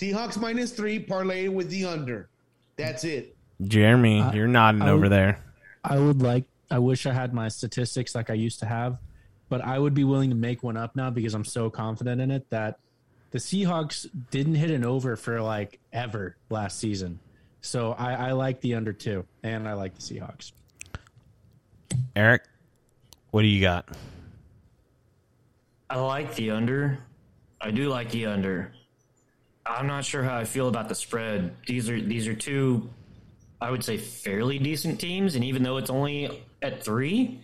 Seahawks 0.00 0.38
minus 0.38 0.72
three, 0.72 0.98
parlay 0.98 1.48
with 1.48 1.68
the 1.70 1.84
under. 1.84 2.28
That's 2.76 3.04
it. 3.04 3.36
Jeremy, 3.62 4.24
you're 4.32 4.48
nodding 4.48 4.82
I 4.82 4.90
over 4.90 5.02
would- 5.02 5.12
there. 5.12 5.38
I 5.84 5.98
would 5.98 6.22
like. 6.22 6.44
I 6.70 6.78
wish 6.78 7.04
I 7.06 7.12
had 7.12 7.34
my 7.34 7.48
statistics 7.48 8.14
like 8.14 8.30
I 8.30 8.34
used 8.34 8.58
to 8.60 8.66
have, 8.66 8.96
but 9.50 9.60
I 9.62 9.78
would 9.78 9.92
be 9.94 10.02
willing 10.04 10.30
to 10.30 10.36
make 10.36 10.62
one 10.62 10.76
up 10.78 10.96
now 10.96 11.10
because 11.10 11.34
I'm 11.34 11.44
so 11.44 11.68
confident 11.68 12.20
in 12.22 12.30
it 12.30 12.48
that 12.50 12.78
the 13.30 13.38
Seahawks 13.38 14.06
didn't 14.30 14.54
hit 14.54 14.70
an 14.70 14.84
over 14.84 15.14
for 15.16 15.42
like 15.42 15.78
ever 15.92 16.36
last 16.48 16.78
season. 16.78 17.20
So 17.60 17.92
I, 17.92 18.14
I 18.28 18.32
like 18.32 18.60
the 18.62 18.74
under 18.74 18.92
two, 18.94 19.26
and 19.42 19.68
I 19.68 19.74
like 19.74 19.94
the 19.94 20.00
Seahawks. 20.00 20.52
Eric, 22.16 22.44
what 23.34 23.42
do 23.42 23.48
you 23.48 23.60
got? 23.60 23.88
I 25.90 25.98
like 25.98 26.36
the 26.36 26.52
under. 26.52 27.00
I 27.60 27.72
do 27.72 27.88
like 27.88 28.12
the 28.12 28.26
under. 28.26 28.70
I'm 29.66 29.88
not 29.88 30.04
sure 30.04 30.22
how 30.22 30.38
I 30.38 30.44
feel 30.44 30.68
about 30.68 30.88
the 30.88 30.94
spread. 30.94 31.56
These 31.66 31.90
are 31.90 32.00
these 32.00 32.28
are 32.28 32.34
two, 32.34 32.88
I 33.60 33.72
would 33.72 33.82
say, 33.82 33.96
fairly 33.96 34.60
decent 34.60 35.00
teams, 35.00 35.34
and 35.34 35.42
even 35.42 35.64
though 35.64 35.78
it's 35.78 35.90
only 35.90 36.44
at 36.62 36.84
three, 36.84 37.40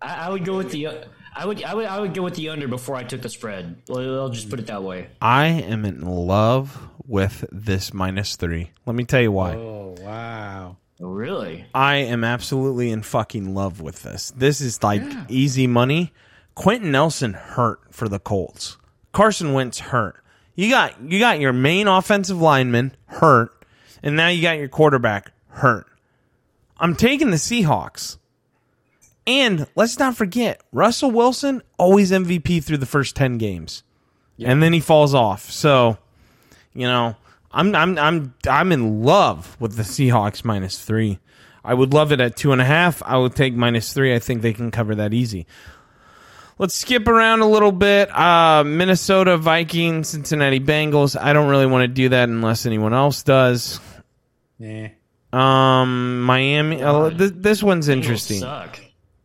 I, 0.00 0.26
I 0.26 0.28
would 0.28 0.44
go 0.44 0.58
with 0.58 0.70
the. 0.70 0.86
I 1.34 1.44
would 1.44 1.64
I 1.64 1.74
would 1.74 1.86
I 1.86 1.98
would 1.98 2.14
go 2.14 2.22
with 2.22 2.36
the 2.36 2.50
under 2.50 2.68
before 2.68 2.94
I 2.94 3.02
took 3.02 3.22
the 3.22 3.28
spread. 3.28 3.82
I'll 3.90 4.20
I'll 4.20 4.28
just 4.28 4.48
put 4.48 4.60
it 4.60 4.68
that 4.68 4.84
way. 4.84 5.08
I 5.20 5.46
am 5.46 5.84
in 5.84 6.02
love 6.02 6.88
with 7.04 7.44
this 7.50 7.92
minus 7.92 8.36
three. 8.36 8.70
Let 8.86 8.94
me 8.94 9.02
tell 9.02 9.22
you 9.22 9.32
why. 9.32 9.56
Oh 9.56 9.96
wow! 9.98 10.76
Oh, 11.00 11.10
really? 11.10 11.66
I 11.74 11.96
am 11.96 12.24
absolutely 12.24 12.90
in 12.90 13.02
fucking 13.02 13.54
love 13.54 13.80
with 13.80 14.02
this. 14.02 14.32
This 14.36 14.60
is 14.60 14.82
like 14.82 15.02
easy 15.28 15.66
money. 15.66 16.12
Quenton 16.54 16.90
Nelson 16.90 17.34
hurt 17.34 17.80
for 17.90 18.08
the 18.08 18.18
Colts. 18.18 18.78
Carson 19.12 19.52
Wentz 19.52 19.78
hurt. 19.78 20.22
You 20.54 20.70
got 20.70 21.00
you 21.02 21.18
got 21.18 21.38
your 21.38 21.52
main 21.52 21.86
offensive 21.86 22.40
lineman 22.40 22.96
hurt, 23.06 23.50
and 24.02 24.16
now 24.16 24.28
you 24.28 24.40
got 24.40 24.58
your 24.58 24.68
quarterback 24.68 25.32
hurt. 25.48 25.86
I'm 26.78 26.96
taking 26.96 27.30
the 27.30 27.36
Seahawks. 27.36 28.18
And 29.26 29.66
let's 29.74 29.98
not 29.98 30.16
forget, 30.16 30.60
Russell 30.72 31.10
Wilson 31.10 31.60
always 31.78 32.12
MVP 32.12 32.62
through 32.62 32.76
the 32.76 32.86
first 32.86 33.16
10 33.16 33.38
games. 33.38 33.82
And 34.38 34.62
then 34.62 34.72
he 34.72 34.80
falls 34.80 35.14
off. 35.14 35.50
So, 35.50 35.98
you 36.74 36.86
know, 36.86 37.16
I'm 37.56 37.74
I'm 37.74 37.98
I'm 37.98 38.34
I'm 38.48 38.70
in 38.70 39.02
love 39.02 39.56
with 39.58 39.76
the 39.76 39.82
Seahawks 39.82 40.44
minus 40.44 40.84
three. 40.84 41.18
I 41.64 41.72
would 41.74 41.92
love 41.94 42.12
it 42.12 42.20
at 42.20 42.36
two 42.36 42.52
and 42.52 42.60
a 42.60 42.64
half. 42.64 43.02
I 43.02 43.16
would 43.16 43.34
take 43.34 43.54
minus 43.54 43.92
three. 43.92 44.14
I 44.14 44.18
think 44.18 44.42
they 44.42 44.52
can 44.52 44.70
cover 44.70 44.94
that 44.96 45.14
easy. 45.14 45.46
Let's 46.58 46.74
skip 46.74 47.08
around 47.08 47.40
a 47.40 47.48
little 47.48 47.72
bit. 47.72 48.14
Uh, 48.16 48.62
Minnesota 48.64 49.36
Vikings, 49.36 50.08
Cincinnati 50.08 50.60
Bengals. 50.60 51.18
I 51.20 51.32
don't 51.32 51.48
really 51.48 51.66
want 51.66 51.82
to 51.82 51.88
do 51.88 52.10
that 52.10 52.28
unless 52.28 52.66
anyone 52.66 52.94
else 52.94 53.22
does. 53.22 53.80
Yeah. 54.58 54.88
Um, 55.32 56.22
Miami. 56.22 56.82
Uh, 56.82 57.10
th- 57.10 57.32
this 57.36 57.62
one's 57.62 57.88
interesting. 57.88 58.40
Suck. 58.40 58.78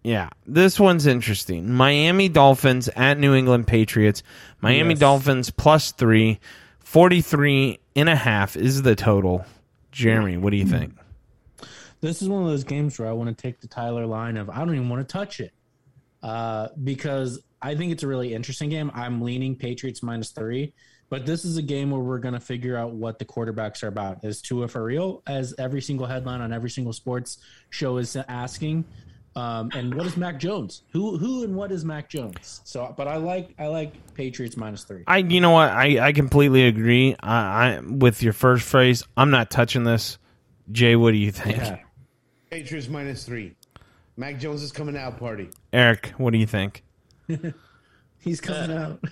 Yeah, 0.04 0.30
this 0.48 0.80
one's 0.80 1.06
interesting. 1.06 1.72
Miami 1.72 2.28
Dolphins 2.28 2.88
at 2.96 3.20
New 3.20 3.36
England 3.36 3.68
Patriots. 3.68 4.24
Miami 4.62 4.92
Yes. 4.96 5.00
Dolphins 5.00 5.52
plus 5.52 5.92
three. 5.92 6.40
43 6.80 7.80
and 7.96 8.10
a 8.10 8.16
half 8.16 8.56
is 8.56 8.82
the 8.82 8.96
total. 8.96 9.46
Jeremy, 9.92 10.38
what 10.38 10.52
do 10.52 10.58
you 10.58 10.66
think? 10.66 10.94
This 12.00 12.22
is 12.22 12.30
one 12.30 12.42
of 12.42 12.50
those 12.50 12.64
games 12.64 12.98
where 12.98 13.08
I 13.08 13.12
want 13.12 13.36
to 13.36 13.42
take 13.42 13.62
the 13.62 13.68
Tyler 13.68 14.06
line 14.06 14.38
of 14.38 14.50
I 14.50 14.60
don't 14.60 14.74
even 14.74 14.90
want 14.90 15.08
to 15.08 15.12
touch 15.12 15.40
it 15.40 15.54
uh, 16.24 16.70
because 16.84 17.44
I 17.62 17.76
think 17.76 17.92
it's 17.92 18.04
a 18.04 18.08
really 18.08 18.34
interesting 18.34 18.70
game. 18.70 18.90
I'm 18.94 19.22
leaning 19.22 19.56
Patriots 19.56 20.02
minus 20.02 20.32
three, 20.32 20.74
but 21.10 21.26
this 21.26 21.46
is 21.46 21.58
a 21.58 21.62
game 21.62 21.92
where 21.92 22.02
we're 22.02 22.20
going 22.20 22.34
to 22.34 22.40
figure 22.40 22.76
out 22.76 22.94
what 22.94 23.20
the 23.20 23.26
quarterbacks 23.26 23.84
are 23.84 23.88
about. 23.88 24.24
Is 24.24 24.42
Tua 24.42 24.68
for 24.68 24.84
real? 24.84 25.22
As 25.28 25.54
every 25.60 25.82
single 25.82 26.08
headline 26.08 26.42
on 26.42 26.52
every 26.52 26.70
single 26.70 26.94
sports 26.94 27.38
show 27.70 27.98
is 27.98 28.16
asking. 28.16 28.86
Um, 29.36 29.72
and 29.74 29.94
what 29.94 30.06
is 30.06 30.18
Mac 30.18 30.40
Jones? 30.40 30.84
Who 30.92 31.18
who 31.18 31.44
and 31.44 31.56
what 31.56 31.72
is 31.72 31.86
Mac 31.86 32.10
Jones? 32.10 32.62
So, 32.66 32.94
but 32.98 33.08
I 33.08 33.16
like 33.16 33.56
I 33.58 33.68
like 33.68 34.14
Patriots 34.14 34.58
minus 34.58 34.84
three. 34.84 35.04
I, 35.08 35.20
you 35.20 35.40
know 35.40 35.52
what? 35.52 35.70
I, 35.70 36.08
I 36.08 36.12
completely 36.12 36.66
agree. 36.66 37.16
I, 37.22 37.76
I 37.76 37.80
with 37.80 38.22
your 38.22 38.34
first 38.34 38.68
phrase. 38.68 39.04
I'm 39.16 39.32
not 39.32 39.50
touching 39.50 39.86
this. 39.86 40.18
Jay, 40.72 40.96
what 40.96 41.12
do 41.12 41.18
you 41.18 41.32
think? 41.32 41.58
Yeah. 41.58 41.80
Patriots 42.50 42.90
minus 42.90 43.24
three. 43.24 43.56
Mac 44.18 44.38
Jones 44.38 44.62
is 44.62 44.72
coming 44.72 44.98
out 44.98 45.18
party. 45.18 45.50
Eric, 45.72 46.14
what 46.18 46.32
do 46.32 46.38
you 46.38 46.46
think? 46.46 46.84
He's 48.20 48.42
coming 48.42 48.76
out. 48.76 49.04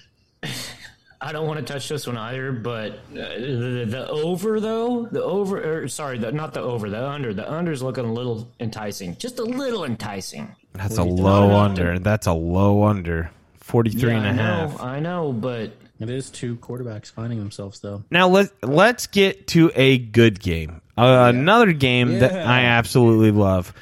I 1.22 1.32
don't 1.34 1.48
want 1.48 1.66
to 1.66 1.74
touch 1.74 1.90
this 1.90 2.08
one 2.08 2.16
either, 2.18 2.52
but 2.54 2.94
uh, 3.12 3.16
the, 3.16 3.86
the 3.90 4.08
over 4.10 4.60
though, 4.60 5.06
the 5.12 5.22
over, 5.22 5.84
or 5.84 5.88
sorry, 5.90 6.18
the, 6.18 6.32
not 6.32 6.54
the 6.54 6.62
over, 6.62 6.90
the 6.90 7.06
under. 7.08 7.34
The 7.34 7.52
under 7.52 7.72
is 7.74 7.84
looking 7.84 8.06
a 8.06 8.14
little 8.14 8.48
enticing, 8.60 9.18
just 9.18 9.38
a 9.40 9.44
little 9.44 9.84
enticing. 9.84 10.56
That's 10.74 10.98
a 10.98 11.04
low 11.04 11.56
under. 11.58 12.00
That's 12.00 12.28
a 12.28 12.34
low 12.34 12.84
under. 12.84 13.32
43 13.60 14.14
and 14.14 14.26
I 14.26 14.30
a 14.30 14.34
know, 14.34 14.44
half. 14.44 14.82
I 14.82 15.00
know, 15.00 15.32
but 15.34 15.72
It 16.00 16.10
is 16.10 16.30
two 16.30 16.56
quarterbacks 16.58 17.12
finding 17.12 17.38
themselves 17.40 17.82
though. 17.82 18.04
Now 18.10 18.30
let 18.30 18.52
let's 18.64 19.06
get 19.08 19.48
to 19.48 19.72
a 19.76 19.98
good 19.98 20.40
game. 20.40 20.82
Uh, 20.98 21.32
Another 21.36 21.74
game 21.74 22.20
that 22.20 22.34
I 22.34 22.62
absolutely 22.66 23.32
love. 23.32 23.74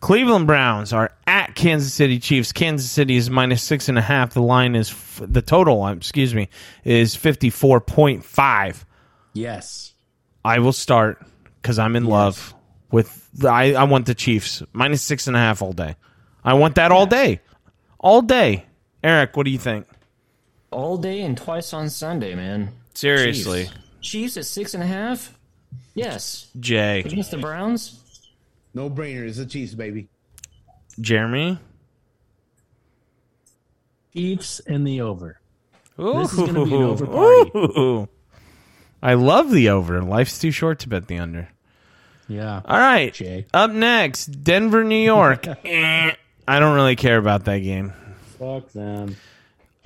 Cleveland 0.00 0.46
Browns 0.46 0.92
are 0.92 1.10
at 1.26 1.37
Kansas 1.54 1.92
City 1.92 2.18
Chiefs. 2.18 2.52
Kansas 2.52 2.90
City 2.90 3.16
is 3.16 3.30
minus 3.30 3.62
six 3.62 3.88
and 3.88 3.98
a 3.98 4.02
half. 4.02 4.34
The 4.34 4.42
line 4.42 4.74
is 4.74 4.90
f- 4.90 5.22
the 5.24 5.42
total. 5.42 5.86
Excuse 5.88 6.34
me, 6.34 6.48
is 6.84 7.14
fifty 7.14 7.50
four 7.50 7.80
point 7.80 8.24
five. 8.24 8.84
Yes. 9.32 9.92
I 10.44 10.60
will 10.60 10.72
start 10.72 11.24
because 11.60 11.78
I'm 11.78 11.96
in 11.96 12.04
love 12.04 12.54
with. 12.90 13.28
The, 13.34 13.48
I 13.48 13.72
I 13.72 13.84
want 13.84 14.06
the 14.06 14.14
Chiefs 14.14 14.62
minus 14.72 15.02
six 15.02 15.26
and 15.26 15.36
a 15.36 15.40
half 15.40 15.62
all 15.62 15.72
day. 15.72 15.96
I 16.44 16.54
want 16.54 16.76
that 16.76 16.92
all 16.92 17.06
day, 17.06 17.40
all 17.98 18.22
day. 18.22 18.64
Eric, 19.02 19.36
what 19.36 19.44
do 19.44 19.50
you 19.50 19.58
think? 19.58 19.86
all 20.70 20.98
day 20.98 21.22
and 21.22 21.36
twice 21.36 21.72
on 21.72 21.88
Sunday, 21.88 22.34
man. 22.34 22.70
Seriously, 22.94 23.64
Chiefs, 23.64 23.74
Chiefs 24.00 24.36
at 24.36 24.46
six 24.46 24.74
and 24.74 24.82
a 24.82 24.86
half. 24.86 25.36
Yes, 25.94 26.48
Jay, 26.60 27.00
against 27.00 27.30
the 27.30 27.38
Browns. 27.38 28.02
No 28.74 28.90
brainer. 28.90 29.26
It's 29.26 29.38
the 29.38 29.46
Chiefs, 29.46 29.74
baby. 29.74 30.08
Jeremy. 31.00 31.58
Chiefs 34.12 34.60
and 34.66 34.86
the 34.86 35.00
over. 35.00 35.40
This 35.96 36.32
is 36.32 36.38
gonna 36.38 36.64
be 36.64 36.74
an 36.74 36.82
over 36.82 37.04
Ooh. 37.06 38.08
I 39.02 39.14
love 39.14 39.50
the 39.50 39.68
over. 39.68 40.02
Life's 40.02 40.38
too 40.38 40.50
short 40.50 40.78
to 40.80 40.88
bet 40.88 41.06
the 41.08 41.18
under. 41.18 41.48
Yeah. 42.28 42.60
All 42.64 42.78
right. 42.78 43.12
Jay. 43.12 43.46
Up 43.54 43.70
next, 43.70 44.26
Denver, 44.26 44.84
New 44.84 45.02
York. 45.02 45.46
Eh, 45.64 46.12
I 46.46 46.60
don't 46.60 46.74
really 46.74 46.96
care 46.96 47.18
about 47.18 47.44
that 47.46 47.58
game. 47.58 47.92
Fuck 48.38 48.70
them. 48.72 49.16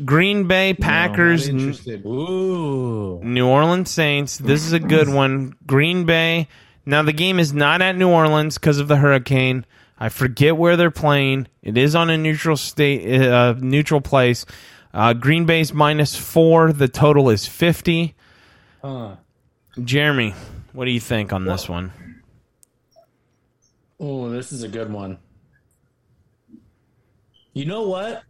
Green 0.05 0.47
Bay 0.49 0.75
Packers, 0.75 1.49
Not 1.49 1.61
interested. 1.61 2.05
Ooh. 2.07 3.21
New 3.23 3.47
Orleans 3.47 3.91
Saints. 3.91 4.39
This 4.39 4.65
is 4.65 4.73
a 4.73 4.81
good 4.81 5.09
one. 5.09 5.55
Green 5.67 6.05
Bay. 6.05 6.49
Now 6.85 7.03
the 7.03 7.13
game 7.13 7.39
is 7.39 7.53
not 7.53 7.83
at 7.83 7.97
New 7.97 8.09
Orleans 8.09 8.59
because 8.59 8.79
of 8.79 8.89
the 8.89 8.97
hurricane. 8.97 9.65
I 10.03 10.09
forget 10.09 10.57
where 10.57 10.77
they're 10.77 10.91
playing. 10.91 11.47
It 11.63 11.79
is 11.79 11.95
on 11.95 12.11
a 12.11 12.19
neutral 12.19 12.57
state, 12.57 13.23
uh, 13.23 13.55
neutral 13.57 14.01
place. 14.01 14.45
Uh, 14.93 15.13
Green 15.13 15.47
Bay's 15.47 15.73
minus 15.73 16.17
four. 16.17 16.73
The 16.73 16.89
total 16.89 17.31
is 17.31 17.47
fifty. 17.47 18.17
Uh, 18.83 19.15
Jeremy, 19.81 20.35
what 20.73 20.87
do 20.87 20.91
you 20.91 20.99
think 20.99 21.33
on 21.33 21.45
this 21.45 21.69
one? 21.69 21.93
oh, 24.01 24.29
this 24.29 24.51
is 24.51 24.65
a 24.65 24.69
good 24.69 24.93
one. 24.93 25.19
You 27.53 27.67
know 27.67 27.83
what? 27.83 28.25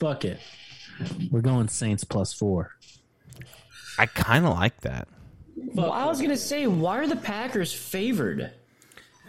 Fuck 0.00 0.24
it. 0.24 0.40
We're 1.30 1.40
going 1.40 1.68
Saints 1.68 2.02
plus 2.02 2.32
four. 2.32 2.72
I 3.96 4.06
kind 4.06 4.44
of 4.44 4.54
like 4.54 4.80
that 4.80 5.06
Well, 5.54 5.92
I 5.92 6.06
was 6.06 6.20
gonna 6.20 6.36
say, 6.36 6.66
why 6.66 6.98
are 6.98 7.06
the 7.06 7.14
Packers 7.14 7.72
favored? 7.72 8.50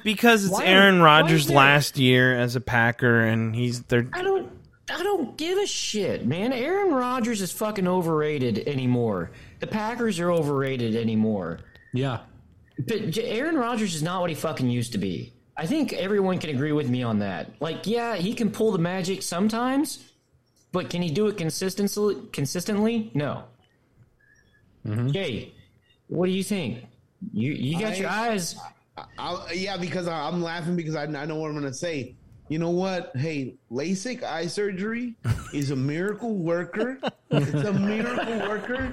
Because 0.03 0.45
it's 0.45 0.53
Why- 0.53 0.65
Aaron 0.65 0.99
why 0.99 1.05
Rodgers' 1.05 1.47
there- 1.47 1.57
last 1.57 1.97
year 1.97 2.37
as 2.37 2.55
a 2.55 2.61
Packer, 2.61 3.21
and 3.21 3.55
he's 3.55 3.81
they're 3.83 4.07
I 4.13 4.21
don't. 4.21 4.51
I 4.91 5.03
don't 5.03 5.37
give 5.37 5.59
a 5.59 5.67
shit, 5.67 6.25
man. 6.25 6.51
Aaron 6.51 6.91
Rodgers 6.91 7.41
is 7.41 7.51
fucking 7.51 7.87
overrated 7.87 8.67
anymore. 8.67 9.29
The 9.59 9.67
Packers 9.67 10.19
are 10.19 10.31
overrated 10.31 10.95
anymore. 10.95 11.59
Yeah. 11.93 12.21
But 12.87 13.15
Aaron 13.19 13.55
Rodgers 13.55 13.93
is 13.93 14.01
not 14.01 14.21
what 14.21 14.31
he 14.31 14.35
fucking 14.35 14.67
used 14.67 14.93
to 14.93 14.97
be. 14.97 15.31
I 15.55 15.67
think 15.67 15.93
everyone 15.93 16.39
can 16.39 16.49
agree 16.49 16.71
with 16.71 16.89
me 16.89 17.03
on 17.03 17.19
that. 17.19 17.51
Like, 17.59 17.85
yeah, 17.85 18.15
he 18.15 18.33
can 18.33 18.49
pull 18.49 18.71
the 18.71 18.79
magic 18.79 19.21
sometimes, 19.21 19.99
but 20.71 20.89
can 20.89 21.03
he 21.03 21.11
do 21.11 21.27
it 21.27 21.37
consistently? 21.37 22.15
Consistently, 22.31 23.11
no. 23.13 23.43
Mm-hmm. 24.87 25.09
Jay, 25.11 25.53
what 26.07 26.25
do 26.25 26.31
you 26.31 26.43
think? 26.43 26.85
You 27.31 27.51
you 27.51 27.79
got 27.79 27.93
I- 27.93 27.95
your 27.95 28.09
eyes. 28.09 28.55
I'll, 29.17 29.45
yeah, 29.53 29.77
because 29.77 30.07
I, 30.07 30.27
I'm 30.27 30.41
laughing 30.41 30.75
because 30.75 30.95
I, 30.95 31.03
I 31.03 31.25
know 31.25 31.35
what 31.35 31.47
I'm 31.47 31.59
going 31.59 31.63
to 31.63 31.73
say. 31.73 32.15
You 32.49 32.57
know 32.57 32.71
what? 32.71 33.15
Hey, 33.15 33.55
LASIK 33.71 34.23
eye 34.23 34.47
surgery 34.47 35.13
is 35.53 35.69
a 35.69 35.75
miracle 35.75 36.33
worker. 36.33 36.99
It's 37.29 37.53
a 37.53 37.71
miracle 37.71 38.39
worker. 38.39 38.91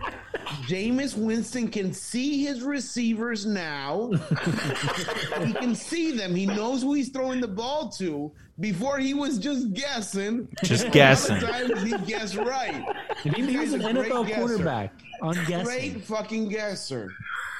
Jameis 0.69 1.17
Winston 1.17 1.69
can 1.69 1.95
see 1.95 2.45
his 2.45 2.63
receivers 2.63 3.47
now. 3.47 4.11
he 5.45 5.55
can 5.55 5.75
see 5.75 6.13
them. 6.13 6.35
He 6.35 6.45
knows 6.45 6.83
who 6.83 6.93
he's 6.93 7.09
throwing 7.09 7.41
the 7.41 7.49
ball 7.49 7.89
to. 7.93 8.31
Before 8.61 8.99
he 8.99 9.15
was 9.15 9.39
just 9.39 9.73
guessing. 9.73 10.49
just 10.63 10.91
guessing. 10.91 11.41
lot 11.41 11.53
times 11.53 11.83
he 11.83 11.97
guessed 12.07 12.37
right. 12.37 12.85
Maybe 13.25 13.53
he's 13.53 13.73
an 13.73 13.81
Guy's 13.81 13.91
a 13.91 13.93
great 13.95 14.13
NFL 14.13 14.29
guesser. 14.29 14.41
quarterback. 14.41 14.93
On 15.23 15.35
guessing. 15.47 15.65
Great 15.65 16.05
fucking 16.05 16.49
guesser. 16.49 17.11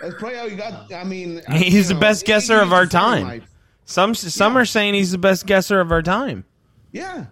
That's 0.03 0.15
probably 0.15 0.37
how 0.39 0.45
you 0.45 0.57
got. 0.57 0.93
I 0.93 1.05
mean, 1.05 1.43
He's 1.53 1.75
you 1.75 1.83
the 1.85 1.95
know, 1.95 2.01
best 2.01 2.27
guesser 2.27 2.61
of 2.61 2.73
our 2.73 2.83
used 2.83 2.93
to 2.93 2.99
sound 2.99 3.15
time. 3.21 3.29
like- 3.29 3.43
Some 3.85 4.15
some 4.15 4.57
are 4.59 4.65
saying 4.65 4.95
he's 4.95 5.13
the 5.13 5.19
best 5.19 5.47
guesser 5.47 5.81
of 5.81 5.91
our 5.93 6.03
time. 6.03 6.45
Yeah, 6.93 7.27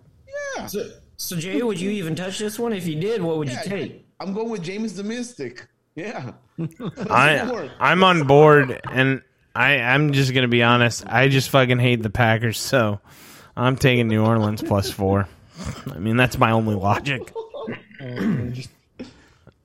yeah. 0.56 0.66
So, 0.66 0.90
so 1.16 1.36
Jay, 1.36 1.62
would 1.62 1.80
you 1.80 1.90
even 1.90 2.14
touch 2.14 2.38
this 2.38 2.58
one? 2.58 2.72
If 2.72 2.86
you 2.86 2.94
did, 2.96 3.22
what 3.22 3.38
would 3.38 3.48
you 3.50 3.58
take? 3.64 4.06
I'm 4.20 4.32
going 4.32 4.50
with 4.50 4.62
James 4.62 4.94
the 4.94 5.02
Mystic. 5.04 5.66
Yeah. 5.96 6.32
I 7.10 7.68
I'm 7.80 8.02
on 8.04 8.26
board, 8.26 8.80
and 8.90 9.22
I 9.54 9.78
I'm 9.78 10.12
just 10.12 10.32
gonna 10.34 10.48
be 10.48 10.62
honest. 10.62 11.04
I 11.06 11.28
just 11.28 11.50
fucking 11.50 11.78
hate 11.78 12.02
the 12.02 12.10
Packers, 12.10 12.58
so 12.58 13.00
I'm 13.56 13.76
taking 13.76 14.08
New 14.08 14.24
Orleans 14.24 14.62
plus 14.62 14.90
four. 14.90 15.28
I 15.92 15.98
mean, 15.98 16.16
that's 16.16 16.38
my 16.38 16.50
only 16.52 16.74
logic. 16.74 17.32
Oh, 17.36 17.68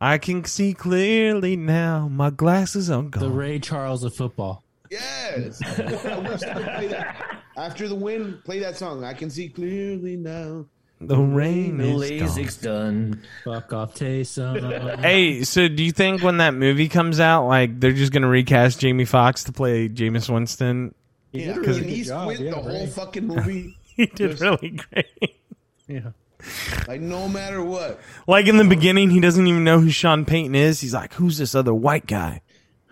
I 0.02 0.18
can 0.18 0.46
see 0.46 0.74
clearly 0.74 1.56
now. 1.56 2.08
My 2.08 2.30
glasses 2.30 2.90
are 2.90 3.04
gone. 3.04 3.22
The. 3.24 3.30
Ray 3.30 3.60
Charles 3.60 4.04
of 4.04 4.16
football. 4.16 4.64
Yes. 4.90 5.62
I 5.62 6.20
wish 6.20 6.42
they 6.42 6.54
would 6.54 6.66
play 6.66 6.88
that. 6.88 7.44
After 7.58 7.88
the 7.88 7.96
win, 7.96 8.40
play 8.46 8.60
that 8.60 8.78
song. 8.78 9.04
I 9.04 9.14
can 9.14 9.30
see 9.30 9.50
clearly 9.50 10.16
now. 10.16 10.66
The 11.02 11.18
rain 11.18 11.78
The 11.78 11.96
is 12.02 12.58
gone. 12.58 13.12
Done. 13.12 13.24
Fuck 13.46 13.72
off, 13.72 13.96
Taysom. 13.96 15.00
Hey, 15.00 15.44
so 15.44 15.70
do 15.70 15.82
you 15.84 15.94
think 15.94 16.22
when 16.24 16.38
that 16.38 16.54
movie 16.54 16.90
comes 16.90 17.20
out, 17.22 17.48
like 17.48 17.80
they're 17.80 17.94
just 17.94 18.12
gonna 18.12 18.28
recast 18.28 18.80
Jamie 18.82 19.06
Foxx 19.06 19.46
to 19.46 19.54
play 19.54 19.88
Jameis 19.88 20.30
Winston? 20.34 20.94
Yeah, 21.32 21.46
did 21.46 21.58
a 21.58 21.60
because 21.60 21.78
really 21.80 21.90
good 21.90 21.98
he 21.98 22.04
job. 22.04 22.22
squint 22.24 22.40
Yeah, 22.42 22.52
the 22.52 22.62
whole 22.62 22.88
fucking 22.88 23.28
movie. 23.28 23.76
He 24.00 24.06
did 24.06 24.40
really 24.40 24.70
great. 24.70 25.36
yeah. 25.86 26.12
Like 26.88 27.02
no 27.02 27.28
matter 27.28 27.62
what. 27.64 28.00
Like 28.28 28.48
in 28.48 28.58
the 28.58 28.64
beginning, 28.66 29.10
he 29.10 29.20
doesn't 29.20 29.46
even 29.46 29.64
know 29.64 29.80
who 29.80 29.90
Sean 29.90 30.26
Payton 30.26 30.56
is. 30.56 30.80
He's 30.82 30.94
like, 30.94 31.14
"Who's 31.14 31.38
this 31.38 31.56
other 31.56 31.74
white 31.74 32.06
guy? 32.08 32.42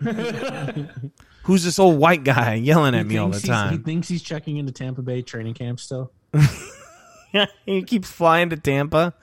Who's 1.44 1.64
this 1.64 1.78
old 1.78 1.98
white 1.98 2.24
guy 2.24 2.54
yelling 2.54 2.94
at 2.94 3.06
me 3.06 3.16
all 3.16 3.28
the 3.28 3.40
Thinks 3.40 3.46
he's- 3.48 3.70
He 3.72 3.78
thinks 3.78 4.08
he's 4.08 4.22
checking 4.22 4.58
into 4.58 4.70
Tampa 4.70 5.00
Bay 5.00 5.22
training 5.22 5.54
camp 5.54 5.80
still. 5.80 6.12
he 7.66 7.82
keeps 7.82 8.10
flying 8.10 8.50
to 8.50 8.56
Tampa. 8.56 9.14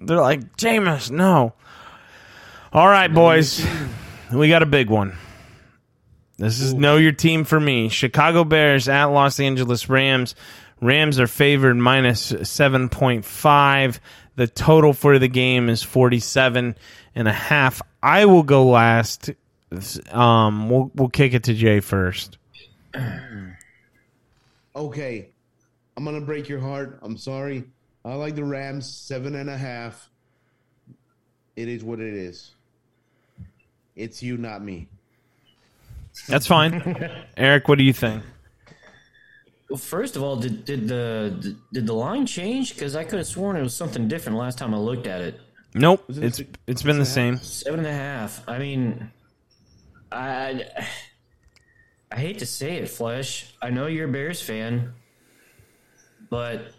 They're 0.00 0.16
like, 0.20 0.56
"Jameis, 0.56 1.10
no." 1.10 1.52
All 2.72 2.88
right, 2.88 3.12
boys, 3.12 3.64
we 4.32 4.48
got 4.48 4.62
a 4.62 4.66
big 4.66 4.88
one. 4.90 5.16
This 6.38 6.60
is 6.60 6.72
know 6.74 6.96
your 6.96 7.12
team 7.12 7.44
for 7.44 7.58
me. 7.58 7.88
Chicago 7.88 8.44
Bears 8.44 8.88
at 8.88 9.06
Los 9.06 9.40
Angeles 9.40 9.88
Rams. 9.88 10.34
Rams 10.80 11.18
are 11.18 11.26
favored 11.26 11.76
minus 11.76 12.32
7.5. 12.32 13.98
The 14.36 14.46
total 14.46 14.92
for 14.92 15.18
the 15.18 15.28
game 15.28 15.68
is 15.68 15.82
47 15.82 16.76
and 17.14 17.28
a 17.28 17.32
half. 17.32 17.82
I 18.02 18.26
will 18.26 18.44
go 18.44 18.66
last. 18.66 19.30
Um, 20.10 20.70
we'll 20.70 20.90
we'll 20.94 21.08
kick 21.08 21.34
it 21.34 21.44
to 21.44 21.54
Jay 21.54 21.80
first. 21.80 22.38
Okay. 24.76 25.30
I'm 25.96 26.04
gonna 26.04 26.20
break 26.20 26.48
your 26.48 26.60
heart. 26.60 27.00
I'm 27.02 27.16
sorry. 27.16 27.64
I 28.04 28.14
like 28.14 28.36
the 28.36 28.44
Rams 28.44 28.86
seven 28.86 29.34
and 29.34 29.50
a 29.50 29.56
half. 29.56 30.08
It 31.56 31.66
is 31.66 31.82
what 31.82 31.98
it 31.98 32.14
is. 32.14 32.52
It's 33.96 34.22
you, 34.22 34.36
not 34.36 34.62
me. 34.62 34.86
That's 36.28 36.46
fine. 36.46 37.24
Eric, 37.36 37.66
what 37.66 37.78
do 37.78 37.84
you 37.84 37.92
think? 37.92 38.22
Well, 39.68 39.76
first 39.78 40.16
of 40.16 40.22
all, 40.22 40.36
did 40.36 40.64
did 40.64 40.88
the 40.88 41.36
did, 41.40 41.56
did 41.72 41.86
the 41.86 41.92
line 41.92 42.24
change? 42.26 42.74
Because 42.74 42.96
I 42.96 43.04
could 43.04 43.18
have 43.18 43.26
sworn 43.26 43.56
it 43.56 43.62
was 43.62 43.74
something 43.74 44.08
different 44.08 44.38
last 44.38 44.56
time 44.58 44.74
I 44.74 44.78
looked 44.78 45.06
at 45.06 45.20
it. 45.20 45.40
Nope, 45.74 46.04
it 46.08 46.18
it's 46.24 46.36
six- 46.38 46.50
it's 46.66 46.82
been 46.82 46.98
the 46.98 47.04
six 47.04 47.14
same. 47.14 47.36
Seven 47.36 47.80
and 47.80 47.88
a 47.88 47.92
half. 47.92 48.42
I 48.48 48.58
mean, 48.58 49.10
I 50.10 50.64
I 52.10 52.16
hate 52.16 52.38
to 52.38 52.46
say 52.46 52.76
it, 52.76 52.88
Flesh. 52.88 53.54
I 53.60 53.68
know 53.70 53.86
you're 53.86 54.08
a 54.08 54.12
Bears 54.12 54.40
fan, 54.40 54.94
but 56.30 56.72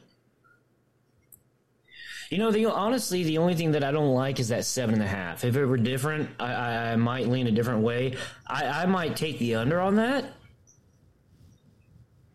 you 2.32 2.40
know 2.40 2.50
the 2.52 2.66
honestly 2.66 3.24
the 3.24 3.38
only 3.38 3.54
thing 3.54 3.72
that 3.74 3.84
I 3.84 3.92
don't 3.92 4.14
like 4.16 4.40
is 4.40 4.48
that 4.48 4.66
seven 4.66 4.96
and 4.96 5.04
a 5.04 5.08
half. 5.08 5.44
If 5.44 5.56
it 5.56 5.66
were 5.66 5.78
different, 5.78 6.32
I, 6.40 6.54
I, 6.54 6.92
I 6.94 6.96
might 6.96 7.28
lean 7.28 7.46
a 7.46 7.52
different 7.52 7.82
way. 7.84 8.16
I, 8.48 8.66
I 8.66 8.86
might 8.88 9.16
take 9.16 9.38
the 9.38 9.54
under 9.56 9.80
on 9.80 9.96
that. 9.98 10.26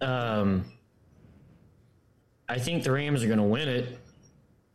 Um, 0.05 0.65
I 2.49 2.59
think 2.59 2.85
the 2.85 2.93
Rams 2.93 3.25
are 3.25 3.27
going 3.27 3.39
to 3.39 3.45
win 3.45 3.69
it, 3.69 3.99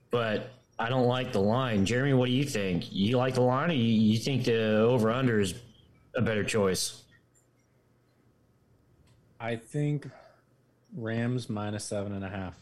but 0.09 0.51
I 0.79 0.89
don't 0.89 1.05
like 1.05 1.31
the 1.31 1.41
line. 1.41 1.85
Jeremy, 1.85 2.13
what 2.13 2.25
do 2.25 2.31
you 2.31 2.43
think? 2.43 2.91
You 2.91 3.17
like 3.17 3.35
the 3.35 3.41
line, 3.41 3.69
or 3.69 3.73
you, 3.73 3.83
you 3.83 4.17
think 4.17 4.45
the 4.45 4.77
over 4.77 5.11
under 5.11 5.39
is 5.39 5.53
a 6.15 6.21
better 6.21 6.43
choice? 6.43 7.03
I 9.39 9.55
think 9.55 10.09
Rams 10.95 11.49
minus 11.49 11.85
seven 11.85 12.13
and 12.13 12.25
a 12.25 12.29
half. 12.29 12.55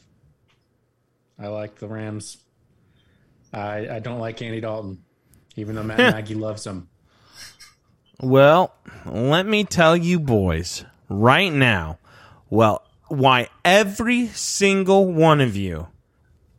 I 1.40 1.48
like 1.48 1.76
the 1.76 1.88
Rams. 1.88 2.38
I 3.54 3.88
I 3.90 4.00
don't 4.00 4.20
like 4.20 4.42
Andy 4.42 4.60
Dalton, 4.60 5.04
even 5.56 5.76
though 5.76 5.84
Matt 5.84 5.98
Nagy 6.16 6.36
loves 6.36 6.68
him. 6.68 6.90
Well, 8.20 8.74
let 9.06 9.46
me 9.46 9.64
tell 9.64 9.96
you, 9.96 10.20
boys, 10.20 10.84
right 11.08 11.54
now, 11.54 12.00
well, 12.50 12.84
why 13.08 13.50
every 13.64 14.28
single 14.28 15.12
one 15.12 15.42
of 15.42 15.56
you 15.56 15.88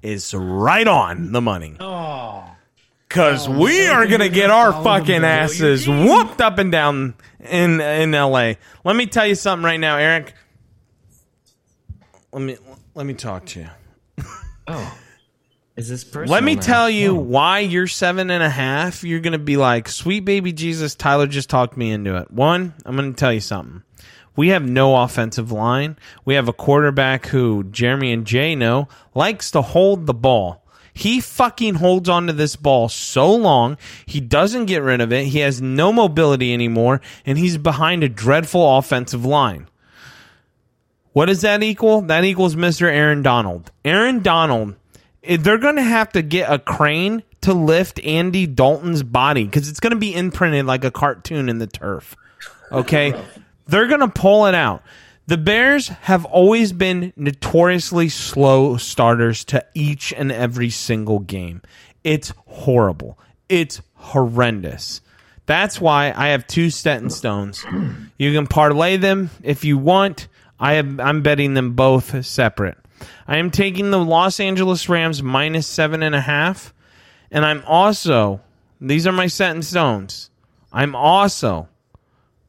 is 0.03 0.32
right 0.34 0.86
on 0.86 1.32
the 1.32 1.41
money. 1.41 1.76
Oh, 1.80 2.45
Cause 3.09 3.49
we 3.49 3.86
are 3.86 4.07
gonna 4.07 4.28
get 4.28 4.51
our 4.51 4.70
fucking 4.70 5.24
asses 5.24 5.89
whooped 5.89 6.43
up 6.43 6.59
and 6.59 6.70
down 6.70 7.14
in 7.41 7.80
in 7.80 8.12
LA. 8.12 8.55
Let 8.84 8.97
me 8.97 9.07
tell 9.07 9.26
you 9.26 9.34
something 9.34 9.64
right 9.64 9.80
now, 9.80 9.97
Eric. 9.97 10.34
Let 12.32 12.43
me 12.43 12.59
let 12.95 13.07
me 13.07 13.14
talk 13.14 13.47
to 13.47 13.61
you. 13.61 13.68
Oh, 14.66 14.99
is 15.76 15.89
this 15.89 16.05
personal? 16.05 16.34
Let 16.34 16.45
me 16.45 16.57
now? 16.57 16.61
tell 16.61 16.91
you 16.91 17.14
why 17.14 17.61
you're 17.61 17.86
seven 17.86 18.30
and 18.30 18.43
a 18.43 18.51
half. 18.51 19.03
You're 19.03 19.20
gonna 19.20 19.39
be 19.39 19.57
like, 19.57 19.89
sweet 19.89 20.26
baby 20.26 20.53
Jesus. 20.53 20.95
Tyler 20.95 21.26
just 21.26 21.49
talked 21.49 21.78
me 21.78 21.91
into 21.91 22.16
it. 22.16 22.30
One, 22.30 22.74
I'm 22.84 22.95
gonna 22.95 23.14
tell 23.14 23.32
you 23.32 23.41
something. 23.41 23.82
We 24.39 24.51
have 24.51 24.62
no 24.62 24.95
offensive 24.95 25.51
line. 25.51 25.97
We 26.24 26.34
have 26.34 26.47
a 26.47 26.53
quarterback 26.53 27.26
who 27.26 27.64
Jeremy 27.64 28.12
and 28.12 28.24
Jay 28.24 28.55
know 28.55 28.86
likes 29.12 29.51
to 29.51 29.62
hold 29.62 30.07
the 30.07 30.14
ball. 30.14 30.62
He 30.95 31.18
fucking 31.18 31.74
holds 31.74 32.09
onto 32.09 32.32
this 32.32 32.55
ball 32.55 32.89
so 32.89 33.34
long. 33.34 33.78
He 34.07 34.20
doesn't 34.20 34.66
get 34.66 34.84
rid 34.84 35.01
of 35.01 35.12
it. 35.12 35.24
He 35.24 35.41
has 35.41 35.61
no 35.61 35.93
mobility 35.93 36.55
anymore, 36.55 37.01
and 37.26 37.36
he's 37.36 37.59
behind 37.59 38.05
a 38.05 38.09
dreadful 38.09 38.78
offensive 38.78 39.24
line. 39.24 39.66
What 41.12 41.26
does 41.26 41.41
that 41.41 41.64
equal? 41.64 42.03
That 42.03 42.22
equals 42.22 42.55
Mr. 42.55 42.82
Aaron 42.82 43.22
Donald. 43.22 43.72
Aaron 43.84 44.22
Donald, 44.22 44.76
eh, 45.24 45.36
they're 45.36 45.59
going 45.59 45.74
to 45.74 45.82
have 45.82 46.12
to 46.12 46.22
get 46.22 46.49
a 46.49 46.61
crane 46.61 47.24
to 47.41 47.53
lift 47.53 47.99
Andy 48.05 48.47
Dalton's 48.47 49.03
body 49.03 49.47
because 49.47 49.68
it's 49.68 49.80
going 49.80 49.95
to 49.95 49.97
be 49.99 50.14
imprinted 50.14 50.64
like 50.64 50.84
a 50.84 50.93
cartoon 50.93 51.49
in 51.49 51.59
the 51.59 51.66
turf. 51.66 52.14
Okay? 52.70 53.20
they're 53.68 53.86
going 53.86 54.00
to 54.00 54.08
pull 54.08 54.46
it 54.46 54.54
out. 54.54 54.82
The 55.26 55.36
Bears 55.36 55.88
have 55.88 56.24
always 56.24 56.72
been 56.72 57.12
notoriously 57.14 58.08
slow 58.08 58.78
starters 58.78 59.44
to 59.46 59.64
each 59.74 60.12
and 60.12 60.32
every 60.32 60.70
single 60.70 61.18
game. 61.18 61.60
It's 62.02 62.32
horrible. 62.46 63.18
It's 63.48 63.82
horrendous. 63.94 65.02
That's 65.44 65.80
why 65.80 66.12
I 66.16 66.28
have 66.28 66.46
two 66.46 66.68
Stetton 66.68 67.12
Stones. 67.12 67.64
You 68.18 68.32
can 68.32 68.46
parlay 68.46 68.96
them 68.96 69.30
if 69.42 69.64
you 69.64 69.78
want. 69.78 70.28
I 70.58 70.74
am 70.74 70.98
I'm 71.00 71.22
betting 71.22 71.54
them 71.54 71.74
both 71.74 72.24
separate. 72.26 72.76
I 73.26 73.36
am 73.36 73.50
taking 73.50 73.90
the 73.90 73.98
Los 73.98 74.40
Angeles 74.40 74.88
Rams 74.88 75.22
minus 75.22 75.66
seven 75.66 76.02
and 76.02 76.14
a 76.14 76.20
half, 76.20 76.74
and 77.30 77.44
I'm 77.44 77.62
also 77.66 78.40
these 78.80 79.06
are 79.06 79.12
my 79.12 79.26
set 79.26 79.54
in 79.54 79.62
stones. 79.62 80.30
I'm 80.72 80.94
also 80.94 81.68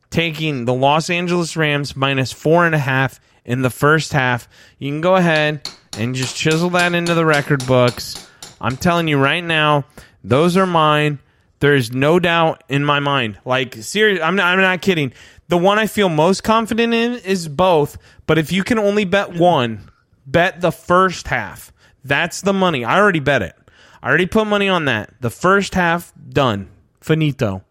taking 0.09 0.65
the 0.65 0.73
Los 0.73 1.09
Angeles 1.09 1.55
Rams 1.55 1.95
minus 1.95 2.31
four 2.31 2.65
and 2.65 2.75
a 2.75 2.79
half 2.79 3.19
in 3.45 3.61
the 3.61 3.69
first 3.69 4.13
half. 4.13 4.47
You 4.77 4.91
can 4.91 5.01
go 5.01 5.15
ahead 5.15 5.69
and 5.97 6.15
just 6.15 6.35
chisel 6.35 6.69
that 6.71 6.93
into 6.93 7.13
the 7.13 7.25
record 7.25 7.65
books. 7.65 8.27
I'm 8.61 8.77
telling 8.77 9.07
you 9.07 9.17
right 9.17 9.43
now, 9.43 9.85
those 10.23 10.57
are 10.57 10.65
mine. 10.65 11.19
There's 11.59 11.91
no 11.91 12.19
doubt 12.19 12.63
in 12.69 12.85
my 12.85 12.99
mind. 12.99 13.39
Like 13.45 13.75
serious, 13.75 14.21
I'm 14.21 14.35
not. 14.35 14.47
I'm 14.47 14.61
not 14.61 14.81
kidding. 14.81 15.13
The 15.49 15.57
one 15.57 15.79
I 15.79 15.87
feel 15.87 16.09
most 16.09 16.43
confident 16.43 16.93
in 16.93 17.13
is 17.15 17.47
both. 17.47 17.97
But 18.27 18.37
if 18.37 18.51
you 18.51 18.63
can 18.63 18.79
only 18.79 19.03
bet 19.05 19.33
one, 19.33 19.89
bet 20.25 20.61
the 20.61 20.71
first 20.71 21.27
half. 21.27 21.73
That's 22.03 22.41
the 22.41 22.53
money. 22.53 22.85
I 22.85 22.99
already 22.99 23.19
bet 23.19 23.41
it. 23.41 23.55
I 24.01 24.07
already 24.07 24.27
put 24.27 24.47
money 24.47 24.69
on 24.69 24.85
that. 24.85 25.13
The 25.19 25.29
first 25.29 25.75
half 25.75 26.13
done. 26.29 26.69
Finito. 27.01 27.63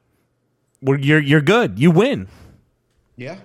We're, 0.81 0.99
you're 0.99 1.21
you're 1.21 1.41
good. 1.41 1.79
You 1.79 1.91
win. 1.91 2.29
Yeah. 3.17 3.39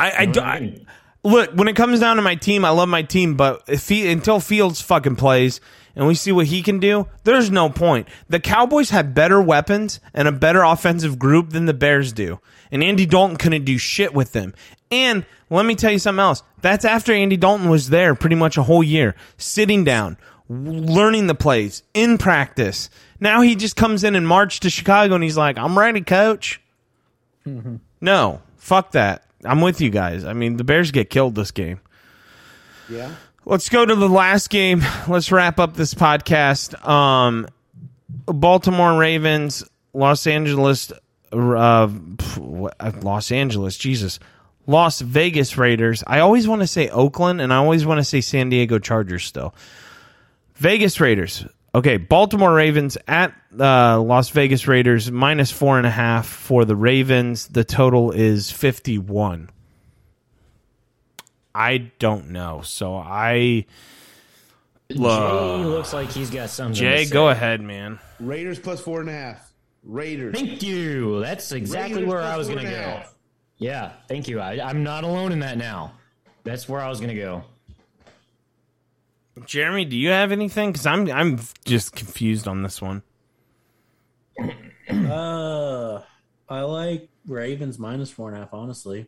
I, 0.00 0.12
I, 0.22 0.26
do- 0.26 0.40
I- 0.40 0.80
look 1.24 1.50
when 1.54 1.68
it 1.68 1.76
comes 1.76 2.00
down 2.00 2.16
to 2.16 2.22
my 2.22 2.34
team. 2.36 2.64
I 2.64 2.70
love 2.70 2.88
my 2.88 3.02
team, 3.02 3.36
but 3.36 3.62
if 3.68 3.88
he 3.88 4.10
until 4.10 4.40
Fields 4.40 4.80
fucking 4.80 5.16
plays 5.16 5.60
and 5.96 6.06
we 6.06 6.14
see 6.14 6.32
what 6.32 6.46
he 6.46 6.62
can 6.62 6.78
do, 6.78 7.08
there's 7.24 7.50
no 7.50 7.68
point. 7.68 8.08
The 8.28 8.40
Cowboys 8.40 8.90
have 8.90 9.14
better 9.14 9.42
weapons 9.42 10.00
and 10.14 10.28
a 10.28 10.32
better 10.32 10.62
offensive 10.62 11.18
group 11.18 11.50
than 11.50 11.66
the 11.66 11.74
Bears 11.74 12.12
do, 12.12 12.38
and 12.70 12.82
Andy 12.82 13.06
Dalton 13.06 13.36
couldn't 13.36 13.64
do 13.64 13.76
shit 13.78 14.14
with 14.14 14.32
them. 14.32 14.54
And 14.90 15.26
let 15.50 15.66
me 15.66 15.74
tell 15.74 15.90
you 15.92 15.98
something 15.98 16.20
else. 16.20 16.42
That's 16.62 16.84
after 16.84 17.12
Andy 17.12 17.36
Dalton 17.36 17.68
was 17.68 17.90
there 17.90 18.14
pretty 18.14 18.36
much 18.36 18.56
a 18.56 18.62
whole 18.62 18.82
year, 18.82 19.14
sitting 19.36 19.82
down, 19.84 20.16
learning 20.48 21.26
the 21.26 21.34
plays 21.34 21.82
in 21.94 22.18
practice. 22.18 22.90
Now 23.20 23.40
he 23.42 23.54
just 23.54 23.76
comes 23.76 24.04
in 24.04 24.14
in 24.16 24.24
March 24.24 24.60
to 24.60 24.70
Chicago 24.70 25.14
and 25.14 25.24
he's 25.24 25.36
like, 25.36 25.58
"I'm 25.58 25.78
ready, 25.78 26.00
coach." 26.00 26.60
No, 28.00 28.42
fuck 28.56 28.92
that. 28.92 29.24
I'm 29.44 29.60
with 29.60 29.80
you 29.80 29.90
guys. 29.90 30.24
I 30.24 30.32
mean, 30.32 30.56
the 30.56 30.64
Bears 30.64 30.90
get 30.90 31.10
killed 31.10 31.34
this 31.34 31.50
game. 31.50 31.80
Yeah. 32.88 33.14
Let's 33.44 33.68
go 33.70 33.86
to 33.86 33.94
the 33.94 34.08
last 34.08 34.50
game. 34.50 34.82
Let's 35.06 35.32
wrap 35.32 35.58
up 35.58 35.74
this 35.74 35.94
podcast. 35.94 36.86
Um, 36.86 37.48
Baltimore 38.26 38.98
Ravens, 38.98 39.64
Los 39.94 40.26
Angeles, 40.26 40.92
uh, 41.32 41.88
Los 42.38 43.32
Angeles, 43.32 43.76
Jesus, 43.78 44.18
Las 44.66 45.00
Vegas 45.00 45.56
Raiders. 45.56 46.04
I 46.06 46.20
always 46.20 46.46
want 46.46 46.60
to 46.60 46.66
say 46.66 46.88
Oakland, 46.90 47.40
and 47.40 47.52
I 47.52 47.56
always 47.56 47.86
want 47.86 47.98
to 47.98 48.04
say 48.04 48.20
San 48.20 48.50
Diego 48.50 48.78
Chargers. 48.78 49.24
Still, 49.24 49.54
Vegas 50.58 51.00
Raiders. 51.00 51.46
Okay, 51.74 51.96
Baltimore 51.96 52.52
Ravens 52.52 52.96
at 53.06 53.34
uh, 53.58 54.00
Las 54.00 54.30
Vegas 54.30 54.66
Raiders 54.66 55.10
minus 55.10 55.50
four 55.50 55.78
and 55.78 55.86
a 55.86 55.90
half 55.90 56.26
for 56.26 56.64
the 56.64 56.74
Ravens. 56.74 57.48
The 57.48 57.64
total 57.64 58.10
is 58.10 58.50
fifty-one. 58.50 59.50
I 61.54 61.78
don't 61.98 62.30
know, 62.30 62.62
so 62.62 62.96
I 62.96 63.66
Jay 64.90 64.96
looks 64.98 65.92
like 65.92 66.10
he's 66.10 66.30
got 66.30 66.50
something. 66.50 66.74
Jay, 66.74 67.04
to 67.04 67.10
go 67.12 67.28
ahead, 67.28 67.60
man. 67.60 67.98
Raiders 68.18 68.58
plus 68.58 68.80
four 68.80 69.00
and 69.00 69.10
a 69.10 69.12
half. 69.12 69.52
Raiders. 69.84 70.34
Thank 70.34 70.62
you. 70.62 71.20
That's 71.20 71.52
exactly 71.52 71.96
Raiders 71.96 72.08
where 72.08 72.22
I 72.22 72.36
was 72.36 72.48
going 72.48 72.64
to 72.64 72.70
go. 72.70 72.76
half. 72.76 73.14
Yeah, 73.58 73.92
thank 74.08 74.28
you. 74.28 74.40
I, 74.40 74.66
I'm 74.66 74.82
not 74.82 75.04
alone 75.04 75.32
in 75.32 75.40
that 75.40 75.58
now. 75.58 75.92
That's 76.44 76.68
where 76.68 76.80
I 76.80 76.88
was 76.88 77.00
going 77.00 77.14
to 77.14 77.20
go. 77.20 77.44
Jeremy, 79.46 79.84
do 79.84 79.96
you 79.96 80.10
have 80.10 80.32
anything? 80.32 80.72
Because 80.72 80.86
I'm 80.86 81.10
I'm 81.10 81.38
just 81.64 81.94
confused 81.94 82.46
on 82.48 82.62
this 82.62 82.80
one. 82.82 83.02
Uh, 84.90 86.00
I 86.48 86.62
like 86.62 87.10
Ravens 87.26 87.78
minus 87.78 88.10
four 88.10 88.28
and 88.28 88.36
a 88.38 88.40
half. 88.40 88.54
Honestly, 88.54 89.06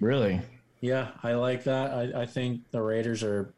Really? 0.00 0.40
yeah, 0.80 1.12
I 1.22 1.34
like 1.34 1.64
that. 1.64 1.92
I, 1.92 2.22
I 2.22 2.26
think 2.26 2.62
the 2.72 2.82
Raiders 2.82 3.22
are. 3.22 3.54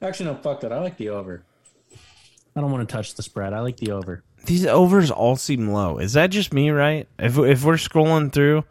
Actually, 0.00 0.26
no, 0.26 0.34
fuck 0.36 0.60
that. 0.62 0.72
I 0.72 0.80
like 0.80 0.96
the 0.96 1.10
over. 1.10 1.44
I 2.56 2.60
don't 2.60 2.72
want 2.72 2.88
to 2.88 2.92
touch 2.92 3.14
the 3.14 3.22
spread. 3.22 3.52
I 3.52 3.60
like 3.60 3.76
the 3.76 3.92
over. 3.92 4.24
These 4.44 4.66
overs 4.66 5.12
all 5.12 5.36
seem 5.36 5.68
low. 5.68 5.98
Is 5.98 6.14
that 6.14 6.30
just 6.30 6.52
me, 6.52 6.70
right? 6.70 7.06
If 7.16 7.38
if 7.38 7.62
we're 7.64 7.74
scrolling 7.74 8.32
through, 8.32 8.64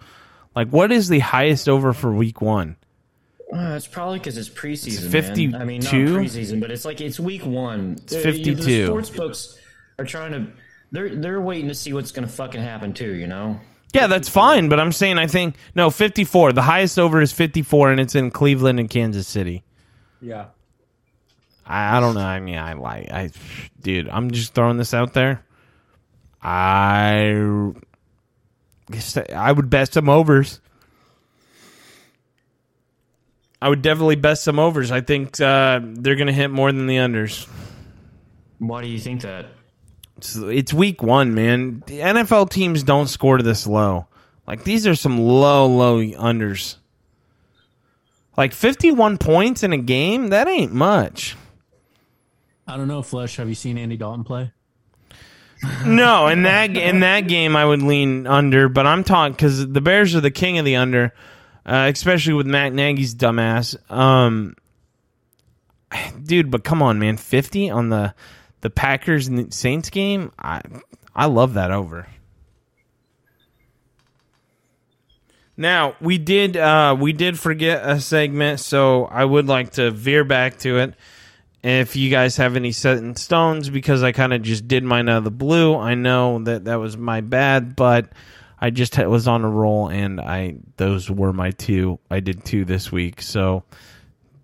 like, 0.54 0.68
what 0.68 0.92
is 0.92 1.08
the 1.08 1.20
highest 1.20 1.70
over 1.70 1.94
for 1.94 2.12
week 2.12 2.42
one? 2.42 2.76
Uh, 3.54 3.76
it's 3.76 3.88
probably 3.88 4.18
because 4.18 4.38
it's 4.38 4.50
preseason. 4.50 5.04
It's 5.04 5.08
52? 5.08 5.52
man. 5.52 5.62
I 5.62 5.66
mean, 5.66 5.82
not 5.82 5.92
preseason, 5.92 6.62
but 6.62 6.72
it's 6.72 6.86
like 6.86 7.02
it's 7.02 7.20
week 7.20 7.46
one. 7.46 7.98
It's 8.04 8.16
52. 8.16 8.56
The 8.56 8.86
sports 8.86 9.10
books 9.10 9.60
are 10.00 10.06
trying 10.06 10.32
to. 10.32 10.48
They're 10.92 11.16
they're 11.16 11.42
waiting 11.42 11.68
to 11.68 11.76
see 11.76 11.92
what's 11.92 12.12
going 12.12 12.28
to 12.28 12.34
fucking 12.34 12.62
happen 12.62 12.94
too. 12.94 13.14
You 13.14 13.28
know. 13.28 13.60
Yeah, 13.94 14.08
that's 14.08 14.30
fine. 14.30 14.70
But 14.70 14.80
I'm 14.80 14.94
saying 14.94 15.18
I 15.18 15.28
think 15.28 15.56
no 15.76 15.90
54. 15.90 16.54
The 16.54 16.62
highest 16.62 16.98
over 16.98 17.22
is 17.22 17.34
54, 17.34 17.92
and 17.92 18.00
it's 18.00 18.16
in 18.16 18.32
Cleveland 18.32 18.80
and 18.80 18.90
Kansas 18.90 19.28
City. 19.28 19.64
Yeah. 20.22 20.46
I, 21.66 21.98
I 21.98 22.00
don't 22.00 22.16
know. 22.16 22.22
I 22.22 22.40
mean, 22.40 22.58
I 22.58 22.74
like 22.74 23.12
I, 23.12 23.32
dude. 23.82 24.08
I'm 24.08 24.32
just 24.32 24.54
throwing 24.54 24.78
this 24.78 24.94
out 24.94 25.14
there. 25.14 25.44
I 26.42 27.74
guess 28.90 29.18
I 29.18 29.52
would 29.52 29.70
bet 29.70 29.94
some 29.94 30.10
overs. 30.10 30.62
I 33.62 33.70
would 33.70 33.82
definitely 33.82 34.16
bet 34.16 34.40
some 34.40 34.58
overs. 34.58 34.92
I 34.92 35.02
think 35.02 35.40
uh, 35.40 35.80
they're 35.84 36.16
going 36.16 36.28
to 36.28 36.34
hit 36.34 36.50
more 36.50 36.72
than 36.72 36.88
the 36.88 36.98
unders. 36.98 37.48
Why 38.58 38.82
do 38.82 38.88
you 38.88 39.00
think 39.00 39.22
that? 39.22 39.48
It's, 40.18 40.36
it's 40.36 40.74
week 40.74 41.04
one, 41.04 41.36
man. 41.36 41.84
The 41.86 42.00
NFL 42.00 42.50
teams 42.50 42.84
don't 42.84 43.08
score 43.08 43.42
this 43.42 43.68
low. 43.68 44.08
Like 44.48 44.64
these 44.64 44.88
are 44.88 44.96
some 44.96 45.20
low, 45.20 45.68
low 45.68 46.00
unders. 46.00 46.78
Like 48.38 48.54
51 48.54 49.18
points 49.18 49.64
in 49.64 49.74
a 49.74 49.78
game, 49.78 50.30
that 50.30 50.48
ain't 50.48 50.74
much. 50.74 51.36
I 52.66 52.78
don't 52.78 52.88
know, 52.88 53.02
Flush. 53.02 53.36
Have 53.36 53.50
you 53.50 53.56
seen 53.56 53.78
Andy 53.78 53.98
Dalton 53.98 54.24
play? 54.24 54.52
No, 55.86 56.28
in 56.28 56.44
that 56.44 56.76
in 56.76 57.02
that 57.02 57.28
game 57.28 57.56
I 57.56 57.64
would 57.64 57.84
lean 57.84 58.26
under, 58.26 58.68
but 58.68 58.88
I'm 58.88 59.04
talking 59.04 59.34
because 59.34 59.68
the 59.68 59.82
Bears 59.82 60.16
are 60.16 60.22
the 60.22 60.32
king 60.32 60.58
of 60.58 60.66
the 60.66 60.76
under, 60.78 61.14
uh, 61.72 61.90
especially 61.90 62.34
with 62.34 62.48
Matt 62.48 62.74
Nagy's 62.74 63.16
dumbass. 63.16 63.78
Um, 63.90 64.56
dude, 66.22 66.52
but 66.52 66.66
come 66.66 66.82
on, 66.82 67.00
man, 67.00 67.16
fifty 67.16 67.70
on 67.70 67.88
the 67.88 68.14
the 68.60 68.70
Packers 68.70 69.30
and 69.30 69.54
Saints 69.54 69.90
game. 69.90 70.34
I 70.38 70.62
I 71.16 71.28
love 71.28 71.54
that 71.54 71.72
over. 71.72 72.08
Now 75.56 75.96
we 76.02 76.18
did 76.18 76.58
uh, 76.58 76.98
we 77.00 77.14
did 77.14 77.40
forget 77.40 77.88
a 77.88 78.02
segment, 78.02 78.60
so 78.60 79.06
I 79.06 79.24
would 79.24 79.48
like 79.48 79.72
to 79.74 79.92
veer 79.92 80.26
back 80.26 80.60
to 80.60 80.80
it. 80.80 80.94
If 81.64 81.96
you 81.96 82.10
guys 82.10 82.36
have 82.36 82.58
any 82.58 82.74
set 82.74 82.98
in 82.98 83.16
stones, 83.16 83.70
because 83.70 84.04
I 84.04 84.12
kind 84.12 84.34
of 84.34 84.42
just 84.42 84.68
did 84.68 84.84
mine 84.84 85.08
out 85.08 85.20
of 85.20 85.24
the 85.24 85.32
blue, 85.32 85.78
I 85.78 85.94
know 85.94 86.44
that 86.44 86.66
that 86.66 86.76
was 86.76 86.98
my 86.98 87.22
bad, 87.22 87.78
but 87.78 88.10
I 88.62 88.70
just 88.70 88.96
had- 88.96 89.08
was 89.08 89.28
on 89.28 89.44
a 89.44 89.50
roll, 89.50 89.88
and 89.90 90.22
I 90.22 90.56
those 90.78 91.10
were 91.10 91.34
my 91.34 91.52
two. 91.52 92.00
I 92.10 92.20
did 92.20 92.46
two 92.46 92.64
this 92.64 92.92
week. 92.92 93.22
So, 93.22 93.64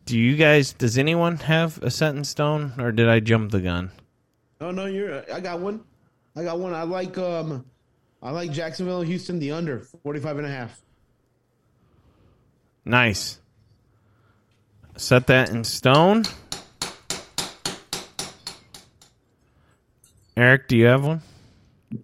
do 0.06 0.18
you 0.18 0.36
guys? 0.36 0.74
Does 0.74 0.98
anyone 0.98 1.38
have 1.38 1.82
a 1.84 1.92
set 1.92 2.16
in 2.16 2.24
stone, 2.24 2.74
or 2.80 2.92
did 2.92 3.08
I 3.08 3.20
jump 3.20 3.52
the 3.52 3.62
gun? 3.62 3.92
Oh 4.60 4.72
no, 4.72 4.86
you're. 4.86 5.24
I 5.32 5.40
got 5.40 5.60
one. 5.60 5.82
I 6.36 6.44
got 6.44 6.60
one. 6.60 6.74
I 6.74 6.84
like 6.84 7.18
um, 7.18 7.66
I 8.22 8.32
like 8.32 8.52
Jacksonville, 8.52 9.02
Houston, 9.04 9.38
the 9.40 9.52
under 9.52 9.80
45 9.80 10.38
and 10.40 10.48
a 10.48 10.50
half. 10.50 10.82
Nice. 12.86 13.40
Set 14.96 15.28
that 15.28 15.50
in 15.52 15.64
stone. 15.64 16.24
Eric, 20.36 20.68
do 20.68 20.78
you 20.78 20.86
have 20.86 21.06
one? 21.06 21.22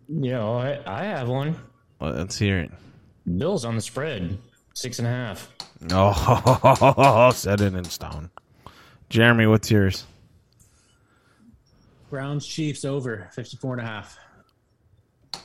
Yeah, 0.08 0.44
I, 0.44 0.80
I 0.86 1.04
have 1.06 1.28
one. 1.30 1.56
Well, 2.04 2.12
let's 2.12 2.38
hear 2.38 2.60
it. 2.60 2.72
Bills 3.38 3.64
on 3.64 3.76
the 3.76 3.82
spread. 3.82 4.38
Six 4.74 5.00
and 5.00 5.08
a 5.08 5.12
half. 5.12 5.50
Oh, 5.90 7.32
set 7.34 7.62
it 7.62 7.74
in 7.74 7.86
stone. 7.86 8.30
Jeremy, 9.08 9.48
what's 9.48 9.72
yours? 9.72 10.06
Browns 12.10 12.46
Chiefs 12.46 12.84
over 12.84 13.30
54 13.34 13.76
and 13.76 13.82
a 13.82 13.86
half. 13.86 14.18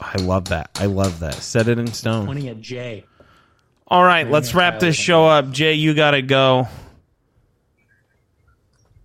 I 0.00 0.16
love 0.20 0.46
that. 0.46 0.70
I 0.74 0.86
love 0.86 1.20
that. 1.20 1.34
Set 1.34 1.68
it 1.68 1.78
in 1.78 1.86
stone. 1.92 2.26
Pointing 2.26 2.48
at 2.48 2.60
Jay. 2.60 3.04
All 3.86 4.02
right, 4.02 4.28
let's 4.28 4.52
wrap 4.52 4.80
this 4.80 4.96
show 4.96 5.26
up. 5.26 5.52
Jay, 5.52 5.74
you 5.74 5.94
got 5.94 6.10
to 6.10 6.22
go. 6.22 6.66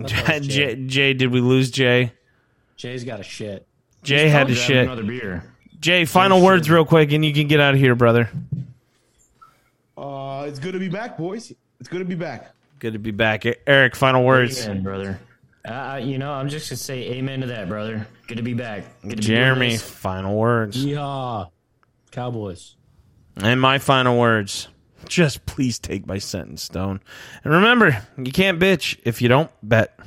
Jay, 0.03 0.39
Jay, 0.39 0.75
Jay, 0.87 1.13
did 1.13 1.31
we 1.31 1.39
lose 1.39 1.69
Jay? 1.69 2.13
Jay's 2.77 3.03
got 3.03 3.19
a 3.19 3.23
shit. 3.23 3.67
Jay 4.01 4.27
had 4.27 4.47
to 4.47 4.55
shit. 4.55 4.85
Another 4.85 5.03
beer. 5.03 5.52
Jay, 5.83 6.05
final 6.05 6.41
words 6.41 6.69
real 6.69 6.85
quick, 6.85 7.11
and 7.11 7.25
you 7.25 7.33
can 7.33 7.47
get 7.47 7.59
out 7.59 7.73
of 7.73 7.79
here, 7.79 7.93
brother. 7.93 8.29
Uh, 9.97 10.45
it's 10.47 10.57
good 10.57 10.71
to 10.71 10.79
be 10.79 10.87
back, 10.87 11.17
boys. 11.17 11.51
It's 11.81 11.89
good 11.89 11.99
to 11.99 12.05
be 12.05 12.15
back. 12.15 12.53
Good 12.79 12.93
to 12.93 12.99
be 12.99 13.11
back. 13.11 13.43
Eric, 13.67 13.93
final 13.97 14.23
words. 14.23 14.65
Amen, 14.65 14.81
brother. 14.81 15.19
Uh, 15.65 15.99
you 16.01 16.17
know, 16.17 16.31
I'm 16.31 16.47
just 16.47 16.69
gonna 16.69 16.77
say 16.77 17.11
amen 17.11 17.41
to 17.41 17.47
that, 17.47 17.67
brother. 17.67 18.07
Good 18.27 18.37
to 18.37 18.43
be 18.43 18.53
back. 18.53 18.85
Good 19.01 19.09
to 19.11 19.15
be 19.17 19.23
Jeremy, 19.23 19.71
with 19.73 19.81
final 19.81 20.37
words. 20.37 20.85
Yeehaw. 20.85 21.49
Cowboys. 22.11 22.77
And 23.35 23.59
my 23.59 23.77
final 23.77 24.17
words. 24.17 24.69
Just 25.09 25.45
please 25.45 25.79
take 25.79 26.07
my 26.07 26.17
sentence, 26.17 26.69
in 26.69 26.73
stone. 26.73 27.01
And 27.43 27.53
remember, 27.53 28.01
you 28.17 28.31
can't 28.31 28.57
bitch 28.57 28.97
if 29.03 29.21
you 29.21 29.27
don't 29.27 29.51
bet. 29.61 29.99